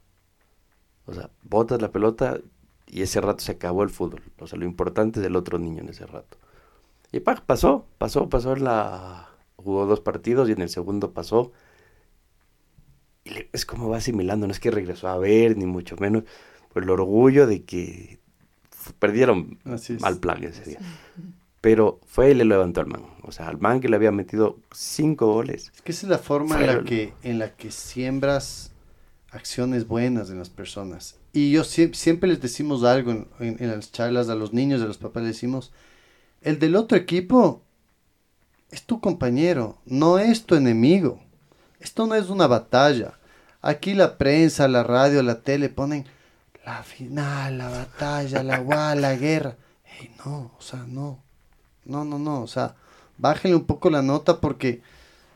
[1.05, 2.39] O sea, botas la pelota
[2.87, 4.23] y ese rato se acabó el fútbol.
[4.39, 6.37] O sea, lo importante es el otro niño en ese rato.
[7.11, 9.29] Y pa, pasó, pasó, pasó en la...
[9.57, 11.51] Jugó dos partidos y en el segundo pasó.
[13.23, 16.23] Y le- es como va asimilando, no es que regresó a ver, ni mucho menos,
[16.73, 18.19] por el orgullo de que
[18.99, 19.59] perdieron
[20.01, 20.81] mal plan ese día.
[21.61, 23.05] Pero fue y le levantó al man.
[23.23, 25.71] O sea, al man que le había metido cinco goles.
[25.75, 28.71] Es que esa es la forma en la que, en la que siembras
[29.31, 31.15] acciones buenas en las personas.
[31.33, 34.81] Y yo sie- siempre les decimos algo en, en- en las charlas a los niños,
[34.81, 35.71] a los papás, les decimos,
[36.41, 37.61] el del otro equipo
[38.71, 41.21] es tu compañero, no es tu enemigo.
[41.79, 43.13] Esto no es una batalla.
[43.61, 46.05] Aquí la prensa, la radio, la tele ponen
[46.65, 49.55] la final, la batalla, la la guerra.
[49.99, 51.23] Ey, no, o sea, no.
[51.85, 52.75] No, no, no, o sea,
[53.17, 54.81] bájenle un poco la nota porque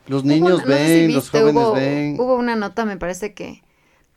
[0.07, 2.15] los Hubo niños una- no sé si ven, los viste, jóvenes hubo, ven.
[2.19, 3.63] Hubo una nota, me parece que,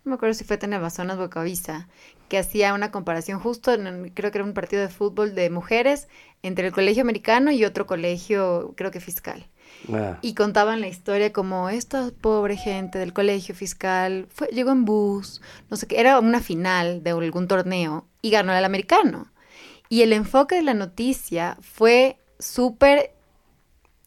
[0.04, 1.88] no me acuerdo si fue Tenevazonas Bocavisa,
[2.28, 6.08] que hacía una comparación justo, en, creo que era un partido de fútbol de mujeres,
[6.42, 9.46] entre el colegio americano y otro colegio, creo que fiscal.
[9.92, 14.84] Ah, Y contaban la historia como esta pobre gente del colegio fiscal fue, llegó en
[14.84, 15.40] bus,
[15.70, 19.28] no sé qué, era una final de algún torneo y ganó el americano.
[19.88, 23.12] Y el enfoque de la noticia fue súper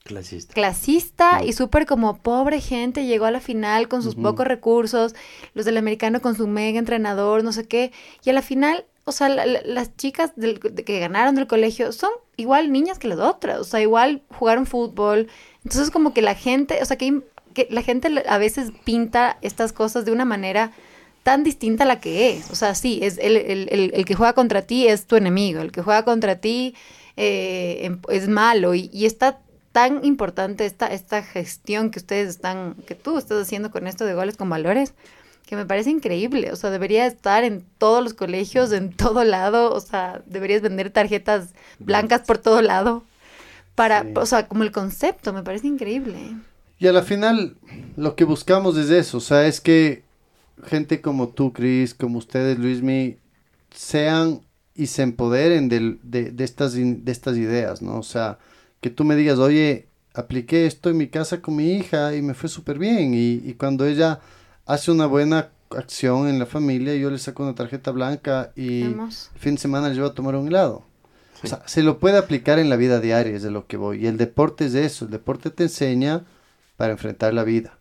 [0.03, 0.53] clasista.
[0.53, 5.15] clasista y súper como pobre gente llegó a la final con sus pocos recursos,
[5.53, 7.91] los del americano con su mega entrenador, no sé qué,
[8.23, 11.47] y a la final o sea, la- la- las chicas del- de que ganaron del
[11.47, 15.27] colegio son igual niñas que las otras, o sea, igual jugaron fútbol.
[15.65, 17.21] Entonces como que la gente, o sea, que,
[17.55, 20.71] que la gente a veces pinta estas cosas de una manera
[21.23, 22.49] tan distinta a la que es.
[22.51, 25.61] O sea, sí, es el, el- el- el que juega contra ti es tu enemigo,
[25.61, 26.75] el que juega contra ti
[27.17, 29.39] eh, em- es malo y, y está
[29.71, 34.13] tan importante esta, esta gestión que ustedes están, que tú estás haciendo con esto de
[34.13, 34.93] goles con valores,
[35.45, 36.51] que me parece increíble.
[36.51, 39.71] O sea, debería estar en todos los colegios, en todo lado.
[39.73, 41.49] O sea, deberías vender tarjetas
[41.79, 43.03] blancas por todo lado.
[43.75, 44.09] Para, Sí.
[44.15, 46.17] o sea, como el concepto, me parece increíble.
[46.79, 47.55] Y a la final,
[47.95, 50.03] lo que buscamos es eso, o sea, es que
[50.65, 53.17] gente como tú, Chris, como ustedes, Luismi,
[53.73, 54.41] sean
[54.75, 57.97] y se empoderen del- de, de estas, de estas ideas, ¿no?
[57.97, 58.39] O sea,
[58.79, 62.33] que tú me digas, oye, apliqué esto en mi casa con mi hija y me
[62.33, 63.13] fue súper bien.
[63.13, 64.19] Y, y cuando ella
[64.65, 68.83] hace una buena acción en la familia, yo le saco una tarjeta blanca y
[69.35, 70.83] el fin de semana le llevo a tomar un helado.
[71.43, 74.03] O sea, se lo puede aplicar en la vida diaria, es de lo que voy.
[74.03, 76.23] Y el deporte es eso, el deporte te enseña
[76.77, 77.77] para enfrentar la vida.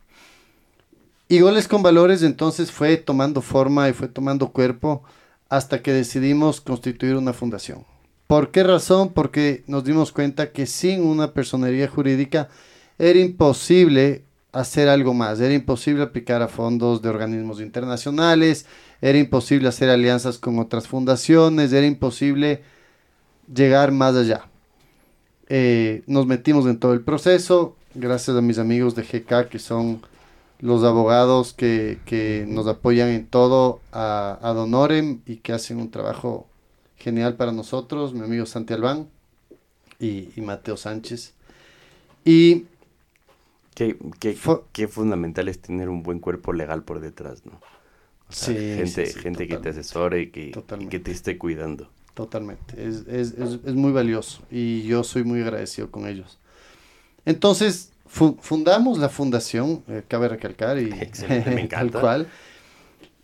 [1.32, 5.04] Y Goles con Valores entonces fue tomando forma y fue tomando cuerpo
[5.48, 7.84] hasta que decidimos constituir una fundación.
[8.26, 9.12] ¿Por qué razón?
[9.12, 12.48] Porque nos dimos cuenta que sin una personería jurídica
[12.98, 18.66] era imposible hacer algo más, era imposible aplicar a fondos de organismos internacionales,
[19.00, 22.64] era imposible hacer alianzas con otras fundaciones, era imposible
[23.54, 24.48] llegar más allá.
[25.48, 30.02] Eh, nos metimos en todo el proceso, gracias a mis amigos de GK que son
[30.60, 35.90] los abogados que, que nos apoyan en todo, a, a Donorem y que hacen un
[35.90, 36.48] trabajo
[36.98, 39.08] genial para nosotros, mi amigo Santi Albán
[40.00, 41.34] y, y Mateo Sánchez.
[42.24, 42.66] Y
[43.74, 47.52] Qué, qué- fundamental es tener un buen cuerpo legal por detrás, ¿no?
[48.28, 51.12] O sea, Sí, gente, sí, sí, gente que te asesore y que, y que te
[51.12, 51.90] esté cuidando.
[52.14, 56.38] Totalmente, es, es, es, es muy valioso y yo soy muy agradecido con ellos.
[57.26, 60.90] Entonces, fu- fundamos la fundación, eh, cabe recalcar, y
[61.46, 62.28] me tal cual,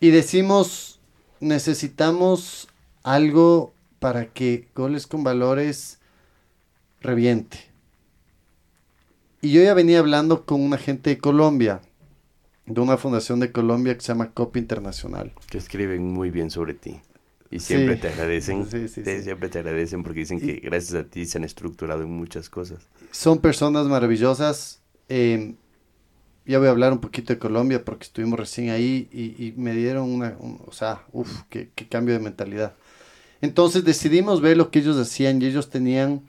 [0.00, 1.00] y decimos,
[1.40, 2.68] necesitamos
[3.02, 5.98] algo para que Goles con Valores
[7.00, 7.58] reviente.
[9.42, 11.80] Y yo ya venía hablando con una gente de Colombia,
[12.66, 15.32] de una fundación de Colombia que se llama COP Internacional.
[15.50, 17.00] Que escriben muy bien sobre ti.
[17.50, 18.00] Y siempre Sí.
[18.02, 18.64] te agradecen.
[18.68, 19.24] Sí, sí, te- sí.
[19.24, 22.48] Siempre te agradecen porque dicen Y- que gracias a ti se han estructurado en muchas
[22.50, 22.80] cosas.
[23.10, 24.80] Son personas maravillosas.
[25.08, 25.54] eh,
[26.44, 29.72] ya voy a hablar un poquito de Colombia porque estuvimos recién ahí y, y me
[29.74, 32.74] dieron una, un- o sea, uff, qué, qué cambio de mentalidad.
[33.40, 36.22] Entonces decidimos ver lo que ellos hacían y ellos tenían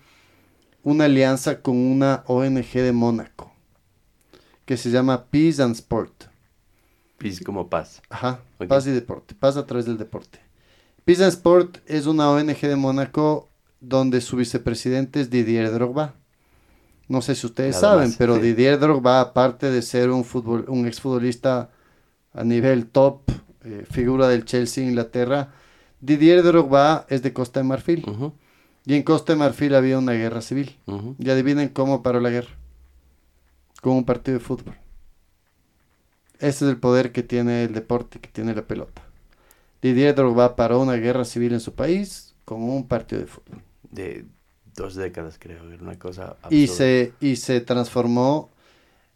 [0.83, 3.51] una alianza con una ONG de Mónaco
[4.65, 6.25] que se llama Peace and Sport.
[7.17, 8.01] Peace como paz.
[8.09, 10.39] Ajá, paz y deporte, paz a través del deporte.
[11.07, 13.47] Peace and Sport es una ONG de Mónaco
[13.79, 16.15] donde su vicepresidente es Didier Drogba.
[17.07, 18.41] No sé si ustedes Nada saben, más, pero sí.
[18.41, 20.25] Didier Drogba, aparte de ser un,
[20.85, 21.69] exfutbolista
[22.33, 23.21] a nivel top,
[23.63, 25.53] eh, figura del Chelsea, Inglaterra,
[26.01, 28.03] Didier Drogba es de Costa de Marfil.
[28.85, 30.75] Y en Costa de Marfil había una guerra civil.
[30.87, 31.15] ujú.
[31.19, 32.51] Y adivinen cómo paró la guerra.
[33.81, 34.75] Con un partido de fútbol.
[36.39, 39.06] Ese es el poder que tiene el deporte, que tiene la pelota.
[39.81, 43.61] Didier Drogba paró una guerra civil en su país con un partido de fútbol.
[43.91, 44.25] De
[44.75, 45.71] dos décadas, creo.
[45.71, 48.49] Era una cosa Y se, y se transformó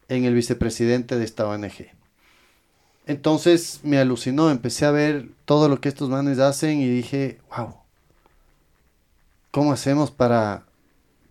[0.10, 1.88] en el vicepresidente de esta ONG.
[3.08, 7.76] Entonces me alucinó, empecé a ver todo lo que estos manes hacen y dije, wow,
[9.52, 10.64] ¿cómo hacemos para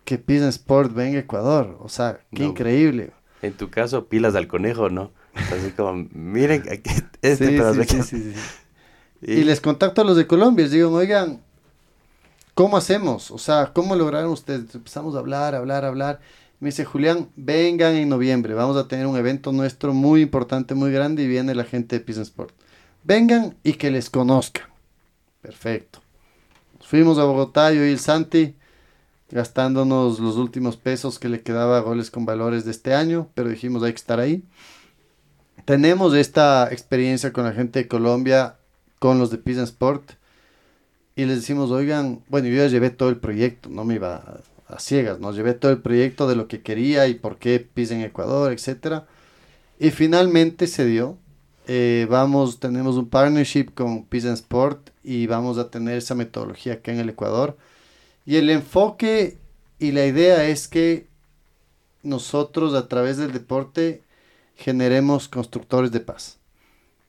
[0.04, 1.78] que and Sport venga a Ecuador?
[1.80, 2.50] O sea, qué No.
[2.50, 3.12] increíble.
[3.42, 5.12] En tu caso, pilas al conejo, ¿no?
[5.34, 6.90] Así como, miren, aquí,
[7.22, 8.34] este Sí, sí, sí.
[9.22, 11.40] Y les contacto a los de Colombia, les digo, oigan,
[12.54, 13.30] ¿cómo hacemos?
[13.30, 14.74] O sea, ¿cómo lograron ustedes?
[14.74, 16.20] Empezamos a hablar, hablar, hablar.
[16.58, 20.92] Me dice, Julián, vengan en noviembre, vamos a tener un evento nuestro muy importante, muy
[20.92, 22.54] grande y viene la gente de Peace and Sport.
[23.02, 24.64] Vengan y que les conozcan.
[25.40, 26.00] Perfecto.
[26.80, 28.56] Fuimos a Bogotá, yo y el Santi,
[29.30, 33.48] gastándonos los últimos pesos que le quedaba a goles con valores de este año, pero
[33.48, 34.42] dijimos, hay que estar ahí.
[35.64, 38.56] Tenemos esta experiencia con la gente de Colombia,
[39.00, 40.12] con los de Peace Sport,
[41.16, 44.78] y les decimos, oigan, bueno, yo ya llevé todo el proyecto, no me iba a,
[44.78, 45.32] ciegas, ¿no?
[45.32, 49.06] Llevé todo el proyecto de lo que quería y por qué Peace en Ecuador, etcétera.
[49.80, 51.18] Y finalmente se dio.
[51.66, 56.92] Eh, vamos, tenemos un partnership con Peace Sport y vamos a tener esa metodología acá
[56.92, 57.58] en el Ecuador.
[58.24, 59.38] Y el enfoque
[59.80, 61.06] y la idea es que
[62.02, 64.02] nosotros a través del deporte
[64.56, 66.38] generemos constructores de paz.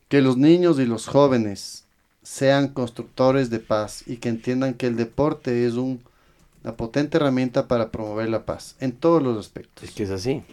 [0.09, 1.80] Que los niños y los jóvenes
[2.23, 6.02] sean constructores de paz y que entiendan que el deporte es un,
[6.64, 9.84] una potente herramienta para promover la paz en todos los aspectos.
[9.84, 10.43] Es que es así.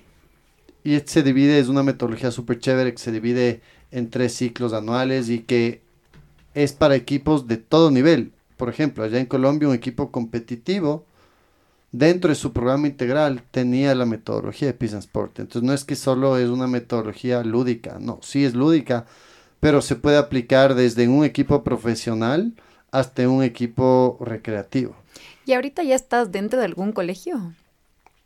[0.85, 5.28] Y se divide, es una metodología súper chévere que se divide en tres ciclos anuales
[5.28, 5.82] y que
[6.55, 8.32] es para equipos de todo nivel.
[8.57, 11.05] Por ejemplo, allá en Colombia un equipo competitivo
[11.93, 15.40] dentro de su programa integral tenía la metodología de Peace and Sport.
[15.40, 19.07] Entonces no es que solo es una metodología lúdica, no, sí es lúdica,
[19.60, 22.52] pero se puede aplicar desde un equipo profesional
[22.90, 24.94] hasta un equipo recreativo.
[25.44, 27.55] ¿Y ahorita ya estás dentro de algún colegio?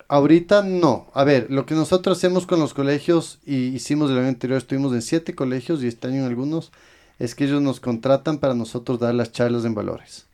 [0.09, 1.06] Ahorita no.
[1.14, 4.92] A ver, lo que nosotros hacemos con los colegios, y hicimos el año anterior, estuvimos
[4.92, 6.70] en siete colegios y este año en algunos,
[7.18, 10.26] es que ellos nos contratan para nosotros dar las charlas en valores.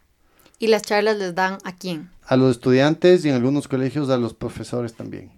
[0.59, 2.11] ¿Y las charlas les dan a quién?
[2.25, 5.31] A los estudiantes y en algunos colegios a los profesores también.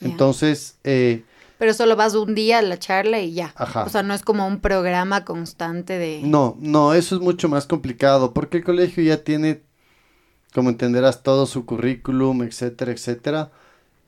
[0.00, 1.24] Entonces, eh,
[1.58, 3.52] Pero solo vas un día a la charla y ya.
[3.56, 3.84] Ajá.
[3.84, 6.20] O sea, no es como un programa constante de...
[6.24, 9.62] no, no, eso es mucho más complicado porque el colegio ya tiene,
[10.52, 13.50] como entenderás, todo su currículum, etcétera, etcétera.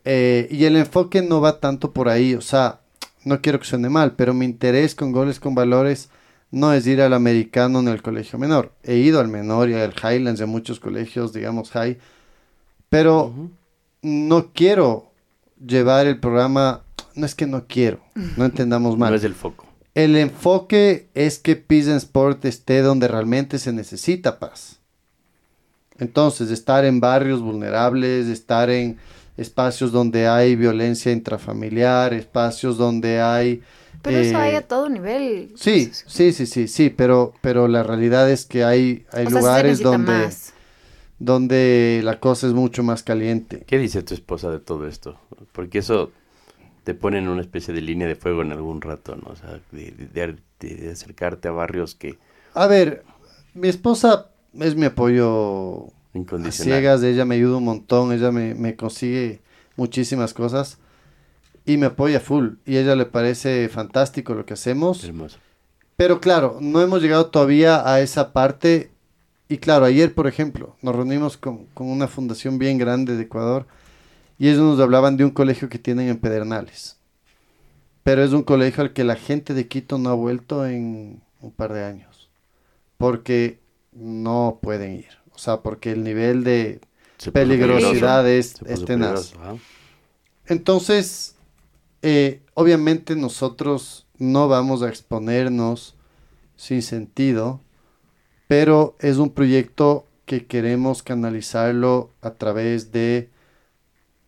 [0.05, 2.81] Eh, y el enfoque no va tanto por ahí, o sea,
[3.25, 6.11] no quiero que suene mal, pero mi interés con goles con valores
[6.53, 8.73] no es ir al americano en el colegio menor.
[8.85, 11.99] He ido al menor y al Highlands y a muchos colegios, digamos, high,
[12.89, 13.35] pero
[14.03, 15.11] no quiero
[15.65, 16.85] llevar el programa,
[17.17, 18.01] no es que no quiero,
[18.37, 19.11] no entendamos mal.
[19.11, 19.67] No es el foco.
[19.95, 24.79] El enfoque es que Peace and Sport esté donde realmente se necesita paz.
[25.99, 28.99] Entonces, estar en barrios vulnerables, estar en
[29.39, 33.63] espacios donde hay violencia intrafamiliar, espacios donde hay...
[34.03, 35.53] Pero eso eh, hay a todo nivel.
[35.57, 39.31] Sí, sí, sí, sí, sí, pero, pero la realidad es que hay, hay O sea,
[39.31, 40.53] sí se lugares donde, más.
[41.19, 43.65] donde la cosa es mucho más caliente.
[43.67, 45.19] ¿Qué dice tu esposa de todo esto?
[45.53, 46.13] Porque eso
[46.87, 49.31] te pone en una especie de línea de fuego en algún rato, ¿no?
[49.33, 52.17] O sea, de, de- de- de acercarte a barrios que
[52.55, 53.03] A ver,
[53.55, 56.53] mi esposa es mi apoyo a incondicional.
[56.53, 59.41] ciegas, ella me ayuda un montón, ella me, me consigue
[59.77, 60.79] muchísimas cosas
[61.65, 65.03] y me apoya full y a ella le parece fantástico lo que hacemos.
[65.03, 65.39] Hermoso.
[65.97, 68.93] Pero claro, no hemos llegado todavía a esa parte.
[69.49, 73.67] Y claro, ayer, por ejemplo, nos reunimos con, con una fundación bien grande de Ecuador
[74.39, 76.97] y ellos nos hablaban de un colegio que tienen en Pedernales.
[78.03, 81.51] Pero es un colegio al que la gente de Quito no ha vuelto en un
[81.51, 82.29] par de años.
[82.99, 83.59] Porque
[83.93, 85.09] no pueden ir.
[85.35, 86.81] O sea, porque el nivel de
[87.19, 88.55] Se peligrosidad es,
[88.87, 89.33] tenaz.
[90.47, 91.35] Entonces,
[92.03, 95.97] eh, obviamente nosotros no vamos a exponernos
[96.57, 97.61] sin sentido,
[98.49, 103.31] pero es un proyecto que queremos canalizarlo a través de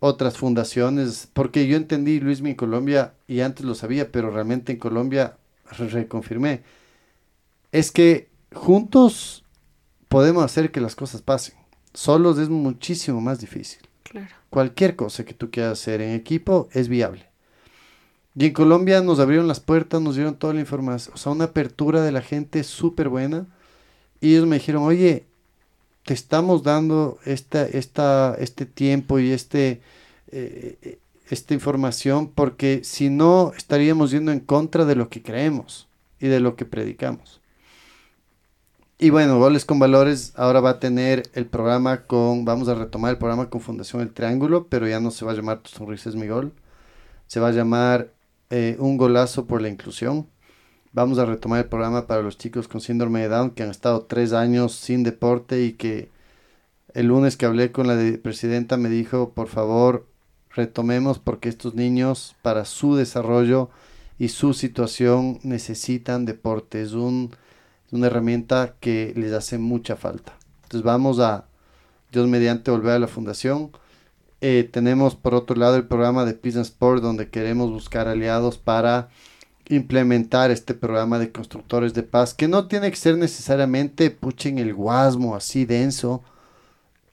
[0.01, 4.79] otras fundaciones, porque yo entendí, Luis, en Colombia, y antes lo sabía, pero realmente en
[4.79, 5.37] Colombia
[5.77, 6.63] re- reconfirmé,
[7.73, 9.45] es que juntos
[10.09, 11.57] podemos hacer que las cosas pasen.
[11.93, 14.29] Solos es muchísimo más difícil Claro.
[14.51, 17.27] cualquier cosa que tú quieras hacer en equipo es viable.
[18.35, 21.47] Y en Colombia nos abrieron las puertas, nos dieron toda la información, o sea, una
[21.47, 23.47] apertura de la gente súper buena.
[24.21, 25.27] Y ellos me dijeron, oye,
[26.09, 29.83] te estamos dando esta, esta, este tiempo y este,
[30.33, 30.99] eh, eh,
[31.29, 35.87] esta información porque si no estaríamos yendo en contra de lo que creemos
[36.19, 37.43] y de lo que predicamos.
[38.99, 43.11] Y bueno, Goles con Valores ahora va a tener el programa con, vamos a retomar
[43.11, 46.09] el programa con Fundación El Triángulo, pero ya no se va a llamar Tu Sonrisa
[46.09, 46.55] es mi gol,
[47.27, 48.15] se va a llamar
[48.49, 50.27] eh, Un Golazo por la Inclusión.
[50.99, 54.03] Vamos a retomar el programa para los chicos con síndrome de Down que han estado
[54.03, 56.11] tres años sin deporte y que
[56.93, 60.09] el lunes que hablé con la de- presidenta me dijo, por favor,
[60.51, 63.71] retomemos porque estos niños para su desarrollo
[64.19, 66.83] y su situación necesitan deporte.
[66.83, 67.31] Es un,
[67.93, 70.37] una herramienta que les hace mucha falta.
[70.65, 71.45] Entonces vamos a,
[72.11, 73.71] Dios mediante, volver a la fundación.
[74.41, 79.11] Eh, tenemos por otro lado el programa de Peace Sport donde queremos buscar aliados para
[79.69, 84.75] implementar este programa de constructores de paz que no tiene que ser necesariamente puchen el
[84.75, 86.23] guasmo así denso.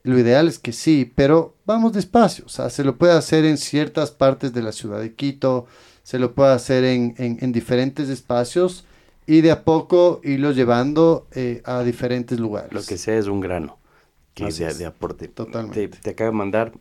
[0.03, 2.45] Lo ideal es que sí, pero vamos despacio.
[2.45, 5.65] O sea, se lo puede hacer en ciertas partes de la ciudad de Quito,
[6.03, 8.86] se lo puede hacer en, en- en diferentes espacios
[9.26, 12.72] y de a poco irlo llevando eh, a diferentes lugares.
[12.72, 13.80] Lo que sea es un grano
[14.36, 15.27] que de, de aporte.
[15.27, 15.88] Totalmente.
[15.88, 16.72] Te, te acabo de mandar,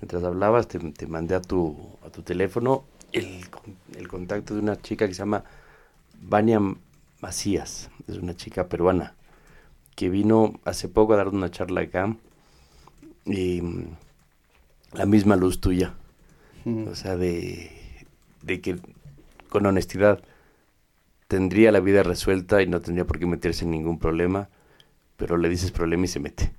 [0.00, 1.76] mientras hablabas, te, te mandé a tu,
[2.06, 2.84] a tu teléfono
[3.16, 3.40] el,
[3.96, 5.44] el contacto de una chica que se llama
[6.20, 6.60] Vania
[7.20, 7.90] Macías.
[8.06, 9.14] Es una chica peruana
[9.94, 12.16] que vino hace poco a dar una charla acá.
[13.24, 13.96] Y mm,
[14.92, 15.94] la misma luz tuya.
[16.64, 16.88] Mm.
[16.88, 17.70] O sea, de,
[18.42, 18.76] de que
[19.48, 20.22] con honestidad
[21.28, 24.48] tendría la vida resuelta y no tendría por qué meterse en ningún problema,
[25.16, 26.52] pero le dices problema y se mete.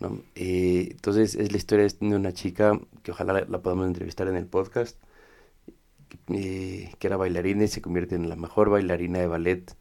[0.00, 0.18] ¿no?
[0.34, 4.36] Eh, entonces es la historia de una chica que ojalá la, la podamos entrevistar en
[4.36, 4.98] el podcast,
[6.28, 9.76] eh, que era bailarina y se convierte en la mejor bailarina de ballet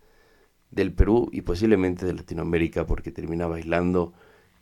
[0.72, 4.14] del Perú y posiblemente de Latinoamérica porque termina bailando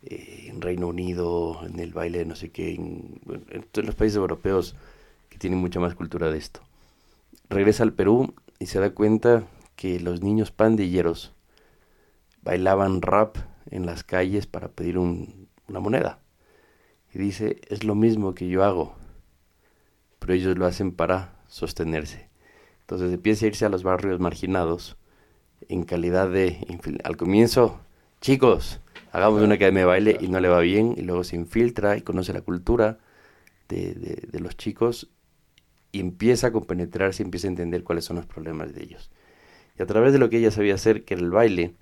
[0.04, 3.22] eh, en Reino Unido, en el baile no sé qué, en,
[3.52, 4.76] en los países europeos
[5.30, 6.62] que tienen mucha más cultura de esto.
[7.50, 11.34] Regresa al Perú y se da cuenta que los niños pandilleros
[12.44, 13.38] bailaban rap
[13.70, 16.20] en las calles para pedir un, una moneda.
[17.14, 18.96] Y dice, es lo mismo que yo hago,
[20.20, 22.30] pero ellos lo hacen para sostenerse.
[22.80, 24.98] Entonces empieza a irse a los barrios marginados
[25.68, 26.66] en calidad de,
[27.04, 27.80] al comienzo,
[28.22, 28.80] chicos,
[29.12, 32.02] hagamos una academia de baile y no le va bien, y luego se infiltra y
[32.02, 33.00] conoce la cultura
[33.68, 35.10] de, de, de los chicos
[35.92, 39.12] y empieza a compenetrarse empieza a entender cuáles son los problemas de ellos.
[39.78, 41.74] Y a través de lo que ella sabía hacer, que era el baile,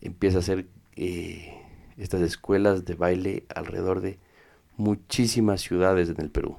[0.00, 0.66] empieza a hacer
[0.96, 1.54] eh,
[1.96, 4.18] estas escuelas de baile alrededor de
[4.76, 6.56] muchísimas ciudades en el Perú.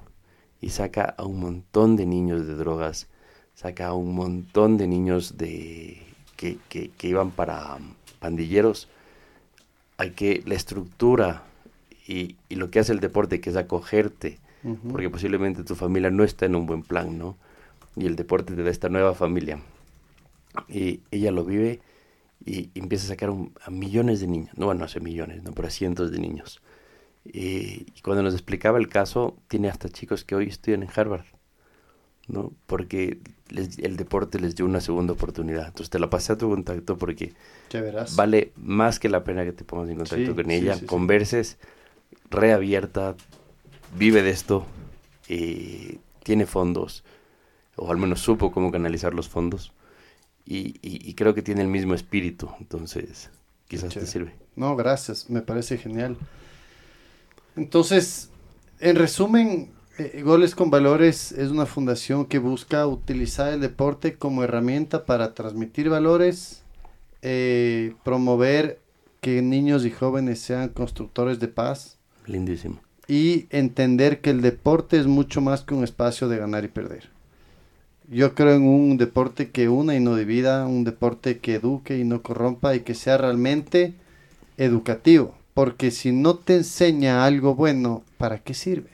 [0.61, 3.07] Y saca a un montón de niños de drogas,
[3.53, 6.01] saca a un montón de niños de
[6.35, 7.77] que, que, que iban para
[8.19, 8.87] pandilleros.
[9.97, 11.43] Hay que la estructura
[12.07, 14.91] y, y, lo que hace el deporte, que es acogerte, uh -huh.
[14.91, 17.35] porque posiblemente tu familia no está en un buen plan, ¿no?
[17.95, 19.59] Y el deporte te da esta nueva familia.
[20.69, 21.81] Y ella lo vive
[22.45, 25.51] y, y empieza a sacar un, a millones de niños, no, bueno, hace millones, no,
[25.51, 26.61] pero a cientos de niños.
[27.33, 31.25] Y, y, cuando nos explicaba el caso, tiene hasta chicos que hoy estudian en Harvard,
[32.27, 32.51] ¿no?
[32.65, 35.67] Porque les, el deporte les dio una segunda oportunidad.
[35.67, 37.33] Entonces te la pasé a tu contacto porque
[38.15, 40.85] vale más que la pena que te pongas en contacto Sí, con ella, sí, sí.
[40.85, 41.57] converses,
[42.29, 43.15] reabierta,
[43.97, 44.65] vive de esto,
[45.29, 47.03] eh, tiene fondos,
[47.75, 49.73] o al menos supo cómo canalizar los fondos,
[50.45, 53.29] y, y- y creo que tiene el mismo espíritu, entonces
[53.67, 54.33] quizás te sirve.
[54.55, 56.17] No, gracias, me parece genial.
[57.57, 58.29] Entonces,
[58.79, 64.43] en resumen, eh, Goles con Valores es una fundación que busca utilizar el deporte como
[64.43, 66.61] herramienta para transmitir valores,
[67.23, 68.79] eh, promover
[69.21, 71.97] que niños y jóvenes sean constructores de paz
[72.27, 72.79] Lindísimo.
[73.07, 77.09] y entender que el deporte es mucho más que un espacio de ganar y perder.
[78.07, 82.03] Yo creo en un deporte que una y no divida, un deporte que eduque y
[82.03, 83.95] no corrompa y que sea realmente
[84.57, 85.36] educativo.
[85.57, 88.91] Porque si no te enseña algo bueno, ¿para qué sirve?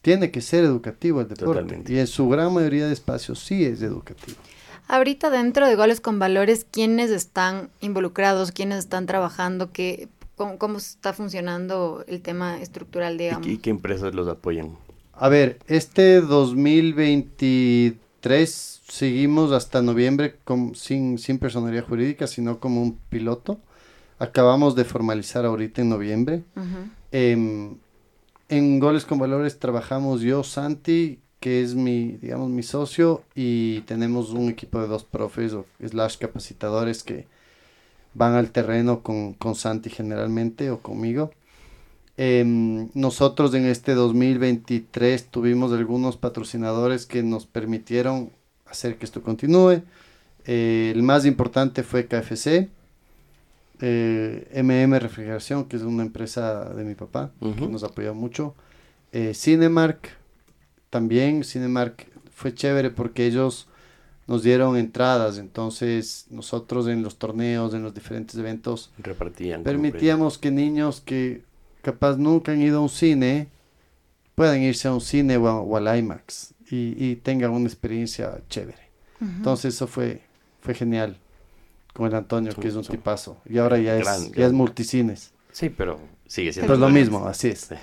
[0.00, 1.44] Tiene que ser educativo el deporte.
[1.60, 1.92] Totalmente.
[1.92, 4.38] Y en su gran mayoría de espacios sí es educativo.
[4.88, 8.50] Ahorita dentro de Goles con Valores, ¿quiénes están involucrados?
[8.50, 9.72] ¿Quiénes están trabajando?
[9.72, 13.46] ¿Qué, cómo, cómo está funcionando el tema estructural, ¿Y, digamos?
[13.46, 14.70] qué- y qué empresas los apoyan?
[15.12, 22.96] A ver, este 2023 seguimos hasta noviembre con, sin, sin personería jurídica, sino como un
[23.10, 23.58] piloto.
[24.20, 26.44] Acabamos de formalizar ahorita en noviembre.
[27.10, 27.74] Em,
[28.50, 34.30] en Goles con Valores trabajamos yo, Santi, que es mi, digamos, mi socio, y tenemos
[34.30, 37.26] un equipo de dos profes o slash capacitadores que
[38.12, 41.30] van al terreno con, con Santi generalmente o conmigo.
[42.18, 48.32] Em, nosotros en este 2023 tuvimos algunos patrocinadores que nos permitieron
[48.66, 49.80] hacer que esto continúe.
[50.44, 52.68] Eh, el más importante fue KFC,
[53.80, 58.54] eh, MM Refrigeración, que es una empresa de mi papá, que nos apoyó mucho.
[59.12, 60.10] Eh, Cinemark,
[60.90, 63.68] también Cinemark fue chévere porque ellos
[64.26, 69.64] nos dieron entradas, entonces nosotros en los torneos, en los diferentes eventos, Repartían.
[69.64, 71.42] permitíamos que niños que
[71.82, 73.48] capaz nunca han ido a un cine
[74.36, 78.40] puedan irse a un cine o, a- o al IMAX y, y tengan una experiencia
[78.48, 78.90] chévere.
[79.20, 80.22] Entonces eso fue,
[80.60, 81.16] fue genial
[81.92, 83.40] con el Antonio, que es un tipazo.
[83.48, 85.32] Y ahora ya es, Gran, ya es multicines.
[85.52, 86.68] Sí, pero sigue siendo.
[86.68, 87.60] Pues lo mismo, así es.
[87.60, 87.74] Sí.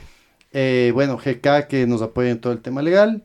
[0.53, 3.23] Eh, bueno, GK que nos apoya en todo el tema legal.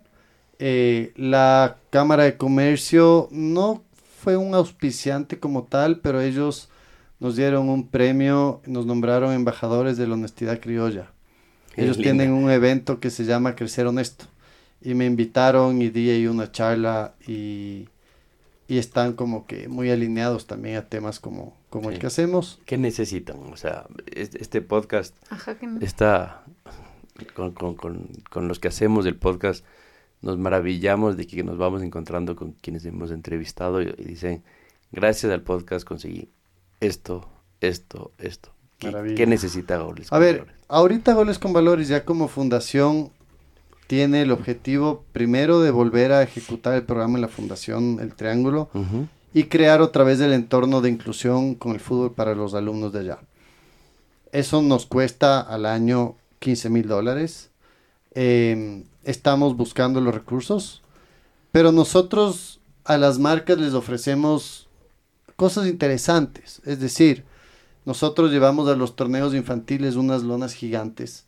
[0.59, 3.82] Eh, la Cámara de Comercio no
[4.20, 6.68] fue un auspiciante como tal, pero ellos
[7.18, 11.10] nos dieron un premio, nos nombraron embajadores de la honestidad criolla.
[11.76, 14.26] Ellos tienen un evento que se llama Crecer Honesto.
[14.82, 17.88] Y me invitaron y di ahí una charla y,
[18.72, 22.00] y están como que muy alineados también a temas como, como el Sí.
[22.00, 22.58] que hacemos.
[22.64, 23.36] ¿Qué necesitan?
[23.52, 25.78] O sea, es- este podcast Ajá, que no.
[25.80, 26.44] está
[27.34, 29.62] con, con- con- con los que hacemos el podcast
[30.22, 34.42] nos maravillamos de que nos vamos encontrando con quienes hemos entrevistado y, y dicen
[34.90, 36.30] gracias al podcast conseguí
[36.80, 37.28] esto
[37.60, 40.56] esto esto ¿Qué, necesita Goles A con ver, Valores?
[40.68, 43.10] ahorita Goles con Valores ya como fundación
[43.93, 48.70] tiene el objetivo primero de volver a ejecutar el programa en la Fundación El Triángulo
[49.35, 53.01] y crear otra vez el entorno de inclusión con el fútbol para los alumnos de
[53.01, 53.19] allá.
[54.32, 57.51] Eso nos cuesta al año 15 mil dólares.
[58.14, 60.81] Eh, estamos buscando los recursos,
[61.51, 64.69] pero nosotros a las marcas les ofrecemos
[65.36, 66.62] cosas interesantes.
[66.64, 67.24] Es decir,
[67.85, 71.27] nosotros llevamos a los torneos infantiles unas lonas gigantes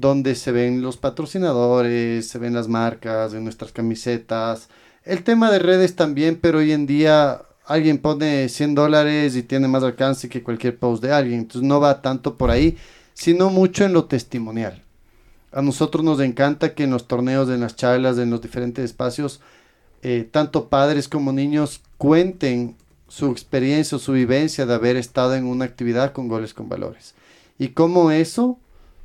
[0.00, 4.68] donde se ven los patrocinadores, se ven las marcas de nuestras camisetas.
[5.04, 9.68] El tema de redes también, pero hoy en día alguien pone 100 dólares y tiene
[9.68, 11.40] más alcance que cualquier post de alguien.
[11.40, 12.76] Entonces no va tanto por ahí,
[13.12, 14.82] sino mucho en lo testimonial.
[15.52, 19.40] A nosotros nos encanta que en los torneos, en las charlas, en los diferentes espacios,
[20.02, 22.76] eh, tanto padres como niños cuenten
[23.06, 27.14] su experiencia o su vivencia de haber estado en una actividad con goles con valores.
[27.58, 28.58] Y cómo eso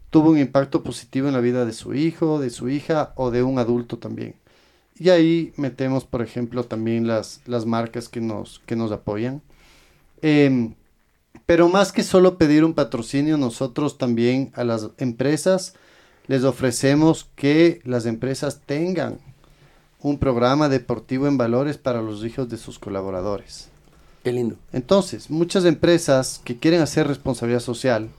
[0.09, 3.43] tuvo un impacto positivo en la vida de su hijo, de su hija o de
[3.43, 4.35] un adulto también.
[4.97, 9.41] Y ahí metemos, por ejemplo, también las, las marcas que nos, que nos apoyan.
[10.21, 10.73] Em,
[11.45, 15.73] pero más que solo pedir un patrocinio, nosotros también a las empresas
[16.27, 19.19] les ofrecemos que las empresas tengan
[20.01, 23.69] un programa deportivo en valores para los hijos de sus colaboradores.
[24.23, 24.57] Qué lindo.
[24.73, 28.09] Entonces, muchas empresas que quieren hacer responsabilidad social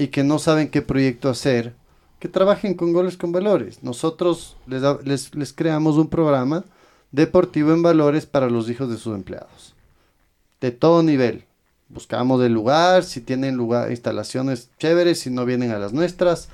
[0.00, 1.74] y que no saben qué proyecto hacer,
[2.18, 3.82] que trabajen con goles con valores.
[3.82, 6.64] Nosotros les, da- les, les creamos un programa
[7.12, 9.74] deportivo en valores para los hijos de sus empleados.
[10.60, 11.44] De todo nivel.
[11.88, 16.48] Buscamos el lugar, si tienen lugar, instalaciones chéveres, si no vienen a las nuestras.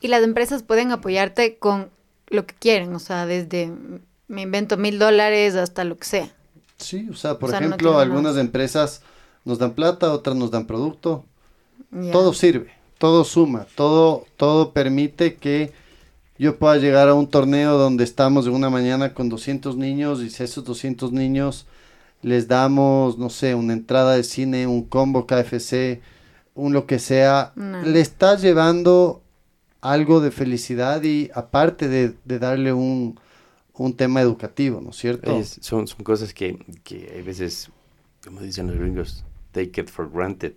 [0.00, 1.90] Y las empresas pueden apoyarte con
[2.28, 3.72] lo que quieren, o sea, desde
[4.28, 6.28] me invento mil dólares hasta lo que sea.
[6.76, 9.02] Sí, o sea, por O sea, no ejemplo, algunas empresas
[9.44, 11.24] nos dan plata, otras nos dan producto.
[12.12, 15.72] Todo sirve, todo suma, todo, todo permite que
[16.38, 20.30] yo pueda llegar a un torneo donde estamos de una mañana con 200 niños y
[20.30, 21.66] si a esos 200 niños
[22.22, 26.00] les damos, no sé, una entrada de cine, un combo KFC,
[26.54, 29.22] un lo que sea, le estás llevando
[29.80, 33.18] algo de felicidad y aparte de, de darle un,
[33.74, 35.38] un tema educativo, ¿no es cierto?
[35.40, 37.70] Es- son, son cosas que, que hay veces,
[38.24, 40.54] como dicen los gringos, take it for granted.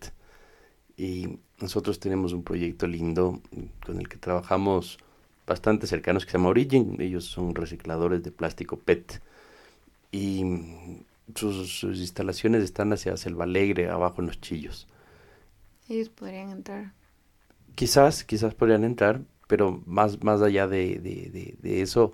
[0.97, 3.41] Y nosotros tenemos un proyecto lindo
[3.85, 4.99] con el que trabajamos
[5.47, 6.97] bastante cercanos que se llama Origin.
[7.01, 9.21] Ellos son recicladores de plástico PET.
[10.11, 10.43] Y
[11.35, 14.87] sus, sus instalaciones están hacia Selva Alegre, abajo en los chillos.
[15.87, 16.95] Ellos podrían entrar.
[17.75, 22.13] Quizás, quizás podrían entrar, pero más, más allá de, de- de- de eso,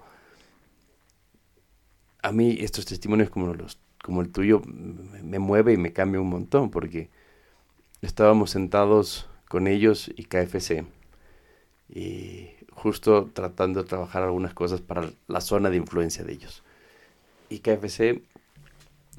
[2.21, 6.21] a mí estos testimonios como, los, como el tuyo me, me mueve y me cambia
[6.21, 7.09] un montón, porque
[8.01, 10.85] estábamos sentados con ellos y KFC,
[11.89, 16.63] y justo tratando de trabajar algunas cosas para la zona de influencia de ellos.
[17.49, 18.21] Y KFC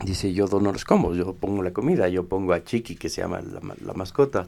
[0.05, 3.23] dice, yo dono los combos, yo pongo la comida, yo pongo a Chiqui, que se
[3.23, 4.47] llama la, la mascota,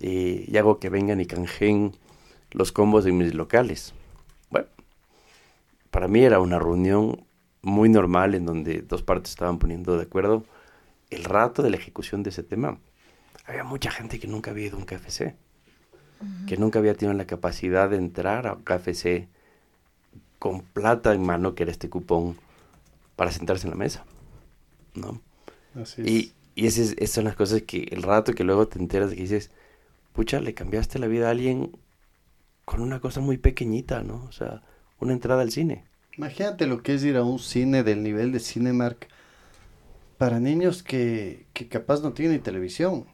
[0.00, 1.92] eh, y hago que vengan y canjeen
[2.50, 3.94] los combos en mis locales.
[4.50, 4.66] Bueno,
[5.90, 7.24] para mí era una reunión
[7.62, 10.44] muy normal en donde dos partes estaban poniendo de acuerdo
[11.10, 12.78] el rato de la ejecución de ese tema.
[13.52, 15.34] Había mucha gente que nunca había ido a un KFC,
[16.46, 19.28] que nunca había tenido la capacidad de entrar a un KFC
[20.38, 22.38] con plata en mano, que era este cupón,
[23.14, 24.06] para sentarse en la mesa.
[24.94, 25.20] ¿no?
[25.74, 26.08] Así es.
[26.08, 26.32] Y,
[26.64, 29.50] esas son las cosas que el rato que luego te enteras de que dices,
[30.14, 31.76] pucha, le cambiaste la vida a alguien
[32.64, 34.24] con una cosa muy pequeñita, ¿no?
[34.30, 34.62] O sea,
[34.98, 35.84] una entrada al cine.
[36.16, 39.08] Imagínate lo que es ir a un cine del nivel de Cinemark
[40.16, 43.11] para niños que, que capaz no tienen ni televisión.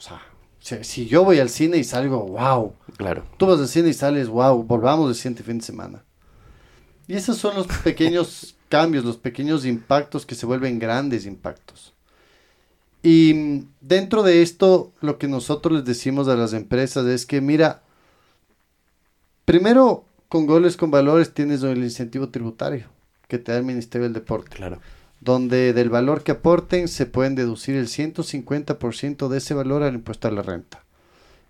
[0.00, 0.22] O sea,
[0.60, 2.74] si, si yo voy al cine y salgo, wow.
[2.96, 3.22] Claro.
[3.36, 6.02] Tú vas al cine y sales, wow, volvamos el siguiente fin de semana.
[7.06, 11.92] Y esos son los pequeños cambios, los pequeños impactos que se vuelven grandes impactos.
[13.02, 17.82] Y dentro de esto, lo que nosotros les decimos a las empresas es que, mira,
[19.44, 22.88] primero, con goles con valores tienes el incentivo tributario
[23.28, 24.80] que te da el Ministerio del Deporte Claro.
[25.20, 30.28] Donde del valor que aporten se pueden deducir el 150% de ese valor al impuesto
[30.28, 30.82] a la renta.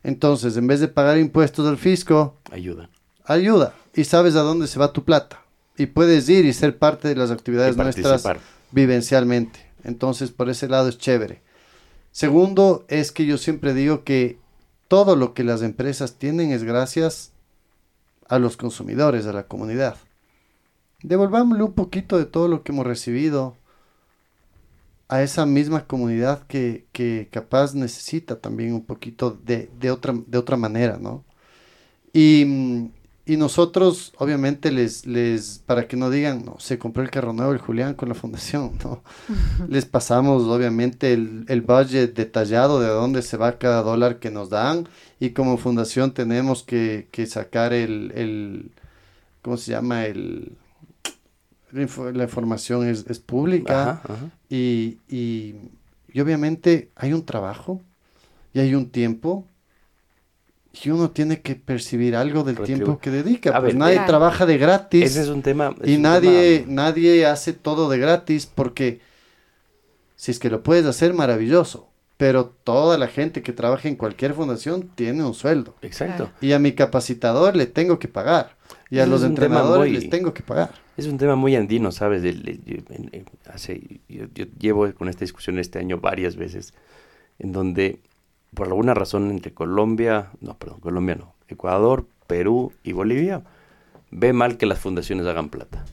[0.03, 2.89] Entonces, en vez de pagar impuestos al fisco, Ayuda.
[3.25, 5.43] ayuda y sabes a dónde se va tu plata.
[5.77, 8.25] Y puedes ir y ser parte de las actividades nuestras
[8.71, 9.61] vivencialmente.
[9.85, 11.41] Entonces, por ese lado es chévere.
[12.13, 14.39] Segundo, es que yo siempre digo que
[14.89, 17.33] todo lo que las empresas tienen es gracias
[18.29, 19.97] a los consumidores, a la comunidad.
[21.03, 23.57] Devolvámosle un poquito de todo lo que hemos recibido
[25.11, 30.39] a esa misma comunidad que, que capaz necesita también un poquito de, de otra, de
[30.39, 31.25] otra manera, ¿no?
[32.13, 32.45] Y,
[33.27, 37.53] y nosotros, obviamente, les, les, para que no digan, no, se compró el carro nuevo
[37.53, 39.03] el Julián con la fundación, ¿no?
[39.69, 44.49] les pasamos, obviamente, el, el budget detallado de dónde se va cada dólar que nos
[44.51, 44.89] dan
[45.21, 48.73] y como fundación tenemos que, que sacar el, el,
[49.43, 50.07] ¿cómo se llama?
[50.07, 50.57] El,
[51.73, 54.31] la información es, es pública Ajá, ajá.
[54.49, 55.55] y, y,
[56.13, 57.81] y obviamente hay un trabajo
[58.53, 59.47] y hay un tiempo
[60.73, 63.51] y uno tiene que percibir algo del Retribu- tiempo que dedica.
[63.51, 64.09] A Pues ver, nadie Claro.
[64.09, 65.75] trabaja de gratis Ese es un tema.
[65.83, 69.01] es y un nadie, tema- nadie hace todo de gratis porque
[70.17, 71.89] si es que lo puedes hacer, maravilloso.
[72.17, 75.75] Pero toda la gente que trabaja en cualquier fundación tiene un sueldo.
[75.81, 76.31] Exacto.
[76.43, 78.57] Y a mi capacitador le tengo que pagar.
[78.91, 80.71] Y a los es un tema entrenadores muy- les tengo que pagar.
[80.97, 82.25] Es un tema muy andino, ¿sabes?
[82.25, 86.37] El- el- yo, en- en- hace, yo, yo llevo con esta discusión este año varias
[86.37, 86.75] veces,
[87.39, 88.01] en donde
[88.55, 93.43] por alguna razón entre Colombia, no, perdón, Colombia no, Ecuador, Perú y Bolivia,
[94.11, 95.85] ve mal que las fundaciones hagan plata.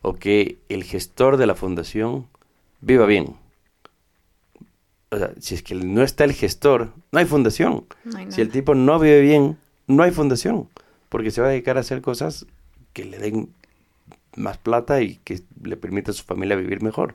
[0.00, 2.26] O que el gestor de la fundación
[2.80, 3.36] viva bien.
[5.10, 7.84] O sea, si es que no está el gestor, no hay fundación.
[8.04, 10.68] No hay Si el tipo no vive bien, no hay fundación,
[11.12, 12.46] porque se va a dedicar a hacer cosas
[12.94, 13.50] que le den
[14.34, 17.14] más plata y que le permita a su familia vivir mejor.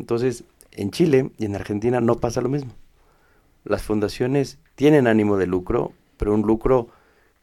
[0.00, 0.42] Entonces,
[0.72, 2.72] en Chile y en Argentina no pasa lo mismo.
[3.64, 6.88] Las fundaciones tienen ánimo de lucro, pero un lucro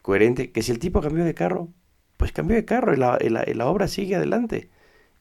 [0.02, 1.68] coherente, que si el tipo cambió de carro,
[2.18, 4.68] pues cambió de carro y la, y la- y la obra sigue adelante.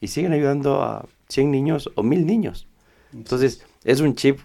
[0.02, 2.68] Y siguen ayudando a 100 niños o 1000 niños.
[3.14, 4.42] Entonces, es un chip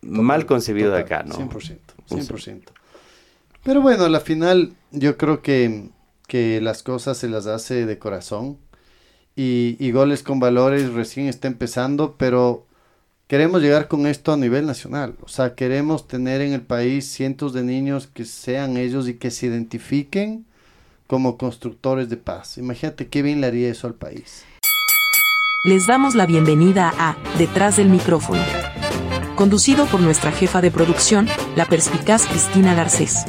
[0.00, 1.34] mal Total, concebido de total, acá, ¿no?
[1.34, 2.72] 100%, Un 100%.
[3.66, 5.90] Pero bueno, a la final yo creo que,
[6.28, 8.58] que las cosas se las hace de corazón
[9.34, 12.64] y, y Goles con Valores recién está empezando, pero
[13.26, 15.16] queremos llegar con esto a nivel nacional.
[15.20, 19.32] O sea, queremos tener en el país cientos de niños que sean ellos y que
[19.32, 20.46] se identifiquen
[21.08, 22.58] como constructores de paz.
[22.58, 24.44] Imagínate qué bien le haría eso al país.
[25.64, 28.44] Les damos la bienvenida a Detrás del micrófono.
[29.34, 31.26] Conducido por nuestra jefa de producción,
[31.56, 33.26] la perspicaz Cristina Garcés.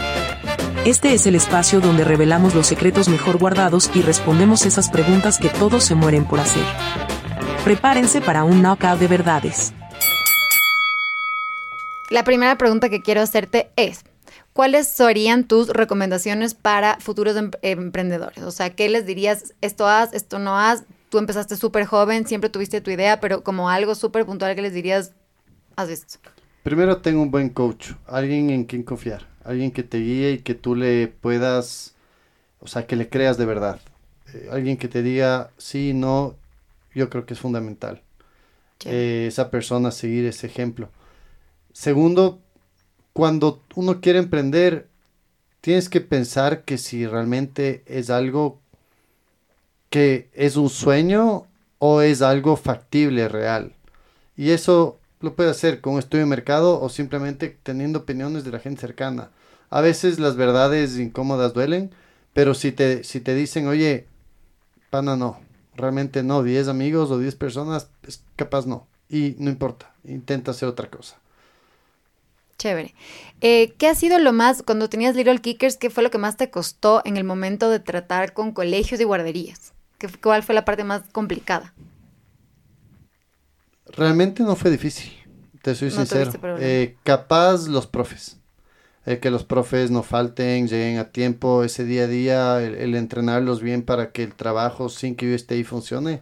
[0.88, 5.50] Este es el espacio donde revelamos los secretos mejor guardados y respondemos esas preguntas que
[5.50, 6.64] todos se mueren por hacer.
[7.66, 9.74] Prepárense para un knockout de verdades.
[12.10, 14.06] La primera pregunta que quiero hacerte es,
[14.54, 18.46] ¿cuáles serían tus recomendaciones para futuros em- emprendedores?
[18.46, 19.56] O sea, ¿qué les dirías?
[19.60, 20.86] Esto haz, esto no haz.
[21.10, 24.74] Tú empezaste súper joven, siempre tuviste tu idea, pero como algo súper puntual que les
[24.74, 25.12] dirías,
[25.76, 26.20] haz esto.
[26.64, 30.56] Primero tengo un buen coach, alguien en quien confiar, alguien que te guíe y que
[30.56, 31.96] tú le puedas,
[32.60, 33.80] o sea, que le creas de verdad.
[34.34, 36.36] Eh, alguien que te diga sí, no,
[36.94, 38.02] yo creo que es fundamental.
[38.86, 40.90] Eh, esa persona seguir ese ejemplo.
[41.74, 42.40] Segundo,
[43.14, 44.88] cuando uno quiere emprender,
[45.62, 48.60] tienes que pensar que si realmente es algo
[49.90, 51.48] que es un sueño
[51.80, 53.74] o es algo factible, real.
[54.36, 58.52] Y eso lo puede hacer con un estudio de mercado o simplemente teniendo opiniones de
[58.52, 59.32] la gente cercana.
[59.70, 61.92] A veces las verdades incómodas duelen,
[62.34, 64.08] pero si te, si te dicen, oye,
[64.90, 65.40] pana no,
[65.76, 68.88] realmente no, 10 amigos o 10 personas, es capaz no.
[69.10, 71.18] Y no importa, intenta hacer otra cosa.
[72.58, 72.96] Chévere.
[73.42, 76.38] Eh, ¿Qué ha sido lo más, cuando tenías Little Kickers, qué fue lo que más
[76.38, 79.74] te costó en el momento de tratar con colegios y guarderías?
[80.00, 81.74] ¿Qué, ¿Cuál fue la parte más complicada?
[83.86, 85.12] Realmente no fue difícil,
[85.62, 86.32] te soy No sincero.
[86.60, 88.37] Eh, capaz los profes.
[89.08, 92.94] Eh, que los profes no falten, lleguen a tiempo ese día a día, el, el
[92.94, 96.20] entrenarlos bien para que el trabajo sin que yo esté ahí funcione,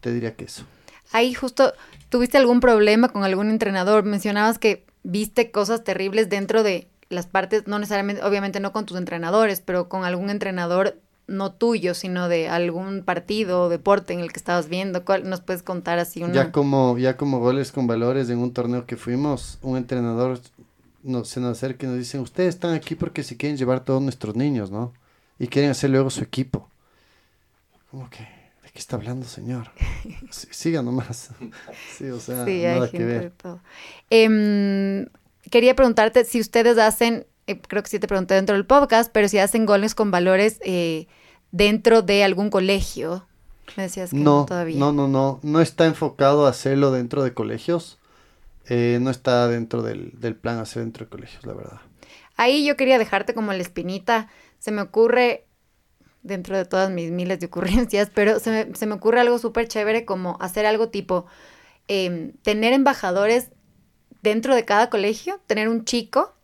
[0.00, 0.62] te diría que eso.
[1.10, 1.72] Ahí justo,
[2.08, 4.04] ¿tuviste algún problema con algún entrenador?
[4.04, 8.96] Mencionabas que viste cosas terribles dentro de las partes, no necesariamente, obviamente no con tus
[8.96, 14.32] entrenadores, pero con algún entrenador no tuyo, sino de algún partido o deporte en el
[14.32, 15.04] que estabas viendo.
[15.04, 16.32] ¿Cuál nos puedes contar así uno?
[16.32, 20.38] Ya como, ya como goles con valores en un torneo que fuimos, un entrenador
[21.02, 24.02] nos, se nos acerca y nos dice, ustedes están aquí porque se quieren llevar todos
[24.02, 24.92] nuestros niños, ¿no?
[25.38, 26.68] Y quieren hacer luego su equipo.
[27.90, 28.18] ¿Cómo que?
[28.62, 29.70] ¿De qué está hablando, señor?
[30.30, 31.30] Sí, siga nomás.
[31.96, 33.30] Sí, o sea, Sí, hay nada que gente de ver.
[33.32, 33.60] todo.
[34.10, 35.06] Em,
[35.50, 39.28] quería preguntarte si ustedes hacen, eh, creo que sí te pregunté dentro del podcast, pero
[39.28, 41.06] si hacen goles con valores eh,
[41.52, 43.26] dentro de algún colegio.
[43.76, 44.78] Me decías que no, No, todavía.
[44.78, 47.98] no, no, no, no está enfocado a hacerlo dentro de colegios.
[48.66, 51.80] Eh, no está dentro del, del plan hacer dentro de colegios, la verdad.
[52.36, 54.28] Ahí yo quería dejarte como la espinita.
[54.58, 55.46] Se me ocurre,
[56.22, 59.68] dentro de todas mis miles de ocurrencias, pero se me, se me ocurre algo súper
[59.68, 61.26] chévere como hacer algo tipo
[61.88, 63.50] em, tener embajadores
[64.22, 66.34] dentro de cada colegio, tener un chico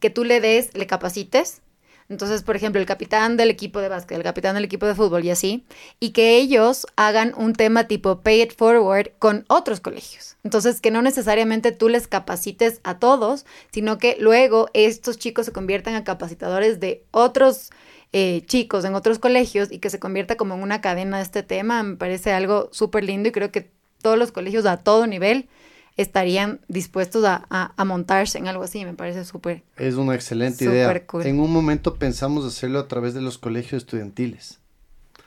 [0.00, 1.62] que tú le des, le capacites,
[2.08, 5.24] Entonces, por ejemplo, el capitán del equipo de básquet, el capitán del equipo de fútbol
[5.24, 5.64] y así,
[5.98, 10.36] y que ellos hagan un tema tipo pay it forward con otros colegios.
[10.44, 15.52] Entonces, que no necesariamente tú les capacites a todos, sino que luego estos chicos se
[15.52, 17.70] conviertan a capacitadores de otros
[18.12, 21.42] eh, chicos en otros colegios y que se convierta como en una cadena de este
[21.42, 23.70] tema, me parece algo súper lindo y creo que
[24.00, 25.48] todos los colegios a todo nivel
[25.96, 29.62] estarían dispuestos a, montarse en algo así, me parece súper.
[29.76, 31.02] Es una excelente idea.
[31.24, 34.58] En un momento pensamos hacerlo a través de los colegios estudiantiles.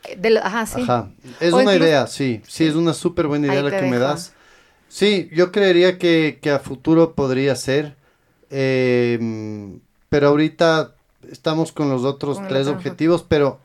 [0.08, 0.82] Eh, ajá, sí.
[0.82, 1.12] Ajá.
[1.40, 2.42] Es una idea, sí.
[2.48, 4.34] Sí, es una súper buena idea la que me das.
[4.88, 7.96] Sí, yo creería que, a futuro podría ser.
[8.52, 9.80] Em,
[10.10, 10.96] pero ahorita
[11.32, 13.60] estamos con los otros tres objetivos, pero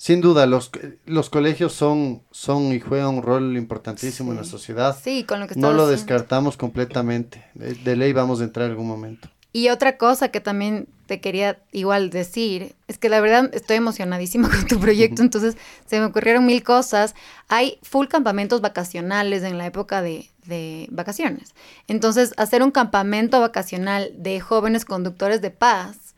[0.00, 0.70] sin duda, los,
[1.04, 4.96] los colegios son, son y juegan un rol importantísimo en la sociedad.
[4.98, 7.44] Sí, con lo que No lo descartamos completamente.
[7.52, 9.28] De, ley vamos a entrar en algún momento.
[9.52, 14.48] Y otra cosa que también te quería igual decir, es que la verdad estoy emocionadísima
[14.50, 17.14] con tu proyecto, entonces se me ocurrieron mil cosas.
[17.48, 21.52] Hay full campamentos vacacionales en la época de, de vacaciones.
[21.88, 26.14] Entonces, hacer un campamento vacacional de jóvenes conductores de paz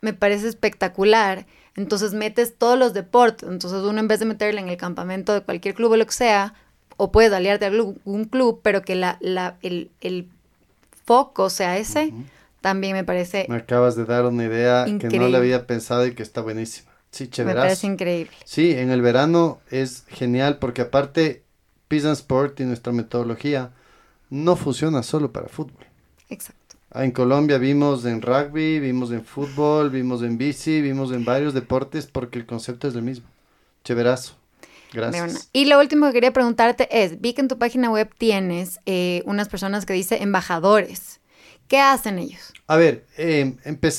[0.00, 1.46] me parece espectacular
[1.76, 3.48] entonces metes todos los deportes.
[3.48, 6.12] Entonces uno en vez de meterle en el campamento de cualquier club o lo que
[6.12, 6.54] sea,
[6.96, 10.28] o puedes aliarte a algún club, pero que la, la, el, el
[11.04, 12.12] foco sea ese,
[12.60, 13.46] también me parece...
[13.48, 16.90] Me acabas de dar una idea que no le había pensado y que está buenísima.
[17.10, 17.56] Sí, chévere.
[17.56, 18.32] Me parece increíble.
[18.44, 21.42] Sí, en el verano es genial porque aparte
[21.88, 23.72] Pizza Sport y nuestra metodología
[24.30, 25.84] no funciona solo para fútbol.
[26.30, 26.61] Exacto.
[26.94, 32.06] En Colombia vimos en rugby, vimos en fútbol, vimos en bici, vimos en varios deportes
[32.06, 33.26] porque el concepto es el mismo.
[33.84, 34.34] Chéverazo.
[34.92, 35.48] Gracias.
[35.54, 39.22] Y lo último que quería preguntarte es, vi que en tu página web tienes eh,
[39.24, 41.20] unas personas que dice embajadores.
[41.66, 42.52] ¿Qué hacen ellos?
[42.66, 43.56] A ver, eh,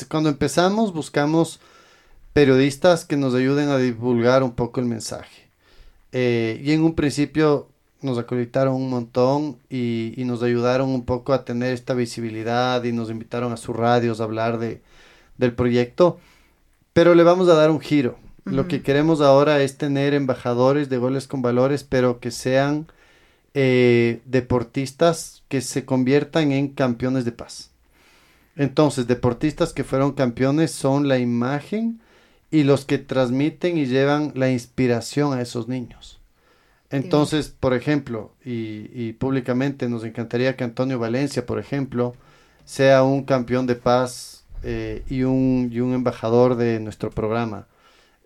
[0.07, 1.59] cuando empezamos buscamos
[2.33, 5.49] periodistas que nos ayuden a divulgar un poco el mensaje.
[6.11, 7.69] Eh, y en un principio
[8.03, 13.09] nos acreditaron un montón y, nos ayudaron un poco a tener esta visibilidad y nos
[13.09, 14.81] invitaron a sus radios a hablar de,
[15.37, 16.19] del proyecto,
[16.93, 18.17] pero le vamos a dar un giro.
[18.45, 22.87] Lo que queremos ahora es tener embajadores de goles con valores, pero que sean
[23.53, 27.71] eh, deportistas que se conviertan en campeones de paz.
[28.57, 32.01] Entonces, deportistas que fueron campeones son la imagen
[32.51, 36.19] y los que transmiten y llevan la inspiración a esos niños.
[36.93, 42.13] Entonces, por ejemplo, y, públicamente nos encantaría que Antonio Valencia, por ejemplo,
[42.65, 47.67] sea un campeón de paz eh, y, un, y un embajador de nuestro programa.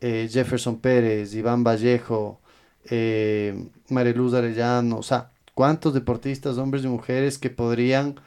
[0.02, 2.42] Eh, Jefferson Pérez, Iván Vallejo,
[2.90, 8.20] eh, Mariluz Arellano, o sea, cuántos deportistas, hombres y mujeres que podrían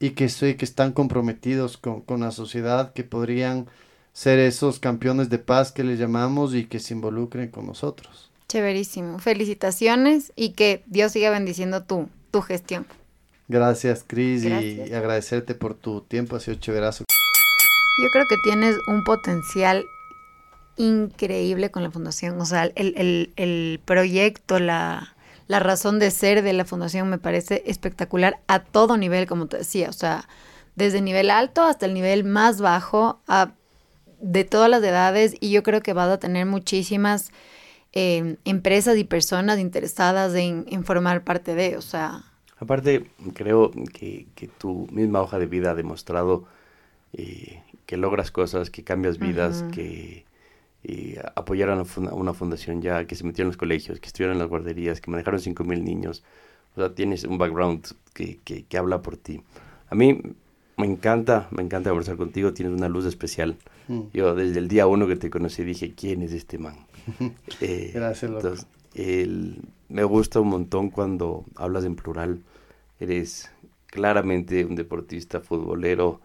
[0.00, 3.66] y que, que están comprometidos con, con la sociedad, que podrían
[4.14, 8.31] ser esos campeones de paz que les llamamos y que se involucren con nosotros.
[8.52, 9.18] Chéverísimo.
[9.18, 12.86] Felicitaciones y que Dios siga bendiciendo tu, tu gestión.
[13.48, 16.36] Gracias, Cris, y agradecerte por tu tiempo.
[16.36, 17.04] Ha sido chéverazo.
[17.08, 19.86] Yo creo que tienes un potencial
[20.76, 22.38] increíble con la fundación.
[22.42, 25.16] O sea, el, proyecto, la,
[25.46, 29.56] la, razón de ser de la fundación me parece espectacular a todo nivel, como te
[29.56, 29.88] decía.
[29.88, 30.28] O sea,
[30.76, 33.52] desde el nivel alto hasta el nivel más bajo, a,
[34.20, 35.36] de todas las edades.
[35.40, 37.32] Y yo creo que vas a tener muchísimas
[37.94, 42.24] Em, empresas y personas interesadas en, formar parte de, o sea...
[42.56, 46.44] Aparte, creo que, tu misma hoja de vida ha demostrado
[47.12, 50.24] eh, que logras cosas, que cambias vidas, que
[50.84, 54.38] eh, apoyaron a una fundación ya, que se metieron en los colegios, que estuvieron en
[54.38, 56.22] las guarderías, que manejaron 5.000 niños.
[56.76, 59.42] O sea, tienes un background que, que, habla por ti.
[59.90, 60.18] A mí
[60.78, 63.56] me encanta, me encanta conversar contigo, tienes una luz especial.
[63.88, 64.00] Mm.
[64.14, 66.76] Yo desde el día uno que te conocí dije, ¿quién es este man?
[67.60, 68.66] Eh, Gracias, Entonces,
[69.88, 72.40] me gusta un montón cuando hablas en plural.
[73.00, 73.50] Eres
[73.86, 76.20] claramente un deportista futbolero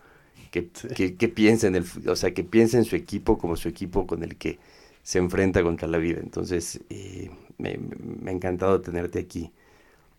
[0.51, 0.69] que,
[1.17, 4.23] que, piensa en el, o sea, que piensa en su equipo como su equipo con
[4.23, 4.59] el que
[5.03, 6.19] se enfrenta contra la vida.
[6.21, 7.79] Entonces, eh, me,
[8.25, 9.51] ha encantado tenerte aquí.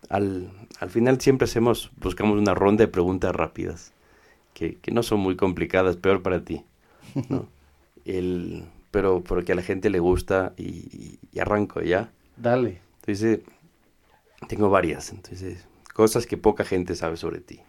[0.09, 3.91] Al, al, final siempre hacemos, buscamos una ronda de preguntas rápidas,
[4.53, 6.63] que, que no son muy complicadas, peor para ti.
[7.29, 7.47] ¿no?
[8.05, 12.11] El, pero porque a la gente le gusta y, arranco ya.
[12.37, 12.81] Dale.
[13.01, 13.39] Entonces,
[14.47, 15.11] tengo varias.
[15.11, 17.59] Entonces, cosas que poca gente sabe sobre ti.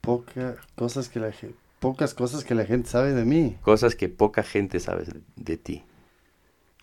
[0.00, 1.32] Poca, cosas que la
[1.80, 3.56] pocas cosas que la gente sabe de mí.
[3.62, 5.04] Cosas que poca gente sabe
[5.36, 5.84] de, ti.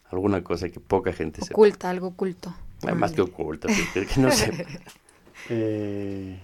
[0.09, 1.53] Alguna cosa que poca gente sabe.
[1.53, 2.55] Oculta, algo oculto.
[2.87, 4.65] Ah, más que oculta, que no sé.
[5.49, 6.39] eh...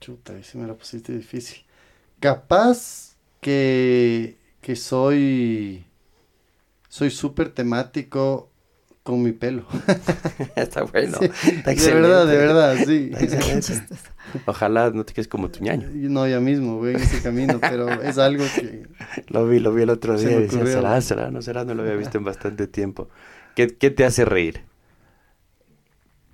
[0.00, 1.64] Chuta, ahí me la pusiste difícil.
[2.20, 3.15] Capaz
[3.46, 5.86] que, que soy
[6.88, 8.50] soy súper temático
[9.04, 9.64] con mi pelo.
[10.56, 11.16] Está bueno.
[11.20, 13.12] Sí, Está de verdad, de verdad, sí.
[14.46, 15.88] Ojalá no te quedes como tu ñaño.
[15.92, 18.88] No, ya mismo voy en ese camino, pero es algo que
[19.28, 20.66] Lo vi, lo vi el otro día y decía.
[20.66, 21.64] ¿será, será, no será?
[21.64, 23.08] No lo había visto en bastante tiempo.
[23.54, 24.64] ¿Qué, qué te hace reír?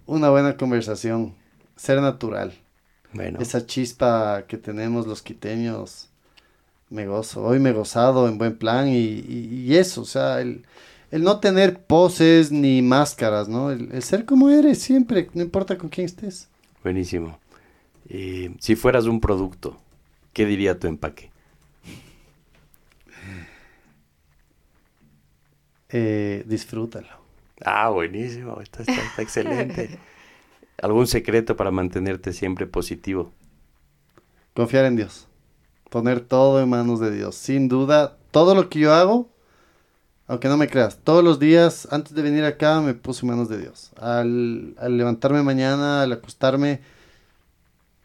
[0.07, 1.35] una buena conversación,
[1.77, 2.55] ser natural.
[3.13, 6.12] Bueno, Esa chispa que tenemos los quiteños,
[6.93, 7.43] me gozo.
[7.43, 10.65] Hoy me he gozado en buen plan y, y- y eso, o sea, el,
[11.11, 13.71] el no tener poses ni máscaras, ¿no?
[13.71, 16.49] El, el ser como eres siempre, no importa con quién estés.
[16.83, 17.39] buenísimo.
[18.09, 19.77] Eh, si fueras un producto,
[20.33, 21.31] ¿qué diría tu empaque?
[25.89, 27.09] Eh, disfrútalo.
[27.65, 29.99] Ah, buenísimo, está, está- está excelente.
[30.83, 33.33] ¿Algún secreto para mantenerte siempre positivo?
[34.55, 35.29] Confiar en Dios.
[35.93, 37.35] Poner todo en manos de Dios.
[37.35, 39.29] Sin duda, todo lo que yo hago,
[40.27, 43.51] aunque no me creas, todos los días antes de venir acá me puse en manos
[43.51, 43.91] de Dios.
[44.01, 46.81] Al, al levantarme mañana, al acostarme,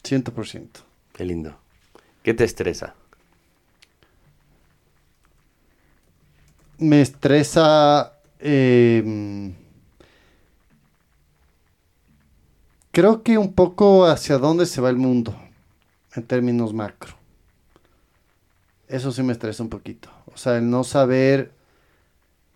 [0.04, 0.68] 100%.
[1.14, 1.56] Qué lindo.
[2.24, 2.94] ¿Qué te estresa?
[6.80, 8.20] Me estresa...
[8.40, 9.54] eh,
[12.92, 15.34] creo que un poco hacia dónde se va el mundo
[16.16, 17.16] en términos macro.
[18.88, 20.10] Eso sí me estresa un poquito.
[20.34, 21.52] O sea, el no saber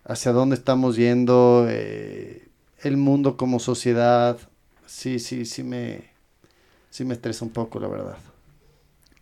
[0.04, 2.48] hacia dónde estamos yendo, eh,
[2.82, 4.38] el mundo como sociedad,
[4.86, 6.10] sí, sí, sí me,
[6.90, 8.18] sí me estresa un poco, la verdad.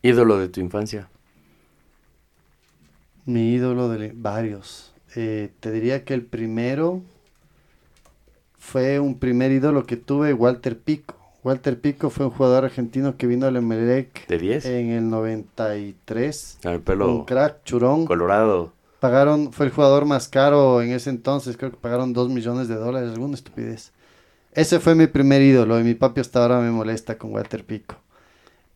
[0.02, 1.08] ¿Ídolo de tu infancia?
[3.26, 4.94] Mi ídolo de varios.
[5.14, 7.02] Eh, te diría que el primero
[8.58, 11.19] fue un primer ídolo que tuve, Walter Pico.
[11.42, 14.66] Walter Pico fue un jugador argentino que vino al Emelec ¿De 10?
[14.66, 16.58] en el 93.
[16.62, 18.04] Con el Un pelo crack, churón.
[18.06, 18.72] colorado.
[19.00, 22.74] Pagaron, fue el jugador más caro en ese entonces, creo que pagaron 2 millones de
[22.74, 23.92] dólares, alguna estupidez.
[24.52, 27.94] Ese fue mi primer ídolo y mi papi hasta ahora me molesta con Walter Pico.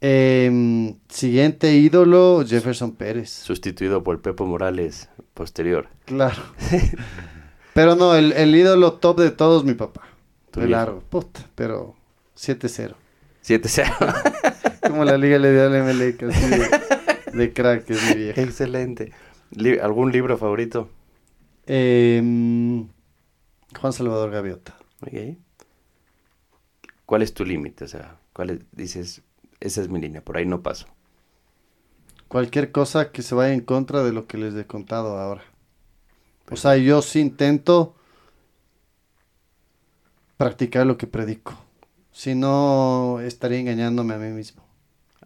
[0.01, 3.31] Em, siguiente ídolo, Jefferson Pérez.
[3.31, 5.89] Sustituido por Pepo Morales posterior.
[6.05, 6.41] Claro.
[7.75, 10.03] pero no, el, el ídolo top de todos, mi papá.
[10.55, 11.01] De largo.
[11.11, 11.97] Puta, pero
[12.37, 12.95] 7-0.
[13.45, 14.81] 7-0.
[14.89, 18.41] Como la liga le dio al MLK, así de, de crack, es mi viejo.
[18.41, 19.13] Excelente.
[19.83, 20.91] ¿Algún libro favorito?
[21.67, 22.89] Em,
[23.81, 24.77] Juan Salvador Gaviota.
[25.03, 25.37] Ok.
[27.07, 27.85] ¿Cuál es tu límite?
[27.85, 29.23] O sea, ¿cuál es- dices,
[29.61, 30.87] esa es mi línea, por ahí no paso?
[32.29, 35.45] Cualquier cosa que se vaya en contra de lo que les he contado ahora.
[36.51, 37.95] O sea, yo sí intento
[40.37, 41.55] practicar lo que predico.
[42.15, 44.65] Si no, estaría engañándome a mí mismo.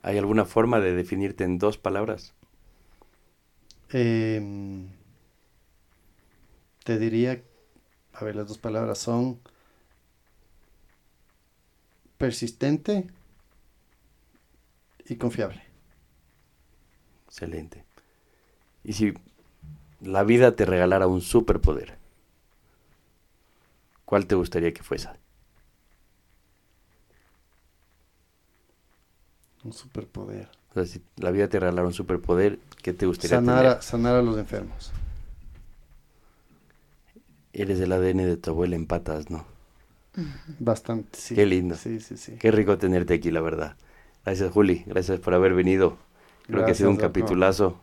[0.03, 2.33] ¿Hay alguna forma de definirte en dos palabras?
[3.91, 4.89] Em,
[6.85, 7.43] te diría,
[8.15, 9.39] a ver, las dos palabras son
[12.17, 13.07] persistente
[15.07, 15.63] y confiable.
[17.27, 17.85] Excelente.
[18.83, 19.13] ¿Y si
[20.01, 21.99] la vida te regalara un superpoder?
[24.07, 25.11] ¿Cuál te gustaría que fuese?
[29.69, 30.49] Un superpoder.
[30.71, 33.77] O sea, si la vida te regalara un superpoder, ¿qué te gustaría Sanar tener?
[33.77, 34.93] a, sanar a los enfermos.
[37.53, 39.45] Eres el ADN de tu abuela en patas, ¿no?
[40.59, 41.35] Bastante, sí.
[41.35, 41.75] Qué lindo.
[41.75, 42.33] Sí, sí, sí.
[42.41, 43.77] Qué rico tenerte aquí, la verdad.
[44.25, 44.85] Gracias, Juli.
[44.87, 45.99] Gracias por haber venido.
[46.47, 47.79] Creo que ha sido un capitulazo.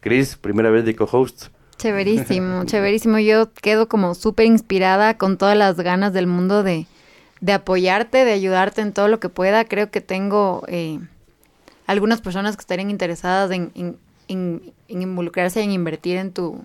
[0.00, 1.46] Chris, primera vez de co-host.
[1.78, 3.18] Chéverísimo, chéverísimo.
[3.18, 6.86] Yo quedo como súper inspirada con todas las ganas del mundo de,
[7.40, 9.64] de apoyarte, de ayudarte en todo lo que pueda.
[9.64, 11.00] Creo que tengo eh,
[11.90, 13.96] algunas personas que estarían interesadas en, en-
[14.28, 16.62] en- en involucrarse, en invertir en tu,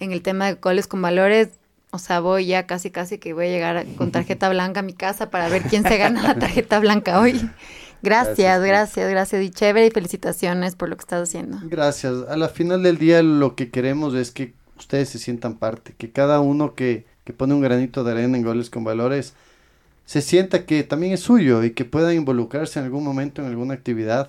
[0.00, 1.50] en el tema de coles con valores.
[1.90, 4.94] O sea, voy ya casi, casi que voy a llegar con tarjeta blanca a mi
[4.94, 7.32] casa para ver quién se gana la tarjeta blanca hoy.
[8.04, 9.42] Gracias, Gracias, gracias, gracias.
[9.42, 11.58] Y chévere y felicitaciones por lo que estás haciendo.
[11.62, 12.14] Gracias.
[12.28, 16.10] A la final del día lo que queremos es que ustedes se sientan parte, que
[16.10, 19.34] cada uno que, que pone un granito de arena en goles con valores
[20.12, 23.72] se sienta que también es suyo y que puedan involucrarse en algún momento en alguna
[23.72, 24.28] actividad.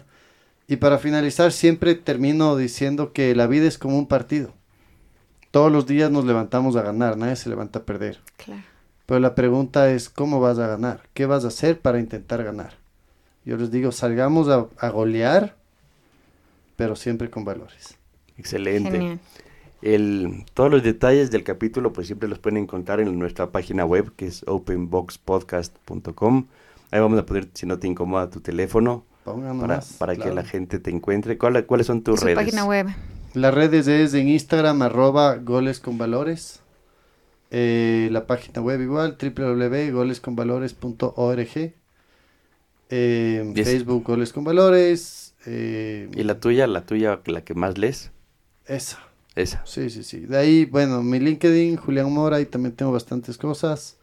[0.66, 4.54] Y para finalizar siempre termino diciendo que la vida es como un partido.
[5.52, 8.22] Todos los días nos levantamos a ganar, nadie se levanta a perder.
[8.38, 8.64] Claro.
[9.06, 11.02] Pero la pregunta es, ¿cómo vas a ganar?
[11.14, 12.76] ¿Qué vas a hacer para intentar ganar?
[13.44, 15.58] Yo les digo, salgamos a, a golear,
[16.78, 17.98] pero siempre con valores.
[18.38, 18.92] Excelente.
[18.92, 19.20] Genial.
[19.84, 24.14] El, todos los detalles del capítulo pues siempre los pueden encontrar en nuestra página web
[24.16, 26.48] que es openboxpodcast.com.
[26.92, 29.60] Ahí vamos a poner, si no te incomoda tu teléfono, Pongan
[29.98, 31.38] para, que la gente te encuentre.
[31.38, 32.38] ¿Cuál- ¿Cuáles son tus Su redes?
[32.38, 32.88] página web.
[33.34, 36.62] Las redes es en Instagram, arroba goles con valores.
[37.52, 41.74] Eh, la página web igual, www.golesconvalores.org.
[42.90, 45.36] Eh, Facebook Goles con Valores.
[45.46, 46.68] eh, ¿Y la tuya?
[46.68, 48.12] ¿La tuya, la que más lees?
[48.66, 49.00] Esa.
[49.36, 49.62] Esa.
[49.66, 50.20] Sí, sí, sí.
[50.22, 53.98] De ahí, bueno, mi LinkedIn, Julián Mora, ahí también tengo bastantes cosas.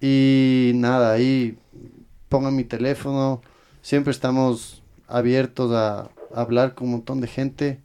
[0.00, 1.56] Y nada, ahí
[2.28, 3.42] pongan mi teléfono.
[3.82, 7.80] Siempre estamos abiertos a, hablar con un montón de gente.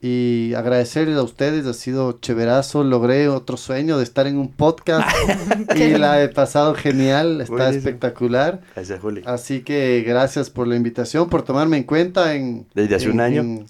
[0.00, 2.84] Y agradecerles a ustedes, ha sido chéverazo.
[2.84, 5.08] Logré otro sueño de estar en un podcast.
[5.76, 7.78] y la he pasado genial, está Buenísimo.
[7.78, 8.60] espectacular.
[8.76, 9.22] Gracias, Juli.
[9.26, 12.66] Así que gracias por la invitación, por tomarme en cuenta en...
[12.74, 13.40] Desde hace en- un año.
[13.40, 13.66] En,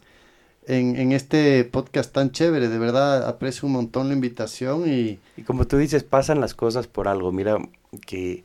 [0.69, 5.19] en- en este podcast tan chévere, de verdad aprecio un montón la invitación y...
[5.37, 7.33] Y como tú dices, pasan las cosas por algo.
[7.33, 7.59] Mira,
[8.07, 8.45] que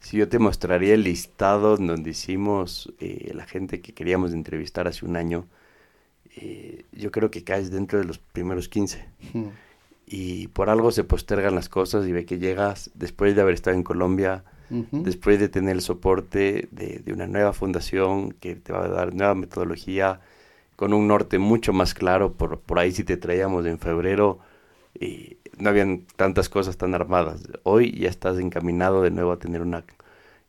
[0.00, 5.04] si yo te mostraría el listado donde hicimos eh, la gente que queríamos entrevistar hace
[5.04, 5.46] un año,
[6.36, 9.04] eh, yo creo que caes dentro de los primeros 15.
[9.34, 9.44] mm,
[10.06, 13.76] Y por algo se postergan las cosas y ve que llegas después de haber estado
[13.76, 14.42] en Colombia,
[14.92, 19.14] después de tener el soporte de, de una nueva fundación que te va a dar
[19.14, 20.20] nueva metodología
[20.78, 22.34] con un norte mucho más claro.
[22.34, 24.40] Por, por ahí si te traíamos en febrero,
[25.00, 27.42] y no habían tantas cosas tan armadas.
[27.64, 29.84] Hoy ya estás encaminado de nuevo a tener una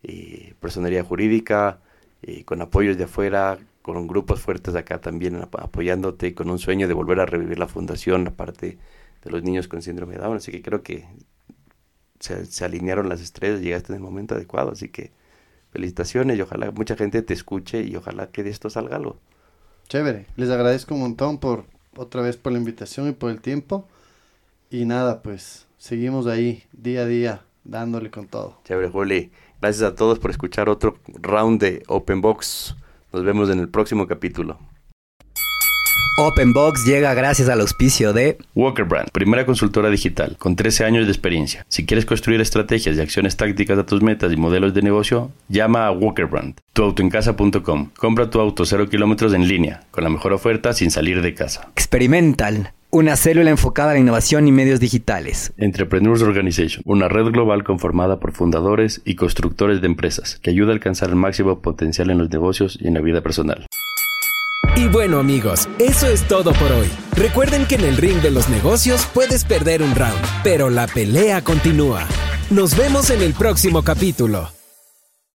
[0.04, 1.82] eh, personería jurídica,
[2.24, 6.88] eh, con apoyos de afuera, con grupos fuertes acá también ap- apoyándote, con un sueño
[6.88, 8.78] de volver a revivir la fundación, aparte
[9.24, 10.38] de los niños con síndrome de Down.
[10.38, 11.06] Así que creo que
[12.20, 14.72] se, se alinearon las estrellas, llegaste en el momento adecuado.
[14.72, 15.12] Así que
[15.72, 19.20] felicitaciones y ojalá mucha gente te escuche y ojalá que de esto salga algo.
[19.90, 23.88] Chévere, les agradezco un montón por otra vez por la invitación y por el tiempo.
[24.70, 28.60] Y nada, pues seguimos ahí día a día dándole con todo.
[28.66, 29.32] Chévere, Juli.
[29.60, 32.76] Gracias a todos por escuchar otro round de Open Box.
[33.12, 34.60] Nos vemos en el próximo capítulo.
[36.22, 41.14] Openbox llega gracias al auspicio de Walker Brand, primera consultora digital con 13 años de
[41.14, 41.66] experiencia.
[41.70, 45.88] Si quieres construir estrategias y acciones tácticas a tus metas y modelos de negocio, llama
[45.88, 46.56] a Walker Brand.
[46.74, 47.92] Tuautoencasa.com.
[47.96, 51.70] Compra tu auto 0 kilómetros en línea, con la mejor oferta sin salir de casa.
[51.72, 55.54] Experimental, una célula enfocada a la innovación y medios digitales.
[55.56, 60.74] Entrepreneurs Organization, una red global conformada por fundadores y constructores de empresas que ayuda a
[60.74, 63.68] alcanzar el máximo potencial en los negocios y en la vida personal.
[64.76, 66.90] Y bueno amigos, eso es todo por hoy.
[67.16, 71.44] Recuerden que en el ring de los negocios puedes perder un round, pero la pelea
[71.44, 72.08] continúa.
[72.50, 74.59] Nos vemos en el próximo capítulo.